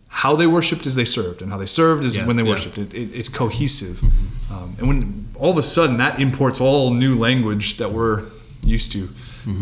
how 0.09 0.35
they 0.35 0.47
worshipped 0.47 0.85
as 0.85 0.95
they 0.95 1.05
served, 1.05 1.41
and 1.41 1.51
how 1.51 1.57
they 1.57 1.65
served 1.65 2.03
is 2.05 2.15
Yeah, 2.17 2.27
when 2.27 2.35
they 2.35 2.43
yeah. 2.43 2.49
worshipped. 2.49 2.77
It, 2.77 2.93
it, 2.93 3.09
it's 3.13 3.29
cohesive, 3.29 4.01
um, 4.51 4.75
and 4.79 4.87
when 4.87 5.27
all 5.35 5.51
of 5.51 5.57
a 5.57 5.63
sudden 5.63 5.97
that 5.97 6.19
imports 6.19 6.59
all 6.61 6.91
new 6.93 7.15
language 7.17 7.77
that 7.77 7.91
we're 7.91 8.23
used 8.63 8.91
to 8.93 9.09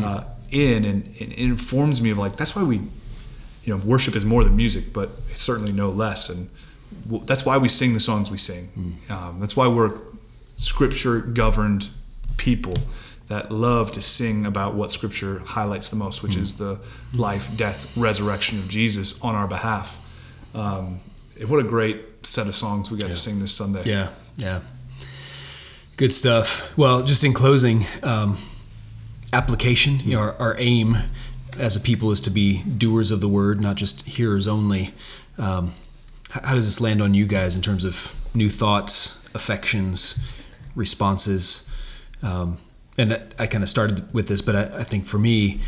uh, 0.03 0.23
in, 0.51 0.86
and, 0.86 1.05
and 1.05 1.31
it 1.31 1.38
informs 1.39 2.01
me 2.01 2.09
of 2.12 2.17
like 2.17 2.36
that's 2.36 2.55
why 2.55 2.63
we, 2.63 2.81
you 3.63 3.73
know, 3.73 3.82
worship 3.86 4.15
is 4.15 4.26
more 4.26 4.43
than 4.43 4.56
music, 4.56 4.93
but 4.93 5.10
it's 5.30 5.41
certainly 5.41 5.71
no 5.71 5.89
less, 5.89 6.30
and 6.30 6.49
that's 7.26 7.45
why 7.45 7.58
we 7.58 7.67
sing 7.67 7.93
the 7.93 7.99
songs 7.99 8.30
we 8.30 8.38
sing. 8.38 8.97
Um, 9.10 9.39
that's 9.39 9.56
why 9.56 9.67
we're 9.67 9.97
scripture 10.56 11.19
governed 11.19 11.89
people 12.38 12.76
that 13.28 13.49
love 13.52 13.91
to 13.91 14.02
sing 14.02 14.45
about 14.45 14.76
what 14.76 14.91
scripture 14.91 15.39
highlights 15.39 15.89
the 15.89 15.95
most, 15.95 16.23
which 16.23 16.36
is 16.36 16.58
the 16.58 16.80
life, 17.15 17.49
death, 17.56 17.95
resurrection 17.97 18.60
of 18.60 18.67
Jesus 18.67 19.23
on 19.23 19.34
our 19.34 19.47
behalf. 19.47 19.99
Um, 20.54 20.99
what 21.47 21.60
a 21.60 21.63
great 21.63 22.26
set 22.26 22.47
of 22.47 22.56
songs 22.56 22.91
we 22.91 22.97
got 22.97 23.10
to 23.10 23.17
sing 23.17 23.39
this 23.39 23.54
Sunday. 23.54 23.84
Yeah, 23.86 24.10
yeah. 24.38 24.60
Good 25.97 26.13
stuff. 26.13 26.76
Well, 26.78 27.04
just 27.04 27.23
in 27.23 27.34
closing, 27.34 27.86
um, 28.04 28.38
application. 29.34 29.99
You 29.99 30.15
know, 30.15 30.19
our, 30.19 30.36
our 30.39 30.56
aim 30.60 30.97
as 31.60 31.76
a 31.76 31.80
people 31.80 32.12
is 32.12 32.22
to 32.22 32.30
be 32.30 32.63
doers 32.63 33.12
of 33.12 33.22
the 33.22 33.28
word, 33.28 33.62
not 33.62 33.76
just 33.76 34.06
hearers 34.06 34.48
only. 34.48 34.94
Um, 35.38 35.74
how, 36.32 36.56
does 36.56 36.66
this 36.66 36.82
land 36.82 37.02
on 37.02 37.13
you 37.13 37.26
guys 37.26 37.56
in 37.56 37.62
terms 37.62 37.86
of 37.86 38.13
new 38.34 38.50
thoughts, 38.50 39.24
affections, 39.36 40.26
responses? 40.76 41.70
Um, 42.22 42.58
and 42.98 43.13
I, 43.13 43.22
I 43.39 43.48
kind 43.48 43.63
of 43.63 43.70
started 43.70 44.13
with 44.13 44.28
this, 44.28 44.42
but 44.42 44.56
I, 44.56 44.80
I 44.80 44.84
think 44.84 45.06
for 45.06 45.20
me, 45.20 45.62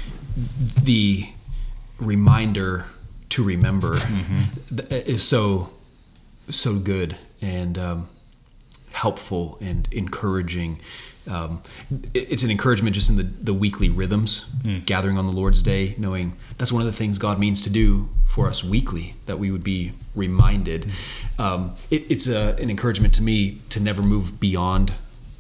the 0.82 1.26
reminder 2.00 2.86
to 3.30 3.44
remember 3.44 3.96
th- 4.76 5.08
is 5.08 5.24
so 5.24 5.72
so 6.50 6.76
good 6.76 7.18
and 7.42 7.78
um, 7.78 8.10
helpful 8.92 9.58
and 9.62 9.88
encouraging. 9.92 10.80
Um, 11.28 11.62
it's 12.14 12.44
an 12.44 12.52
encouragement 12.52 12.96
just 12.96 13.10
in 13.10 13.18
the, 13.18 13.24
the 13.24 13.54
weekly 13.54 13.90
rhythms, 13.90 14.46
gathering 14.86 15.18
on 15.18 15.26
the 15.26 15.32
Lord's 15.32 15.62
Day, 15.62 15.96
knowing 15.98 16.34
that's 16.58 16.72
one 16.72 16.82
of 16.82 16.86
the 16.86 16.94
things 16.94 17.18
God 17.18 17.40
means 17.40 17.62
to 17.64 17.70
do 17.70 18.10
for 18.26 18.48
us 18.48 18.64
weekly, 18.64 19.16
that 19.26 19.40
we 19.40 19.50
would 19.52 19.64
be 19.64 19.94
reminded. 20.14 20.88
Um, 21.40 21.76
it, 21.90 22.10
it's 22.12 22.28
a, 22.28 22.56
an 22.60 22.70
encouragement 22.70 23.14
to 23.16 23.24
me 23.24 23.60
to 23.70 23.82
never 23.82 24.02
move 24.02 24.40
beyond 24.40 24.94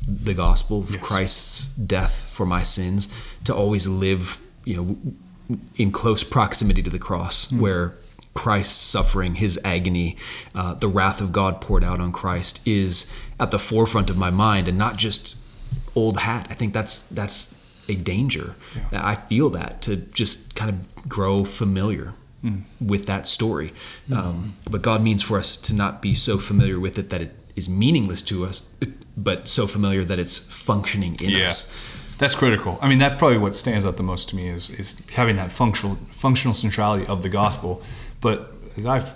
the 0.08 0.34
gospel 0.34 0.80
of 0.80 1.02
Christ's 1.02 1.76
death 1.76 2.24
for 2.30 2.45
my 2.45 2.63
sins, 2.63 3.13
to 3.43 3.56
always 3.56 3.88
live, 3.88 4.39
you 4.63 4.76
know, 4.78 5.58
in 5.78 5.91
close 5.91 6.24
proximity 6.24 6.82
to 6.82 6.89
the 6.89 7.00
cross, 7.00 7.52
where 7.52 7.95
Christ's 8.34 8.76
suffering, 8.76 9.36
his 9.36 9.60
agony, 9.63 10.17
uh, 10.54 10.74
the 10.74 10.88
wrath 10.88 11.21
of 11.21 11.32
God 11.32 11.62
poured 11.62 11.84
out 11.84 12.00
on 12.00 12.12
Christ 12.12 12.65
is 12.67 13.12
at 13.39 13.52
the 13.52 13.60
forefront 13.60 14.10
of 14.10 14.17
my 14.17 14.30
mind, 14.30 14.67
and 14.67 14.78
not 14.78 14.98
just 14.98 15.38
old 15.96 16.18
hat. 16.20 16.48
I 16.50 16.54
think 16.54 16.74
that's 16.74 17.08
that's 17.08 17.56
a 17.90 17.96
danger. 17.96 18.56
I 18.92 19.16
feel 19.16 19.50
that 19.52 19.82
to 19.84 19.96
just 19.96 20.56
kind 20.56 20.70
of 20.72 21.10
grow 21.10 21.46
familiar 21.46 22.14
with 22.80 23.06
that 23.08 23.26
story. 23.28 23.74
Um, 24.16 24.54
but 24.70 24.82
God 24.84 25.02
means 25.02 25.24
for 25.24 25.38
us 25.40 25.58
to 25.58 25.74
not 25.76 26.02
be 26.02 26.14
so 26.16 26.38
familiar 26.38 26.80
with 26.80 26.98
it 27.00 27.10
that 27.10 27.22
it 27.22 27.36
is 27.56 27.68
meaningless 27.70 28.22
to 28.24 28.46
us, 28.46 28.70
but 29.18 29.48
so 29.48 29.66
familiar 29.68 30.04
that 30.04 30.20
it's 30.20 30.38
functioning 30.38 31.16
in 31.22 31.32
Yeah. 31.32 31.48
us. 31.48 31.74
That's 32.18 32.36
critical. 32.36 32.78
I 32.82 32.88
mean, 32.88 33.00
that's 33.00 33.16
probably 33.16 33.38
what 33.40 33.56
stands 33.56 33.86
out 33.86 33.98
the 33.98 34.04
most 34.04 34.30
to 34.30 34.36
me 34.36 34.48
is 34.48 34.70
is 34.70 35.02
having 35.14 35.36
that 35.38 35.52
functional 35.52 35.96
functional 36.12 36.54
centrality 36.54 37.06
of 37.08 37.24
the 37.24 37.30
gospel. 37.30 37.82
But 38.22 38.54
as 38.78 38.86
I've 38.86 39.16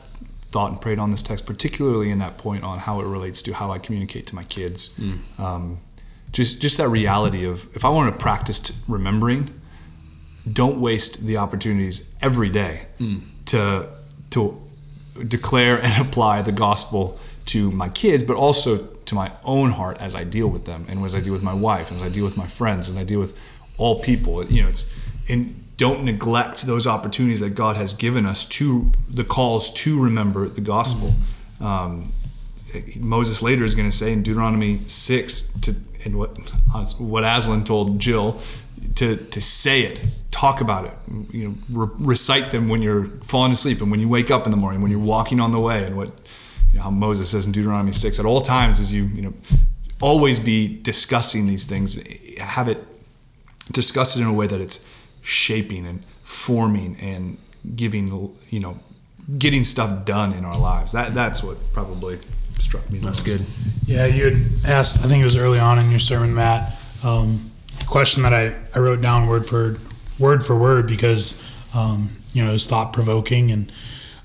thought 0.51 0.71
and 0.71 0.81
prayed 0.81 0.99
on 0.99 1.11
this 1.11 1.21
text, 1.21 1.45
particularly 1.45 2.09
in 2.09 2.19
that 2.19 2.37
point 2.37 2.63
on 2.63 2.79
how 2.79 2.99
it 3.01 3.05
relates 3.05 3.41
to 3.43 3.53
how 3.53 3.71
I 3.71 3.77
communicate 3.77 4.25
to 4.27 4.35
my 4.35 4.43
kids, 4.45 4.99
um, 5.37 5.77
just 6.31 6.61
just 6.61 6.77
that 6.77 6.89
reality 6.89 7.45
of 7.45 7.67
if 7.75 7.83
I 7.83 7.89
want 7.89 8.13
to 8.13 8.21
practice 8.21 8.81
remembering, 8.87 9.49
don't 10.51 10.79
waste 10.79 11.25
the 11.25 11.37
opportunities 11.37 12.15
every 12.21 12.49
day 12.49 12.85
to 13.47 13.87
to 14.31 14.61
declare 15.27 15.79
and 15.81 16.07
apply 16.07 16.41
the 16.41 16.51
gospel 16.51 17.19
to 17.45 17.71
my 17.71 17.89
kids, 17.89 18.23
but 18.23 18.35
also 18.35 18.85
to 19.05 19.15
my 19.15 19.31
own 19.43 19.71
heart 19.71 19.99
as 19.99 20.13
I 20.13 20.23
deal 20.23 20.47
with 20.47 20.65
them, 20.65 20.85
and 20.87 21.03
as 21.03 21.15
I 21.15 21.19
deal 21.19 21.33
with 21.33 21.41
my 21.41 21.53
wife, 21.53 21.89
and 21.89 21.99
as 21.99 22.05
I 22.05 22.09
deal 22.09 22.23
with 22.23 22.37
my 22.37 22.45
friends, 22.45 22.89
and 22.89 22.99
I 22.99 23.03
deal 23.03 23.19
with 23.19 23.37
all 23.77 24.01
people. 24.01 24.43
You 24.45 24.63
know, 24.63 24.69
it's 24.69 24.95
and 25.27 25.55
don't 25.77 26.03
neglect 26.03 26.63
those 26.63 26.85
opportunities 26.85 27.39
that 27.39 27.55
God 27.55 27.75
has 27.77 27.93
given 27.93 28.25
us 28.25 28.45
to 28.45 28.91
the 29.09 29.23
calls 29.23 29.73
to 29.85 30.01
remember 30.01 30.47
the 30.47 30.61
gospel. 30.61 31.13
Um, 31.59 32.11
Moses 32.99 33.41
later 33.41 33.63
is 33.63 33.73
going 33.75 33.89
to 33.89 33.95
say 33.95 34.13
in 34.13 34.21
Deuteronomy 34.21 34.77
six 34.87 35.51
to 35.61 35.73
and 36.05 36.17
what 36.17 36.37
what 36.99 37.23
Aslan 37.23 37.63
told 37.63 37.99
Jill 37.99 38.39
to 38.95 39.17
to 39.17 39.41
say 39.41 39.81
it, 39.81 40.03
talk 40.31 40.61
about 40.61 40.85
it, 40.85 40.93
you 41.31 41.49
know, 41.49 41.55
re- 41.71 41.95
recite 41.99 42.51
them 42.51 42.67
when 42.67 42.81
you're 42.81 43.05
falling 43.23 43.51
asleep 43.51 43.81
and 43.81 43.91
when 43.91 43.99
you 43.99 44.09
wake 44.09 44.31
up 44.31 44.45
in 44.45 44.51
the 44.51 44.57
morning, 44.57 44.81
when 44.81 44.91
you're 44.91 44.99
walking 44.99 45.39
on 45.39 45.51
the 45.51 45.59
way, 45.59 45.83
and 45.83 45.97
what 45.97 46.09
you 46.71 46.77
know, 46.77 46.83
how 46.83 46.89
Moses 46.89 47.31
says 47.31 47.45
in 47.45 47.51
Deuteronomy 47.51 47.91
six 47.91 48.19
at 48.19 48.25
all 48.25 48.41
times 48.41 48.79
is 48.79 48.93
you 48.93 49.03
you 49.05 49.21
know 49.21 49.33
always 50.01 50.39
be 50.39 50.81
discussing 50.81 51.47
these 51.47 51.67
things, 51.67 51.99
have 52.39 52.67
it 52.67 52.77
discussed 53.71 54.17
in 54.17 54.23
a 54.23 54.33
way 54.33 54.47
that 54.47 54.61
it's 54.61 54.89
shaping 55.21 55.85
and 55.85 56.03
forming 56.23 56.95
and 56.99 57.37
giving 57.75 58.07
you 58.49 58.59
know 58.59 58.77
getting 59.37 59.63
stuff 59.63 60.05
done 60.05 60.33
in 60.33 60.45
our 60.45 60.57
lives. 60.57 60.91
That 60.93 61.13
that's 61.13 61.43
what 61.43 61.57
probably 61.73 62.19
struck 62.61 62.89
me. 62.91 62.99
That's 62.99 63.25
most. 63.25 63.37
good. 63.37 63.45
Yeah, 63.85 64.05
you 64.05 64.25
had 64.25 64.37
asked, 64.65 64.99
I 64.99 65.07
think 65.07 65.21
it 65.21 65.25
was 65.25 65.41
early 65.41 65.59
on 65.59 65.79
in 65.79 65.89
your 65.89 65.99
sermon, 65.99 66.33
Matt, 66.33 66.77
um, 67.03 67.51
question 67.87 68.23
that 68.23 68.33
I, 68.33 68.55
I 68.75 68.79
wrote 68.79 69.01
down 69.01 69.27
word 69.27 69.45
for 69.45 69.77
word 70.19 70.43
for 70.43 70.57
word 70.57 70.87
because, 70.87 71.41
um, 71.75 72.09
you 72.33 72.43
know, 72.43 72.49
it 72.49 72.53
was 72.53 72.67
thought 72.67 72.93
provoking. 72.93 73.51
And, 73.51 73.71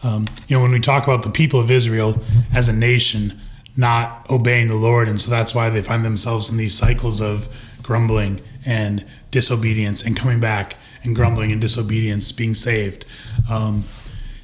um, 0.03 0.27
you 0.49 0.57
know, 0.57 0.63
when 0.63 0.73
we 0.73 0.81
talk 0.81 1.05
about 1.05 1.23
the 1.23 1.31
people 1.31 1.61
of 1.61 1.71
Israel 1.71 2.21
as 2.55 2.69
a 2.69 2.77
nation 2.77 3.41
not 3.77 4.27
obeying 4.31 4.69
the 4.69 4.75
Lord, 4.75 5.09
and 5.09 5.21
so 5.21 5.31
that's 5.31 5.55
why 5.55 5.71
they 5.71 5.83
find 5.83 6.05
themselves 6.05 6.51
in 6.51 6.57
these 6.57 6.77
cycles 6.77 7.21
of 7.21 7.49
grumbling 7.83 8.41
and 8.65 9.05
disobedience 9.31 10.05
and 10.05 10.17
coming 10.17 10.41
back 10.41 10.77
and 11.03 11.15
grumbling 11.15 11.53
and 11.53 11.61
disobedience, 11.61 12.31
being 12.33 12.55
saved. 12.55 13.05
Um, 13.51 13.85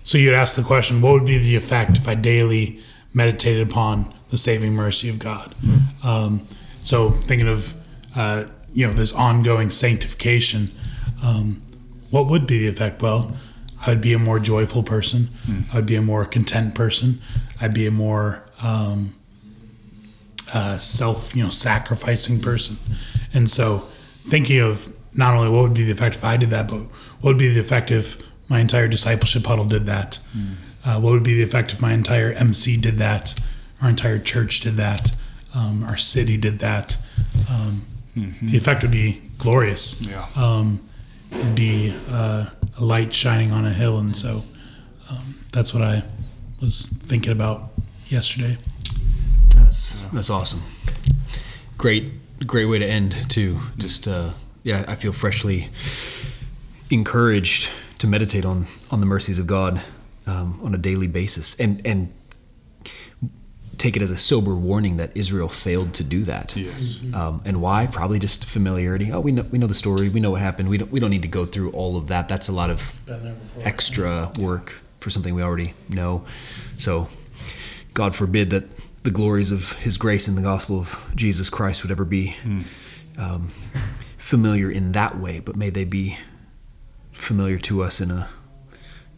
so 0.03 0.19
you'd 0.19 0.35
ask 0.35 0.57
the 0.57 0.63
question, 0.63 1.01
what 1.01 1.13
would 1.13 1.27
be 1.27 1.39
the 1.39 1.57
effect 1.57 1.97
if 1.97 2.09
I 2.09 2.15
daily 2.15 2.81
meditated 3.15 3.69
upon 3.69 4.13
the 4.31 4.39
saving 4.39 4.75
mercy 4.75 5.09
of 5.09 5.19
God? 5.19 5.55
Um, 6.05 6.41
so 6.83 7.11
thinking 7.11 7.49
of 7.49 7.75
uh, 8.17 8.45
you 8.73 8.87
know 8.87 8.93
this 8.93 9.13
ongoing 9.15 9.71
sanctification, 9.71 10.69
um, 11.25 11.63
what 12.11 12.27
would 12.29 12.47
be 12.47 12.59
the 12.59 12.69
effect? 12.69 13.03
Well, 13.03 13.37
I 13.87 13.91
would 13.91 14.01
be 14.01 14.13
a 14.13 14.19
more 14.19 14.39
joyful 14.39 14.83
person. 14.83 15.29
I 15.73 15.77
would 15.77 15.87
be 15.87 15.97
a 15.97 16.03
more 16.03 16.25
content 16.25 16.75
person. 16.75 17.21
I'd 17.61 17.75
be 17.75 17.87
a 17.87 17.91
more 17.91 18.45
um, 18.63 19.15
uh, 20.53 20.79
self 20.79 21.35
you 21.37 21.43
know 21.43 21.51
sacrificing 21.51 22.41
person. 22.41 22.77
And 23.33 23.49
so 23.49 23.87
thinking 24.23 24.61
of 24.61 24.95
not 25.15 25.35
only 25.37 25.49
what 25.51 25.63
would 25.63 25.75
be 25.75 25.85
the 25.85 25.93
effect 25.93 26.17
if 26.17 26.25
I 26.25 26.37
did 26.37 26.51
that, 26.51 26.69
but 26.69 26.79
what 27.21 27.31
would 27.33 27.39
be 27.39 27.53
the 27.53 27.61
effect 27.61 27.91
if 27.91 28.27
my 28.49 28.61
entire 28.61 28.89
discipleship 28.89 29.45
huddle 29.47 29.65
did 29.65 29.87
that? 29.87 30.19
Uh, 30.85 30.99
what 31.01 31.11
would 31.13 31.23
be 31.25 31.35
the 31.35 31.43
effect 31.43 31.73
if 31.73 31.81
my 31.83 31.93
entire 31.93 32.33
MC 32.33 32.77
did 32.77 32.95
that? 32.97 33.39
Our 33.83 33.89
entire 33.91 34.19
church 34.19 34.61
did 34.61 34.75
that? 34.75 35.15
Um, 35.55 35.85
our 35.85 35.97
city 35.97 36.37
did 36.37 36.59
that? 36.61 36.97
Um, 37.51 37.83
The 38.17 38.57
effect 38.57 38.83
would 38.83 38.91
be 38.91 39.21
glorious. 39.39 40.01
Yeah. 40.07 40.27
Um, 40.37 40.81
it'd 41.33 41.55
be 41.55 41.95
uh, 42.09 42.47
a 42.79 42.85
light 42.85 43.13
shining 43.15 43.53
on 43.53 43.65
a 43.65 43.73
hill, 43.73 43.99
and 43.99 44.15
so 44.17 44.43
um, 45.11 45.35
that's 45.53 45.73
what 45.73 45.83
I 45.83 46.03
was 46.61 46.89
thinking 46.89 47.33
about 47.33 47.71
yesterday. 48.09 48.57
That's 49.57 50.03
that's 50.13 50.29
awesome. 50.31 50.63
Great, 51.79 52.05
great 52.47 52.67
way 52.67 52.79
to 52.79 52.87
end 52.87 53.13
too. 53.31 53.59
Just 53.79 54.07
uh, 54.09 54.31
yeah, 54.65 54.85
I 54.89 54.95
feel 54.97 55.13
freshly 55.13 55.69
encouraged 56.91 57.71
to 57.99 58.07
meditate 58.09 58.45
on 58.45 58.67
on 58.91 59.01
the 59.01 59.07
mercies 59.07 59.39
of 59.39 59.47
God 59.47 59.81
um, 60.31 60.61
on 60.63 60.75
a 60.75 60.79
daily 60.79 61.09
basis, 61.09 61.59
and 61.61 61.81
and 61.85 62.09
take 63.79 63.97
it 63.97 64.03
as 64.03 64.11
a 64.11 64.17
sober 64.17 64.55
warning 64.55 64.99
that 64.99 65.11
Israel 65.17 65.49
failed 65.49 65.95
to 65.95 66.05
do 66.05 66.23
that. 66.25 66.55
Yes. 66.55 67.03
Um, 67.15 67.41
and 67.47 67.63
why? 67.63 67.87
Probably 67.91 68.19
just 68.19 68.45
familiarity. 68.45 69.11
Oh, 69.13 69.21
we 69.21 69.33
know 69.33 69.45
we 69.51 69.59
know 69.59 69.67
the 69.67 69.75
story. 69.75 70.09
We 70.09 70.21
know 70.21 70.31
what 70.33 70.41
happened. 70.43 70.69
We 70.69 70.79
don't 70.79 70.93
we 70.93 71.01
don't 71.01 71.11
need 71.11 71.23
to 71.23 71.29
go 71.41 71.47
through 71.47 71.71
all 71.73 71.97
of 71.97 72.07
that. 72.09 72.29
That's 72.29 72.49
a 72.49 72.53
lot 72.53 72.71
of 72.71 73.03
Been 73.07 73.25
there 73.25 73.35
before. 73.35 73.63
extra 73.67 74.31
work 74.39 74.67
for 75.01 75.11
something 75.11 75.35
we 75.35 75.43
already 75.43 75.73
know. 75.89 76.25
So, 76.77 77.09
God 77.95 78.15
forbid 78.15 78.51
that 78.51 78.65
the 79.03 79.11
glories 79.11 79.51
of 79.51 79.73
His 79.85 79.97
grace 79.97 80.29
in 80.29 80.35
the 80.35 80.43
gospel 80.43 80.79
of 80.79 81.13
Jesus 81.15 81.49
Christ 81.49 81.83
would 81.83 81.91
ever 81.91 82.05
be 82.05 82.37
um, 83.19 83.49
familiar 84.19 84.71
in 84.71 84.93
that 84.93 85.17
way, 85.19 85.41
but 85.41 85.57
may 85.57 85.71
they 85.71 85.85
be 85.85 86.19
familiar 87.13 87.59
to 87.59 87.83
us 87.83 88.01
in 88.01 88.11
a 88.11 88.29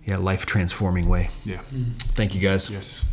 yeah 0.07 0.17
life 0.17 0.47
transforming 0.47 1.09
way. 1.09 1.31
Yeah. 1.45 1.57
Mm-hmm. 1.57 1.93
Thank 2.17 2.35
you 2.35 2.41
guys. 2.41 2.71
Yes. 2.71 3.05